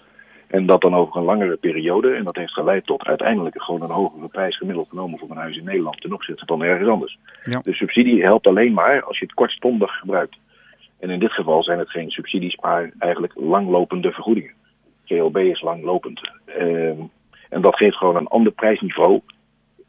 En 0.48 0.66
dat 0.66 0.82
dan 0.82 0.96
over 0.96 1.16
een 1.18 1.24
langere 1.24 1.56
periode. 1.56 2.14
En 2.14 2.24
dat 2.24 2.36
heeft 2.36 2.54
geleid 2.54 2.86
tot 2.86 3.04
uiteindelijk 3.04 3.62
gewoon 3.62 3.82
een 3.82 3.90
hogere 3.90 4.28
prijs 4.28 4.58
gemiddeld 4.58 4.90
genomen 4.90 5.20
voor 5.20 5.30
een 5.30 5.38
huis 5.38 5.58
in 5.58 5.64
Nederland 5.64 6.02
ten 6.02 6.14
opzichte 6.14 6.46
van 6.46 6.64
ergens 6.64 6.90
anders. 6.90 7.18
Ja. 7.44 7.60
De 7.60 7.74
subsidie 7.74 8.24
helpt 8.24 8.48
alleen 8.48 8.74
maar 8.74 9.04
als 9.04 9.20
je 9.20 9.26
het 9.26 9.34
kortstondig 9.34 9.92
gebruikt. 10.00 10.36
En 11.06 11.12
in 11.12 11.20
dit 11.20 11.32
geval 11.32 11.64
zijn 11.64 11.80
het 11.80 11.90
geen 11.90 12.10
subsidies, 12.10 12.56
maar 12.56 12.92
eigenlijk 13.00 13.34
langlopende 13.36 14.12
vergoedingen. 14.12 14.52
GLB 15.04 15.38
is 15.38 15.62
langlopend. 15.62 16.30
Ehm, 16.46 17.00
en 17.50 17.62
dat 17.62 17.76
geeft 17.76 17.96
gewoon 17.96 18.16
een 18.16 18.28
ander 18.28 18.52
prijsniveau 18.52 19.22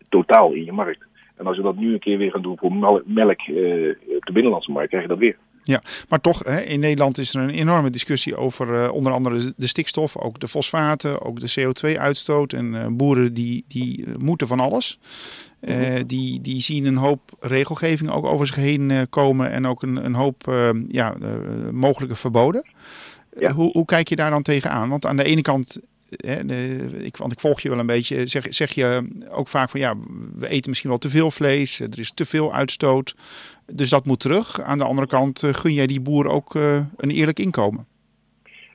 totaal 0.09 0.53
in 0.53 0.65
je 0.65 0.73
markt. 0.73 1.05
En 1.37 1.47
als 1.47 1.57
we 1.57 1.63
dat 1.63 1.77
nu 1.77 1.93
een 1.93 1.99
keer 1.99 2.19
weer 2.19 2.31
gaan 2.31 2.43
doen 2.43 2.59
voor 2.59 2.73
mel- 2.73 3.03
melk 3.05 3.41
eh, 3.41 3.89
op 4.17 4.27
de 4.27 4.33
binnenlandse 4.33 4.71
markt, 4.71 4.89
krijg 4.89 5.03
je 5.03 5.09
dat 5.09 5.19
weer. 5.19 5.37
Ja, 5.63 5.83
maar 6.09 6.21
toch, 6.21 6.45
hè, 6.45 6.61
in 6.61 6.81
Nederland 6.81 7.19
is 7.19 7.35
er 7.35 7.43
een 7.43 7.51
enorme 7.51 7.91
discussie 7.91 8.37
over 8.37 8.83
eh, 8.83 8.93
onder 8.93 9.13
andere 9.13 9.53
de 9.57 9.67
stikstof, 9.67 10.17
ook 10.17 10.39
de 10.39 10.49
fosfaten, 10.49 11.23
ook 11.23 11.41
de 11.41 11.55
CO2-uitstoot. 11.61 12.53
En 12.53 12.75
eh, 12.75 12.87
boeren 12.91 13.35
die, 13.35 13.65
die 13.69 14.05
moeten 14.19 14.47
van 14.47 14.61
alles. 14.61 14.99
Eh, 15.61 16.01
die, 16.07 16.41
die 16.41 16.61
zien 16.61 16.85
een 16.85 16.97
hoop 16.97 17.21
regelgeving 17.41 18.11
ook 18.11 18.25
over 18.25 18.47
zich 18.47 18.57
heen 18.57 18.91
eh, 18.91 19.01
komen 19.11 19.51
en 19.51 19.67
ook 19.67 19.83
een, 19.83 20.05
een 20.05 20.15
hoop 20.15 20.49
eh, 20.49 20.71
ja, 20.89 21.15
mogelijke 21.73 22.15
verboden. 22.15 22.67
Ja. 23.39 23.53
Hoe, 23.53 23.71
hoe 23.71 23.85
kijk 23.85 24.09
je 24.09 24.17
daar 24.17 24.31
dan 24.31 24.43
tegenaan? 24.43 24.89
Want 24.89 25.07
aan 25.07 25.17
de 25.17 25.25
ene 25.25 25.43
kant, 25.43 25.81
hè, 26.09 26.45
de, 26.45 26.89
ik, 27.03 27.17
want 27.17 27.33
ik 27.33 27.41
volg 27.41 27.61
je 27.61 27.69
wel 27.69 27.79
een 27.79 27.87
beetje, 27.87 28.27
zeg, 28.27 28.47
zeg 28.49 28.73
je 28.73 29.09
ook 29.31 29.49
vaak 29.49 29.71
van 29.71 29.81
ja, 29.81 29.95
we 30.39 30.49
eten 30.49 30.69
misschien 30.69 30.91
wel 30.91 30.99
te 30.99 31.11
veel 31.11 31.31
vlees, 31.31 31.81
er 31.81 31.99
is 31.99 32.13
te 32.13 32.27
veel 32.27 32.55
uitstoot. 32.55 33.17
Dus 33.73 33.91
dat 33.91 34.07
moet 34.07 34.21
terug. 34.21 34.61
Aan 34.61 34.79
de 34.79 34.85
andere 34.85 35.07
kant 35.07 35.43
gun 35.51 35.73
jij 35.73 35.87
die 35.87 36.01
boer 36.01 36.29
ook 36.29 36.55
een 36.97 37.11
eerlijk 37.11 37.39
inkomen. 37.39 37.87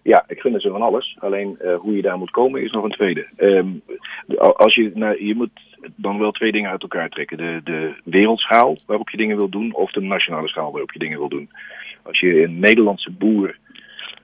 Ja, 0.03 0.23
ik 0.27 0.39
gun 0.39 0.59
ze 0.59 0.69
van 0.69 0.81
alles. 0.81 1.17
Alleen 1.19 1.57
hoe 1.79 1.95
je 1.95 2.01
daar 2.01 2.17
moet 2.17 2.31
komen 2.31 2.63
is 2.63 2.71
nog 2.71 2.83
een 2.83 2.91
tweede. 2.91 3.27
Ehm, 3.35 3.67
als 4.37 4.75
je, 4.75 4.91
nou, 4.93 5.25
je 5.25 5.35
moet 5.35 5.70
dan 5.95 6.19
wel 6.19 6.31
twee 6.31 6.51
dingen 6.51 6.71
uit 6.71 6.81
elkaar 6.81 7.09
trekken. 7.09 7.37
De, 7.37 7.61
de 7.63 7.93
wereldschaal 8.03 8.77
waarop 8.85 9.09
je 9.09 9.17
dingen 9.17 9.37
wil 9.37 9.49
doen 9.49 9.73
of 9.73 9.91
de 9.91 10.01
nationale 10.01 10.47
schaal 10.47 10.71
waarop 10.71 10.91
je 10.91 10.99
dingen 10.99 11.17
wil 11.17 11.29
doen. 11.29 11.49
Als 12.03 12.19
je 12.19 12.43
een 12.43 12.59
Nederlandse 12.59 13.11
boer, 13.11 13.57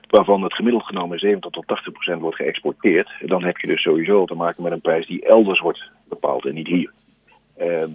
waarvan 0.08 0.42
het 0.42 0.54
gemiddeld 0.54 0.84
genomen 0.84 1.18
70 1.18 1.50
tot 1.50 1.66
80 1.66 1.92
procent 1.92 2.20
wordt 2.20 2.36
geëxporteerd, 2.36 3.10
dan 3.20 3.44
heb 3.44 3.58
je 3.58 3.66
dus 3.66 3.82
sowieso 3.82 4.24
te 4.24 4.34
maken 4.34 4.62
met 4.62 4.72
een 4.72 4.80
prijs 4.80 5.06
die 5.06 5.26
elders 5.26 5.60
wordt 5.60 5.90
bepaald 6.08 6.46
en 6.46 6.54
niet 6.54 6.66
hier. 6.66 6.92
Ehm, 7.56 7.90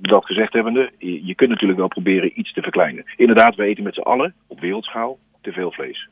dat 0.00 0.24
gezegd 0.24 0.52
hebbende, 0.52 0.90
je, 0.98 1.34
kunt 1.34 1.50
natuurlijk 1.50 1.78
wel 1.78 1.88
proberen 1.88 2.38
iets 2.38 2.52
te 2.52 2.62
verkleinen. 2.62 3.04
Inderdaad, 3.16 3.54
we 3.54 3.64
eten 3.64 3.84
met 3.84 3.94
z'n 3.94 4.00
allen 4.00 4.34
op 4.46 4.60
wereldschaal 4.60 5.18
te 5.40 5.52
veel 5.52 5.72
vlees. 5.72 6.08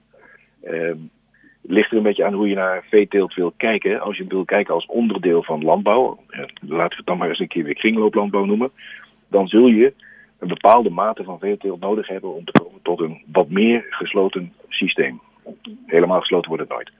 Ligt 1.62 1.90
er 1.90 1.96
een 1.96 2.02
beetje 2.02 2.24
aan 2.24 2.34
hoe 2.34 2.48
je 2.48 2.54
naar 2.54 2.84
veeteelt 2.88 3.34
wil 3.34 3.52
kijken. 3.56 4.00
Als 4.00 4.16
je 4.16 4.24
wil 4.28 4.44
kijken 4.44 4.74
als 4.74 4.86
onderdeel 4.86 5.42
van 5.42 5.64
landbouw, 5.64 6.18
eh, 6.28 6.38
laten 6.60 6.88
we 6.90 6.96
het 6.96 7.06
dan 7.06 7.18
maar 7.18 7.28
eens 7.28 7.38
een 7.38 7.48
keer 7.48 7.64
weer 7.64 7.74
kringlooplandbouw 7.74 8.44
noemen, 8.44 8.70
dan 9.28 9.48
zul 9.48 9.66
je 9.66 9.92
een 10.38 10.48
bepaalde 10.48 10.90
mate 10.90 11.24
van 11.24 11.38
veeteelt 11.38 11.80
nodig 11.80 12.08
hebben 12.08 12.34
om 12.34 12.44
te 12.44 12.52
komen 12.60 12.80
tot 12.82 13.00
een 13.00 13.22
wat 13.32 13.48
meer 13.48 13.86
gesloten 13.90 14.52
systeem. 14.68 15.20
Helemaal 15.86 16.20
gesloten 16.20 16.48
wordt 16.48 16.68
het 16.68 16.72
nooit. 16.72 16.90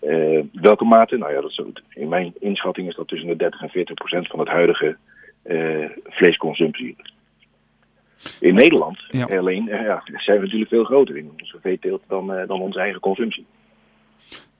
Eh, 0.00 0.60
welke 0.62 0.84
mate? 0.84 1.16
Nou 1.16 1.32
ja, 1.32 1.40
dat 1.40 1.50
is, 1.50 1.62
in 1.88 2.08
mijn 2.08 2.32
inschatting 2.40 2.88
is 2.88 2.94
dat 2.94 3.08
tussen 3.08 3.28
de 3.28 3.36
30 3.36 3.62
en 3.62 3.68
40 3.68 3.94
procent 3.94 4.26
van 4.26 4.38
het 4.38 4.48
huidige 4.48 4.96
eh, 5.42 5.90
vleesconsumptie. 6.04 6.96
In 8.40 8.54
Nederland 8.54 8.98
Ja. 9.08 9.24
alleen 9.38 9.64
ja, 9.64 10.02
zijn 10.04 10.36
we 10.38 10.44
natuurlijk 10.44 10.70
veel 10.70 10.84
groter 10.84 11.16
in 11.16 11.30
onze 11.40 11.58
veeteelt 11.60 12.02
dan, 12.08 12.26
dan 12.26 12.60
onze 12.60 12.78
eigen 12.78 13.00
consumptie. 13.00 13.46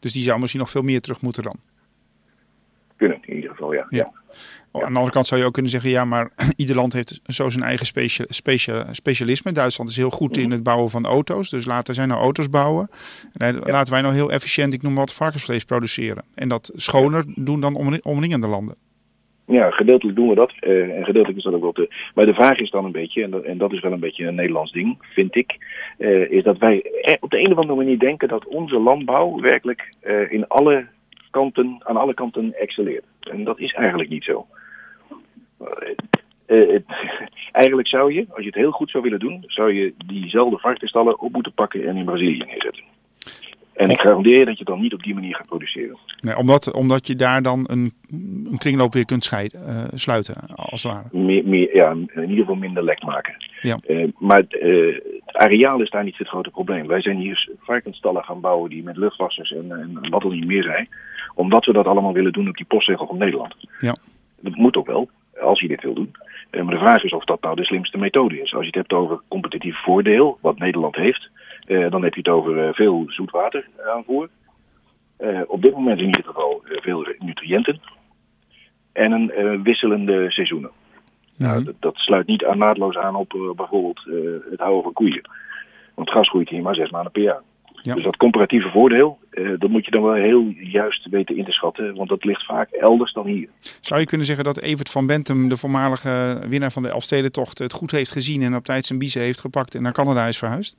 Dus 0.07 0.15
die 0.15 0.25
zou 0.25 0.39
misschien 0.41 0.61
nog 0.61 0.71
veel 0.71 0.83
meer 0.83 1.01
terug 1.01 1.21
moeten 1.21 1.43
dan. 1.43 1.57
Kunnen 2.97 3.19
in 3.23 3.35
ieder 3.35 3.51
geval. 3.51 3.75
ja. 3.75 3.87
Ja. 3.91 4.13
Aan 4.73 4.81
de 4.81 4.87
andere 4.87 5.11
kant 5.11 5.27
zou 5.27 5.41
je 5.41 5.47
ook 5.47 5.53
kunnen 5.53 5.71
zeggen, 5.71 5.91
ja, 5.91 6.05
maar 6.05 6.31
ieder 6.57 6.77
land 6.77 6.93
heeft 6.93 7.21
zo 7.27 7.51
zijn 7.51 7.65
eigen 7.65 7.87
specia 7.87 8.25
specia 8.29 8.93
specialisme. 8.93 9.53
Duitsland 9.53 9.91
is 9.91 9.97
heel 9.97 10.11
goed 10.11 10.37
in 10.37 10.51
het 10.51 10.63
bouwen 10.63 10.91
van 10.91 11.07
auto's, 11.07 11.51
dus 11.51 11.65
laten 11.65 11.95
zij 11.95 12.07
nou 12.07 12.21
auto's 12.21 12.51
bouwen. 12.51 12.89
En 13.33 13.59
laten 13.59 13.93
wij 13.93 14.03
nou 14.03 14.15
heel 14.15 14.33
efficiënt, 14.33 14.73
ik 14.73 14.83
noem 14.83 14.95
wat, 14.95 15.13
varkensvlees 15.13 15.65
produceren. 15.65 16.25
En 16.35 16.49
dat 16.49 16.71
schoner 16.75 17.25
doen 17.35 17.61
dan 17.61 17.75
omring- 17.75 18.05
omringende 18.05 18.47
landen. 18.47 18.77
Ja, 19.47 19.71
gedeeltelijk 19.71 20.17
doen 20.17 20.29
we 20.29 20.35
dat. 20.35 20.53
eh, 20.61 20.97
en 20.97 21.05
gedeeltelijk 21.05 21.39
is 21.39 21.45
dat 21.45 21.55
ook 21.55 21.63
wel 21.63 21.73
te. 21.73 21.89
Maar 22.15 22.27
de 22.27 22.35
vraag 22.35 22.59
is 22.59 22.71
dan 22.71 22.85
een 22.85 22.93
beetje, 22.93 23.23
en 23.23 23.31
dat, 23.31 23.43
en 23.43 23.59
dat 23.59 23.73
is 23.73 23.81
wel 23.81 23.93
een 23.93 24.01
beetje 24.01 24.27
een 24.27 24.35
Nederlands 24.35 24.73
ding, 24.73 24.97
vind 25.01 25.37
ik. 25.37 25.57
eh, 25.99 26.31
is 26.31 26.43
dat 26.43 26.59
wij 26.59 26.83
er 27.03 27.17
op 27.21 27.31
de 27.31 27.39
een 27.41 27.53
of 27.53 27.59
andere 27.59 27.79
manier 27.79 27.99
denken 27.99 28.29
dat 28.29 28.47
onze 28.47 28.79
landbouw 28.79 29.41
werkelijk 29.41 29.89
eh, 30.01 30.33
in 30.33 30.49
alle 30.49 30.87
kanten, 31.31 31.77
aan 31.83 31.97
alle 31.97 32.15
kanten 32.15 32.55
excelleert. 32.55 33.05
En 33.21 33.45
dat 33.45 33.59
is 33.59 33.73
eigenlijk 33.73 34.09
niet 34.09 34.25
zo. 34.25 34.47
Eh, 36.47 36.79
eigenlijk 37.53 37.89
zou 37.89 38.13
je, 38.13 38.27
als 38.31 38.41
je 38.41 38.47
het 38.47 38.55
heel 38.55 38.71
goed 38.71 38.91
zou 38.91 39.03
willen 39.03 39.19
doen, 39.19 39.45
zou 39.47 39.73
je 39.73 39.95
diezelfde 40.07 40.59
varkensstallen 40.59 41.21
op 41.21 41.33
moeten 41.33 41.53
pakken 41.53 41.89
en 41.89 41.97
in 41.97 42.05
Brazilië 42.05 42.45
neerzetten. 42.47 42.83
En 43.77 43.91
ik 43.91 44.01
garandeer 44.01 44.45
dat 44.45 44.53
je 44.53 44.59
het 44.59 44.67
dan 44.67 44.81
niet 44.81 44.95
op 44.95 45.03
die 45.03 45.15
manier 45.15 45.35
gaat 45.35 45.47
produceren. 45.47 45.99
Nee, 46.21 46.37
omdat, 46.37 46.73
omdat 46.73 47.07
je 47.07 47.17
daar 47.17 47.43
dan 47.43 47.65
een, 47.71 47.93
een 48.51 48.59
kringloop 48.59 48.93
weer 48.93 49.05
kunt 49.05 49.25
scheiden, 49.25 49.67
eh, 49.67 49.85
sluiten, 49.95 50.35
als 50.55 50.83
het 50.83 50.93
ware. 50.93 51.09
meer, 51.13 51.43
meer, 51.45 51.77
ja, 51.77 51.91
in 51.91 52.11
ieder 52.15 52.37
geval 52.37 52.55
minder 52.55 52.85
lek 52.85 53.03
maken. 53.03 53.35
Ja. 53.61 53.79
Eh, 53.87 54.09
maar 54.19 54.45
eh, 54.49 54.95
het 55.27 55.37
areaal 55.37 55.81
is 55.81 55.91
daar 55.91 56.05
niet 56.05 56.19
het 56.19 56.29
grote 56.29 56.51
probleem. 56.51 56.87
Wij 56.87 57.01
zijn 57.03 57.17
hier 57.17 57.49
varkensstallen 57.59 58.25
gaan 58.25 58.41
bouwen 58.41 58.71
die 58.71 58.83
met 58.83 58.97
luchtwassers 58.97 59.53
en, 59.53 59.73
en 59.73 60.11
wat 60.11 60.25
er 60.25 60.31
niet 60.31 60.47
meer 60.47 60.63
zijn. 60.63 60.89
Omdat 61.35 61.65
we 61.65 61.73
dat 61.73 61.87
allemaal 61.87 62.13
willen 62.13 62.33
doen 62.33 62.49
op 62.49 62.57
die 62.57 62.67
postzegel 62.67 63.07
van 63.07 63.19
Nederland. 63.19 63.55
Ja. 63.79 63.97
Dat 64.41 64.55
moet 64.55 64.77
ook 64.77 64.87
wel, 64.87 65.09
als 65.41 65.61
je 65.61 65.69
dit 65.69 65.83
wil 65.83 65.95
doen. 65.95 66.15
Maar 66.51 66.75
de 66.75 66.79
vraag 66.79 67.05
is 67.05 67.13
of 67.13 67.25
dat 67.25 67.41
nou 67.41 67.57
de 67.57 67.65
slimste 67.65 67.99
methode 67.99 68.41
is. 68.41 68.55
Als 68.55 68.61
je 68.61 68.67
het 68.67 68.75
hebt 68.75 68.93
over 68.93 69.21
competitief 69.29 69.83
voordeel, 69.83 70.39
wat 70.41 70.59
Nederland 70.59 70.97
heeft, 70.97 71.31
dan 71.67 72.03
heb 72.03 72.15
je 72.15 72.21
het 72.21 72.29
over 72.29 72.67
eh, 72.67 72.75
veel 72.75 73.05
zoetwater 73.09 73.69
aanvoer. 73.95 74.29
Eh, 75.17 75.41
op 75.47 75.63
dit 75.63 75.73
moment 75.75 75.99
in 75.99 76.07
ieder 76.07 76.25
geval 76.25 76.63
eh, 76.65 76.81
veel 76.83 77.07
nutriënten. 77.19 77.81
En 78.93 79.13
een 79.13 79.31
eh, 79.31 79.61
wisselende 79.63 80.31
seizoenen. 80.31 80.71
Nou, 81.37 81.65
dat, 81.65 81.75
dat 81.81 81.97
sluit 81.97 82.27
niet 82.27 82.45
aan, 82.45 82.59
naadloos 82.59 82.97
aan 82.97 83.17
op 83.17 83.35
eh, 83.35 83.41
bijvoorbeeld 83.57 84.07
eh, 84.07 84.51
het 84.51 84.61
houden 84.61 84.83
van 84.83 84.93
koeien. 84.93 85.31
Want 85.95 86.11
gras 86.11 86.29
groeit 86.29 86.49
hier 86.49 86.63
maar 86.63 86.75
zes 86.75 86.91
maanden 86.91 87.13
per 87.13 87.23
jaar. 87.23 87.43
Ja. 87.83 87.95
Dus 87.95 88.03
dat 88.03 88.17
comparatieve 88.17 88.69
voordeel, 88.69 89.19
eh, 89.31 89.51
dat 89.59 89.71
moet 89.71 89.85
je 89.85 89.91
dan 89.91 90.03
wel 90.03 90.15
heel 90.15 90.45
juist 90.59 91.09
weten 91.09 91.37
in 91.37 91.45
te 91.45 91.53
schatten. 91.53 91.95
Want 91.95 92.09
dat 92.09 92.25
ligt 92.25 92.45
vaak 92.45 92.71
elders 92.71 93.13
dan 93.13 93.27
hier. 93.27 93.49
Zou 93.81 94.01
je 94.01 94.07
kunnen 94.07 94.27
zeggen 94.27 94.45
dat 94.45 94.61
Evert 94.61 94.91
van 94.91 95.07
Bentum, 95.07 95.49
de 95.49 95.57
voormalige 95.57 96.41
winnaar 96.49 96.73
van 96.73 96.83
de 96.83 96.89
Elfstedentocht, 96.89 97.59
het 97.59 97.73
goed 97.73 97.91
heeft 97.91 98.11
gezien 98.11 98.43
en 98.43 98.57
op 98.57 98.65
tijd 98.65 98.85
zijn 98.87 98.99
biezen 98.99 99.21
heeft 99.21 99.41
gepakt 99.41 99.75
en 99.75 99.83
naar 99.83 99.93
Canada 99.93 100.27
is 100.27 100.39
verhuisd? 100.39 100.77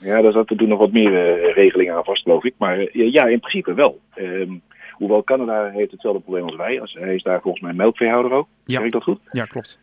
Ja, 0.00 0.22
daar 0.22 0.32
zaten 0.32 0.56
toen 0.56 0.68
nog 0.68 0.78
wat 0.78 0.92
meer 0.92 1.14
eh, 1.14 1.54
regelingen 1.54 1.94
aan 1.94 2.04
vast, 2.04 2.22
geloof 2.22 2.44
ik. 2.44 2.54
Maar 2.58 2.78
eh, 2.78 3.12
ja, 3.12 3.26
in 3.26 3.40
principe 3.40 3.74
wel. 3.74 4.00
Ehm, 4.14 4.52
hoewel 4.92 5.24
Canada 5.24 5.70
heeft 5.70 5.90
hetzelfde 5.90 6.20
probleem 6.20 6.44
als 6.44 6.56
wij. 6.56 6.80
Als, 6.80 6.96
hij 7.00 7.14
is 7.14 7.22
daar 7.22 7.40
volgens 7.40 7.62
mij 7.62 7.72
melkveehouder 7.72 8.32
ook. 8.32 8.48
Ja. 8.64 8.76
Zeg 8.76 8.86
ik 8.86 8.92
dat 8.92 9.02
goed? 9.02 9.20
Ja, 9.32 9.44
klopt. 9.44 9.80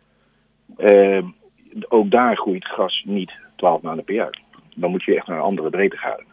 Ehm, 0.76 1.24
ook 1.88 2.10
daar 2.10 2.36
groeit 2.36 2.64
gras 2.64 3.02
niet 3.06 3.32
12 3.56 3.82
maanden 3.82 4.04
per 4.04 4.14
jaar. 4.14 4.38
Dan 4.74 4.90
moet 4.90 5.04
je 5.04 5.16
echt 5.16 5.26
naar 5.26 5.36
een 5.36 5.42
andere 5.42 5.70
breedtegraden. 5.70 6.24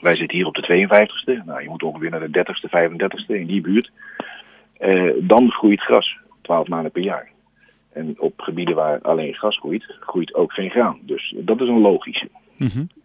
Wij 0.00 0.16
zitten 0.16 0.36
hier 0.36 0.46
op 0.46 0.54
de 0.54 0.62
52ste. 0.62 1.42
Nou, 1.44 1.62
je 1.62 1.68
moet 1.68 1.82
ongeveer 1.82 2.10
naar 2.10 2.30
de 2.30 2.44
30ste, 2.44 2.68
35ste 2.68 3.38
in 3.38 3.46
die 3.46 3.60
buurt. 3.60 3.90
Eh, 4.76 5.10
dan 5.18 5.50
groeit 5.50 5.80
gras 5.80 6.16
12 6.42 6.68
maanden 6.68 6.92
per 6.92 7.02
jaar. 7.02 7.30
En 7.92 8.14
op 8.18 8.40
gebieden 8.40 8.74
waar 8.74 9.00
alleen 9.02 9.34
gras 9.34 9.58
groeit, 9.58 9.96
groeit 10.00 10.34
ook 10.34 10.52
geen 10.52 10.70
graan. 10.70 10.98
Dus 11.02 11.34
dat 11.36 11.60
is 11.60 11.68
een 11.68 11.80
logische. 11.80 12.28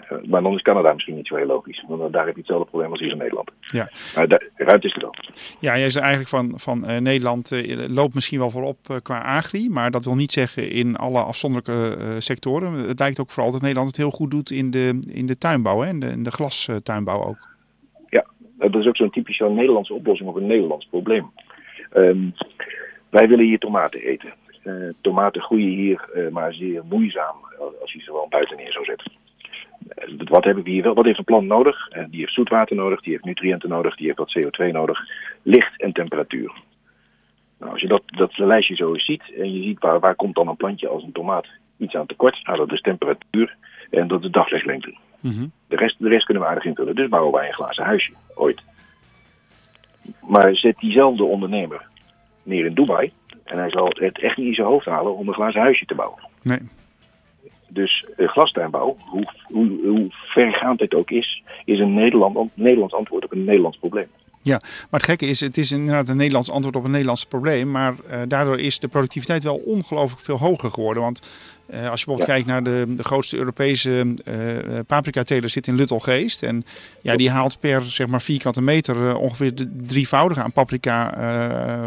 Eh, 0.10 0.18
maar 0.28 0.42
dan 0.42 0.54
is 0.54 0.62
Canada 0.62 0.94
misschien 0.94 1.16
niet 1.16 1.28
zo 1.28 1.36
heel 1.36 1.46
logisch. 1.46 1.84
Want 1.88 2.14
daar 2.14 2.26
heb 2.26 2.34
je 2.34 2.40
hetzelfde 2.40 2.70
probleem 2.70 2.92
als 2.92 3.00
hier 3.00 3.12
in 3.12 3.18
Nederland. 3.18 3.52
Ja. 3.60 3.90
Maar 4.16 4.28
daar, 4.28 4.48
ruimte 4.56 4.88
is 4.88 4.94
er 4.94 5.02
wel. 5.02 5.16
Ja, 5.60 5.78
jij 5.78 5.90
zei 5.90 6.06
eigenlijk 6.06 6.36
van, 6.36 6.60
van 6.60 6.86
eh, 6.86 6.98
Nederland 6.98 7.52
eh, 7.52 7.88
loopt 7.88 8.14
misschien 8.14 8.40
wel 8.40 8.50
voorop 8.50 8.78
qua 9.04 9.22
agri, 9.22 9.70
maar 9.70 9.92
dat 9.92 10.06
wil 10.06 10.16
niet 10.16 10.32
zeggen 10.32 10.72
in 10.72 10.96
alle 10.96 11.20
afzonderlijke 11.20 11.98
sectoren. 12.18 12.74
Het 12.74 13.00
lijkt 13.00 13.20
ook 13.20 13.32
vooral 13.32 13.52
dat 13.52 13.62
Nederland 13.62 13.88
het 13.88 13.98
heel 13.98 14.12
goed 14.12 14.32
doet 14.32 14.50
in 14.52 14.72
de, 14.72 15.00
in 15.14 15.26
de 15.26 15.38
tuinbouw, 15.38 15.80
hè? 15.80 15.90
In, 15.90 16.00
de, 16.00 16.08
in 16.08 16.24
de 16.24 16.32
glastuinbouw 16.32 17.24
ook. 17.24 17.48
Dat 18.58 18.76
is 18.76 18.88
ook 18.88 18.98
zo'n 18.98 19.10
typische 19.10 19.50
Nederlandse 19.50 19.94
oplossing 19.94 20.30
op 20.30 20.36
een 20.36 20.48
Nederlands 20.48 20.88
probleem. 20.90 21.32
Ehm, 21.92 22.30
wij 23.10 23.28
willen 23.28 23.46
hier 23.46 23.60
tomaten 23.60 24.02
eten. 24.02 24.34
Tomaten 25.02 25.42
groeien 25.42 25.70
hier, 25.70 26.30
maar 26.32 26.54
zeer 26.54 26.84
moeizaam 26.90 27.36
als 27.82 27.94
je 27.94 28.00
ze 28.00 28.12
wel 28.12 28.28
buiten 28.30 28.58
neer 28.58 28.72
zou 28.72 28.86
zetten. 28.86 29.12
Eh, 29.88 30.14
wat, 30.18 30.44
hebben 30.44 30.64
we 30.64 30.70
hier 30.70 30.84
wel? 30.84 30.94
wat 30.94 31.06
heeft 31.06 31.18
een 31.18 31.24
plant 31.24 31.48
nodig? 31.48 31.88
Eh, 31.90 32.04
die 32.10 32.20
heeft 32.20 32.34
zoetwater 32.34 32.76
nodig, 32.76 33.02
die 33.02 33.12
heeft 33.12 33.26
nutriënten 33.26 33.70
nodig, 33.70 33.96
die 33.96 34.06
heeft 34.06 34.18
wat 34.18 34.38
CO2 34.38 34.72
nodig, 34.72 35.00
licht 35.42 35.82
en 35.82 35.94
temperatuur. 35.94 36.52
Nou, 37.60 37.72
als 37.72 37.82
je 37.82 37.88
dat, 37.88 38.02
dat 38.06 38.38
lijstje 38.38 38.76
zo 38.76 38.94
eens 38.94 39.06
ziet 39.06 39.34
en 39.38 39.54
je 39.54 39.64
ziet 39.64 39.80
waar, 39.80 40.00
waar 40.00 40.16
komt 40.16 40.36
dan 40.36 40.48
een 40.48 40.56
plantje 40.56 40.88
als 40.88 41.04
een 41.04 41.12
tomaat 41.12 41.48
iets 41.78 41.96
aan 41.96 42.06
tekort, 42.06 42.40
nou, 42.44 42.58
dat 42.58 42.72
is 42.72 42.82
temperatuur 42.82 43.56
en 43.90 44.08
dat 44.08 44.24
is 44.24 44.32
daglichtslengte. 44.32 44.98
Mhm. 45.20 45.48
De 45.68 45.76
rest, 45.76 45.96
de 46.00 46.10
rest 46.10 46.26
kunnen 46.26 46.44
we 46.44 46.50
aardig 46.50 46.66
invullen. 46.66 46.96
Dus 46.96 47.10
bouwen 47.10 47.34
wij 47.34 47.48
een 47.48 47.54
glazen 47.54 47.84
huisje, 47.84 48.12
ooit. 48.36 48.62
Maar 50.22 50.56
zet 50.56 50.78
diezelfde 50.80 51.24
ondernemer 51.24 51.88
neer 52.44 52.66
in 52.66 52.74
Dubai. 52.74 53.12
En 53.44 53.58
hij 53.58 53.70
zal 53.70 53.86
het 53.86 54.20
echt 54.20 54.38
niet 54.38 54.48
in 54.48 54.54
zijn 54.54 54.68
hoofd 54.68 54.86
halen 54.86 55.16
om 55.16 55.28
een 55.28 55.34
glazen 55.34 55.62
huisje 55.62 55.86
te 55.86 55.96
bouwen. 55.96 56.20
Nee. 56.42 56.60
Dus 57.70 58.06
eh, 58.18 58.28
glastuinbouw, 58.28 58.98
hoe, 59.00 59.34
hoe, 59.44 59.80
hoe 59.84 60.08
vergaand 60.10 60.80
het 60.80 60.94
ook 60.94 61.12
is, 61.12 61.44
is 61.66 61.80
een 61.80 61.94
Nederland, 61.94 62.52
Nederlands 62.54 62.94
antwoord 62.94 63.24
op 63.24 63.32
een 63.32 63.44
Nederlands 63.44 63.78
probleem. 63.78 64.08
Maar 64.44 64.60
het 65.00 65.04
gekke 65.04 65.26
is, 65.26 65.40
het 65.40 65.58
is 65.58 65.72
inderdaad 65.72 66.08
een 66.10 66.18
Nederlands 66.18 66.50
antwoord 66.52 66.76
op 66.76 66.84
een 66.84 66.92
Nederlands 66.92 67.26
probleem. 67.26 67.72
Maar 67.72 67.94
eh, 68.10 68.20
daardoor 68.28 68.60
is 68.60 68.80
de 68.80 68.88
productiviteit 68.88 69.44
wel 69.44 69.56
ongelooflijk 69.56 70.22
veel 70.22 70.38
hoger 70.38 70.72
geworden. 70.72 71.04
Want 71.04 71.20
eh, 71.68 71.90
als 71.90 72.00
je 72.00 72.06
bijvoorbeeld 72.06 72.28
Ja. 72.28 72.34
kijkt 72.34 72.48
naar 72.48 72.64
de, 72.64 72.96
de 72.96 73.04
grootste 73.04 73.38
Europese 73.38 74.14
eh 74.26 74.80
paprika-teler 74.88 75.50
zit 75.50 75.68
in 75.68 75.76
Luttelgeest. 75.76 76.44
En 76.44 76.66
ja, 77.02 77.16
die 77.16 77.30
haalt 77.30 77.60
per 77.60 77.84
zeg 77.92 78.08
maar, 78.08 78.22
vierkante 78.22 78.62
meter 78.62 79.16
ongeveer 79.16 79.56
de 79.56 79.70
drievoudige 79.86 80.44
aan 80.44 80.52
paprika 80.52 81.14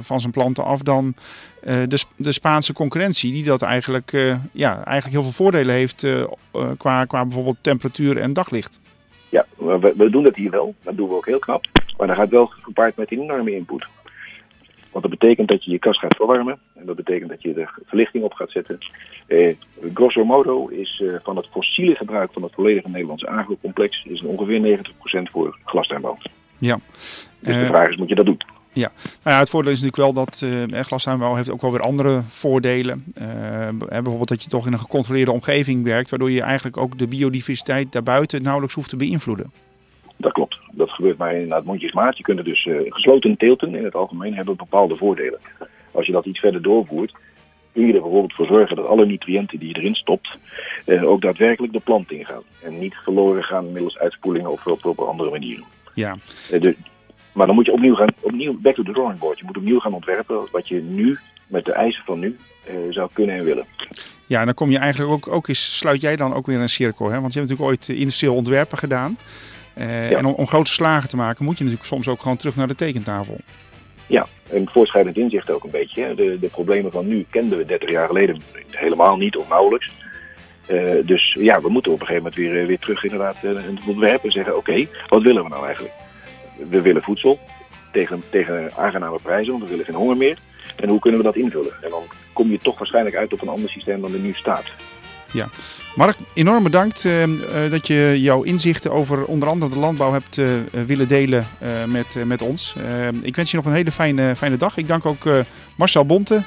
van 0.03 0.21
zijn 0.21 0.33
planten 0.33 0.65
af 0.65 0.83
dan 0.83 1.15
de, 1.63 1.97
Sp- 1.97 2.13
de 2.17 2.33
Spaanse 2.33 2.73
concurrentie. 2.73 3.33
Die 3.33 3.45
dat 3.45 3.63
eigenlijk, 3.63 4.11
ja, 4.53 4.75
eigenlijk 4.85 5.09
heel 5.11 5.23
veel 5.23 5.33
voordelen 5.45 5.75
heeft 5.75 6.07
qua, 6.79 7.05
qua 7.05 7.25
bijvoorbeeld 7.25 7.57
temperatuur 7.61 8.19
en 8.19 8.33
daglicht. 8.33 8.81
Ja, 9.33 9.47
we, 9.57 9.93
we 9.97 10.11
doen 10.11 10.23
dat 10.23 10.37
hier 10.37 10.51
wel. 10.51 10.75
Dat 10.83 10.97
doen 10.97 11.09
we 11.09 11.15
ook 11.15 11.27
heel 11.27 11.39
knap. 11.39 11.65
Maar 11.97 12.07
dat 12.07 12.17
gaat 12.17 12.29
wel 12.29 12.47
gepaard 12.47 12.97
met 12.97 13.13
een 13.13 13.21
enorme 13.21 13.55
input. 13.55 13.87
Want 14.91 15.05
dat 15.05 15.19
betekent 15.19 15.49
dat 15.49 15.65
je 15.65 15.71
je 15.71 15.79
kast 15.79 15.99
gaat 16.01 16.17
verwarmen. 16.17 16.59
En 16.75 16.87
dat 16.87 16.97
betekent 16.97 17.31
dat 17.31 17.43
je 17.43 17.55
de 17.55 17.69
verlichting 17.87 18.25
op 18.25 18.33
gaat 18.33 18.51
zetten. 18.51 18.79
Eh, 19.27 19.55
grosso 19.95 20.25
modo 20.25 20.67
is 20.67 21.03
eh, 21.05 21.15
van 21.23 21.37
het 21.37 21.47
fossiele 21.51 21.95
gebruik 21.95 22.33
van 22.33 22.43
het 22.43 22.55
volledige 22.55 22.89
Nederlandse 22.89 23.29
agrocomplex... 23.29 24.05
is 24.05 24.23
ongeveer 24.23 24.79
90% 24.79 25.23
voor 25.31 25.59
glastuinbouw. 25.65 26.19
Ja. 26.59 26.79
Dus 26.85 27.27
de 27.41 27.53
Eh, 27.53 27.67
vraag 27.67 27.89
is, 27.89 27.97
moet 27.97 28.09
je 28.09 28.15
dat 28.15 28.27
doen? 28.27 28.41
Nou 28.75 28.91
ja, 29.25 29.39
het 29.39 29.51
voordeel 29.51 29.73
is 29.73 29.81
natuurlijk 29.83 30.15
wel 30.15 30.25
dat 30.25 30.47
glastuinbouw 30.87 31.35
heeft 31.35 31.51
ook 31.51 31.61
wel 31.61 31.73
weer 31.73 31.81
andere 31.81 32.21
voordelen. 32.29 33.05
Hè, 33.19 33.73
bijvoorbeeld 34.03 34.29
dat 34.29 34.43
je 34.43 34.49
toch 34.49 34.67
in 34.67 34.73
een 34.73 34.79
gecontroleerde 34.79 35.33
omgeving 35.33 35.85
werkt, 35.85 36.11
waardoor 36.11 36.31
je 36.31 36.43
eigenlijk 36.43 36.77
ook 36.77 36.99
de 36.99 37.07
biodiversiteit 37.07 37.93
daarbuiten 37.93 38.43
nauwelijks 38.43 38.75
hoeft 38.75 38.89
te 38.89 38.97
beïnvloeden. 38.97 39.53
Dat 40.17 40.33
klopt. 40.33 40.59
Dat 40.73 40.91
gebeurt 40.91 41.19
maar 41.19 41.33
inderdaad 41.35 41.65
mondjesmaat. 41.65 42.17
Je 42.17 42.23
kunt 42.23 42.39
er 42.39 42.45
dus 42.45 42.69
gesloten 42.89 43.37
teelten 43.37 43.75
in 43.75 43.85
het 43.85 43.95
algemeen 43.95 44.35
hebben 44.35 44.57
bepaalde 44.57 44.97
voordelen. 44.97 45.39
Als 45.93 46.07
je 46.07 46.13
dat 46.13 46.27
iets 46.27 46.41
verder 46.41 46.63
doorvoert, 46.63 47.13
kun 47.73 47.87
je 47.87 47.93
er 47.93 48.01
bijvoorbeeld 48.01 48.35
voor 48.35 48.47
zorgen 48.47 48.77
dat 48.77 48.87
alle 48.87 49.07
nutriënten 49.07 49.59
die 49.59 49.69
je 49.69 49.75
erin 49.77 49.95
stopt, 49.95 50.39
eh, 50.85 51.05
ook 51.05 51.21
daadwerkelijk 51.23 51.73
de 51.73 51.81
plant 51.81 52.11
ingaan. 52.13 52.43
En 52.63 52.79
niet 52.79 52.95
verloren 52.95 53.43
gaan 53.43 53.73
middels 53.73 53.99
uitspoelingen 53.99 54.51
of 54.51 54.67
op, 54.67 54.85
op 54.85 54.99
andere 54.99 55.31
manieren. 55.31 55.65
Ja, 55.95 56.17
Eh, 56.51 56.61
de- 56.61 56.77
maar 57.33 57.47
dan 57.47 57.55
moet 57.55 57.67
je 57.67 57.73
opnieuw 57.73 57.95
gaan, 57.95 58.09
opnieuw, 58.21 58.57
back 58.61 58.75
to 58.75 58.83
the 58.83 58.93
drawing 58.93 59.19
board. 59.19 59.39
Je 59.39 59.45
moet 59.45 59.57
opnieuw 59.57 59.79
gaan 59.79 59.95
ontwerpen 59.95 60.49
wat 60.53 60.69
je 60.69 60.83
nu, 60.83 61.19
met 61.47 61.65
de 61.65 61.73
eisen 61.73 62.05
van 62.05 62.19
nu, 62.19 62.37
eh, 62.67 62.75
zou 62.91 63.11
kunnen 63.13 63.37
en 63.37 63.45
willen. 63.45 63.67
ja 64.27 64.39
en 64.41 64.45
dan 64.45 64.55
kom 64.55 64.71
je 64.71 64.79
eigenlijk 64.79 65.13
ook, 65.13 65.35
ook 65.35 65.49
eens, 65.49 65.79
sluit 65.79 66.01
jij 66.01 66.17
dan 66.17 66.35
ook 66.35 66.47
weer 66.47 66.61
een 66.61 66.69
cirkel. 66.69 67.11
Hè? 67.11 67.21
Want 67.21 67.33
je 67.33 67.39
hebt 67.39 67.51
natuurlijk 67.51 67.79
ooit 67.79 67.89
eh, 67.89 67.99
industrieel 68.01 68.35
ontwerpen 68.35 68.79
gedaan. 68.79 69.17
Eh, 69.75 70.11
Ja. 70.11 70.19
En 70.19 70.25
om, 70.27 70.33
om 70.35 70.47
grote 70.47 70.71
slagen 70.71 71.09
te 71.09 71.17
maken 71.17 71.45
moet 71.45 71.59
je 71.59 71.65
natuurlijk 71.65 71.91
soms 71.91 72.09
ook 72.09 72.23
gewoon 72.23 72.37
terug 72.37 72.57
naar 72.57 72.67
de 72.69 72.75
tekentafel. 72.75 73.37
Ja, 74.07 74.27
en 74.51 74.69
voortschrijdend 74.71 75.17
inzicht 75.17 75.51
ook 75.51 75.65
een 75.65 75.71
beetje. 75.71 76.03
hè. 76.03 76.15
De, 76.15 76.39
de 76.41 76.49
problemen 76.49 76.93
van 76.93 77.07
nu 77.07 77.27
kenden 77.31 77.59
we 77.59 77.65
30 77.65 77.91
jaar 77.91 78.07
geleden 78.07 78.43
helemaal 78.71 79.17
niet 79.17 79.37
of 79.37 79.49
nauwelijks. 79.49 79.91
Dus 81.05 81.37
ja, 81.41 81.61
we 81.61 81.69
moeten 81.69 81.93
op 81.93 82.01
een 82.01 82.07
gegeven 82.07 82.31
moment 82.31 82.55
weer, 82.55 82.67
weer 82.67 82.79
terug 82.79 83.05
inderdaad 83.05 83.37
in 83.43 83.57
het 83.57 83.87
ontwerp 83.87 84.25
en 84.25 84.31
zeggen, 84.31 84.57
oké, 84.57 84.87
wat 85.09 85.23
willen 85.23 85.43
we 85.43 85.49
nou 85.49 85.65
eigenlijk? 85.65 85.95
We 86.71 86.81
willen 86.81 87.03
voedsel, 87.03 87.39
tegen, 87.93 88.23
tegen 88.31 88.71
aangename 88.77 89.19
prijzen, 89.23 89.51
want 89.51 89.65
we 89.65 89.71
willen 89.71 89.85
geen 89.85 89.95
honger 89.95 90.17
meer. 90.17 90.39
En 90.77 90.89
hoe 90.89 91.01
kunnen 91.01 91.21
we 91.21 91.27
dat 91.27 91.37
invullen? 91.37 91.73
En 91.81 91.91
dan 91.91 92.03
kom 92.33 92.51
je 92.51 92.59
toch 92.59 92.79
waarschijnlijk 92.79 93.17
uit 93.17 93.33
op 93.33 93.43
een 93.43 93.49
ander 93.49 93.71
systeem 93.71 94.01
dan 94.01 94.13
er 94.13 94.19
nu 94.19 94.33
staat. 94.33 94.65
Ja. 95.33 95.49
Mark, 95.97 96.17
enorm 96.35 96.63
bedankt 96.63 97.05
uh, 97.05 97.27
uh, 97.27 97.37
dat 97.71 97.87
je 97.87 98.21
jouw 98.21 98.43
inzichten 98.43 98.93
over 98.93 99.25
onder 99.25 99.49
andere 99.49 99.73
de 99.73 99.79
landbouw 99.79 100.13
hebt 100.13 100.37
uh, 100.37 100.47
willen 100.87 101.09
delen 101.09 101.47
met, 101.87 102.17
met 102.27 102.43
ons. 102.43 102.77
ik 103.23 103.37
wens 103.37 103.51
je 103.51 103.57
nog 103.57 103.67
een 103.67 103.73
hele 103.73 103.93
fijne, 103.93 104.37
fijne 104.37 104.57
dag. 104.57 104.77
Ik 104.77 104.89
dank 104.89 105.07
ook 105.07 105.29
Marcel 105.77 106.07
Bonte, 106.07 106.43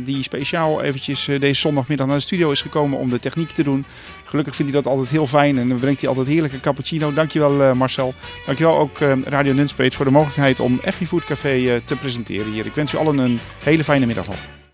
die 0.00 0.22
speciaal 0.22 0.82
eventjes 0.82 1.24
deze 1.24 1.60
zondagmiddag 1.60 2.06
naar 2.06 2.16
de 2.16 2.22
studio 2.22 2.50
is 2.50 2.62
gekomen 2.62 2.98
om 2.98 3.10
de 3.10 3.18
techniek 3.18 3.50
te 3.50 3.62
doen. 3.62 3.84
Gelukkig 4.28 4.56
vindt 4.56 4.72
hij 4.72 4.82
dat 4.82 4.92
altijd 4.92 5.08
heel 5.10 5.26
fijn 5.26 5.58
en 5.58 5.68
dan 5.68 5.78
brengt 5.78 6.00
hij 6.00 6.08
altijd 6.08 6.26
heerlijke 6.26 6.60
cappuccino. 6.60 7.12
Dankjewel 7.12 7.74
Marcel. 7.74 8.14
Dankjewel 8.46 8.78
ook 8.78 8.98
Radio 9.24 9.52
Nunspeet 9.52 9.94
voor 9.94 10.04
de 10.04 10.10
mogelijkheid 10.10 10.60
om 10.60 10.78
Effie 10.82 11.06
Food 11.06 11.24
Café 11.24 11.80
te 11.84 11.96
presenteren 11.96 12.52
hier. 12.52 12.66
Ik 12.66 12.74
wens 12.74 12.94
u 12.94 12.96
allen 12.96 13.18
een 13.18 13.38
hele 13.64 13.84
fijne 13.84 14.06
middag 14.06 14.26
nog. 14.26 14.57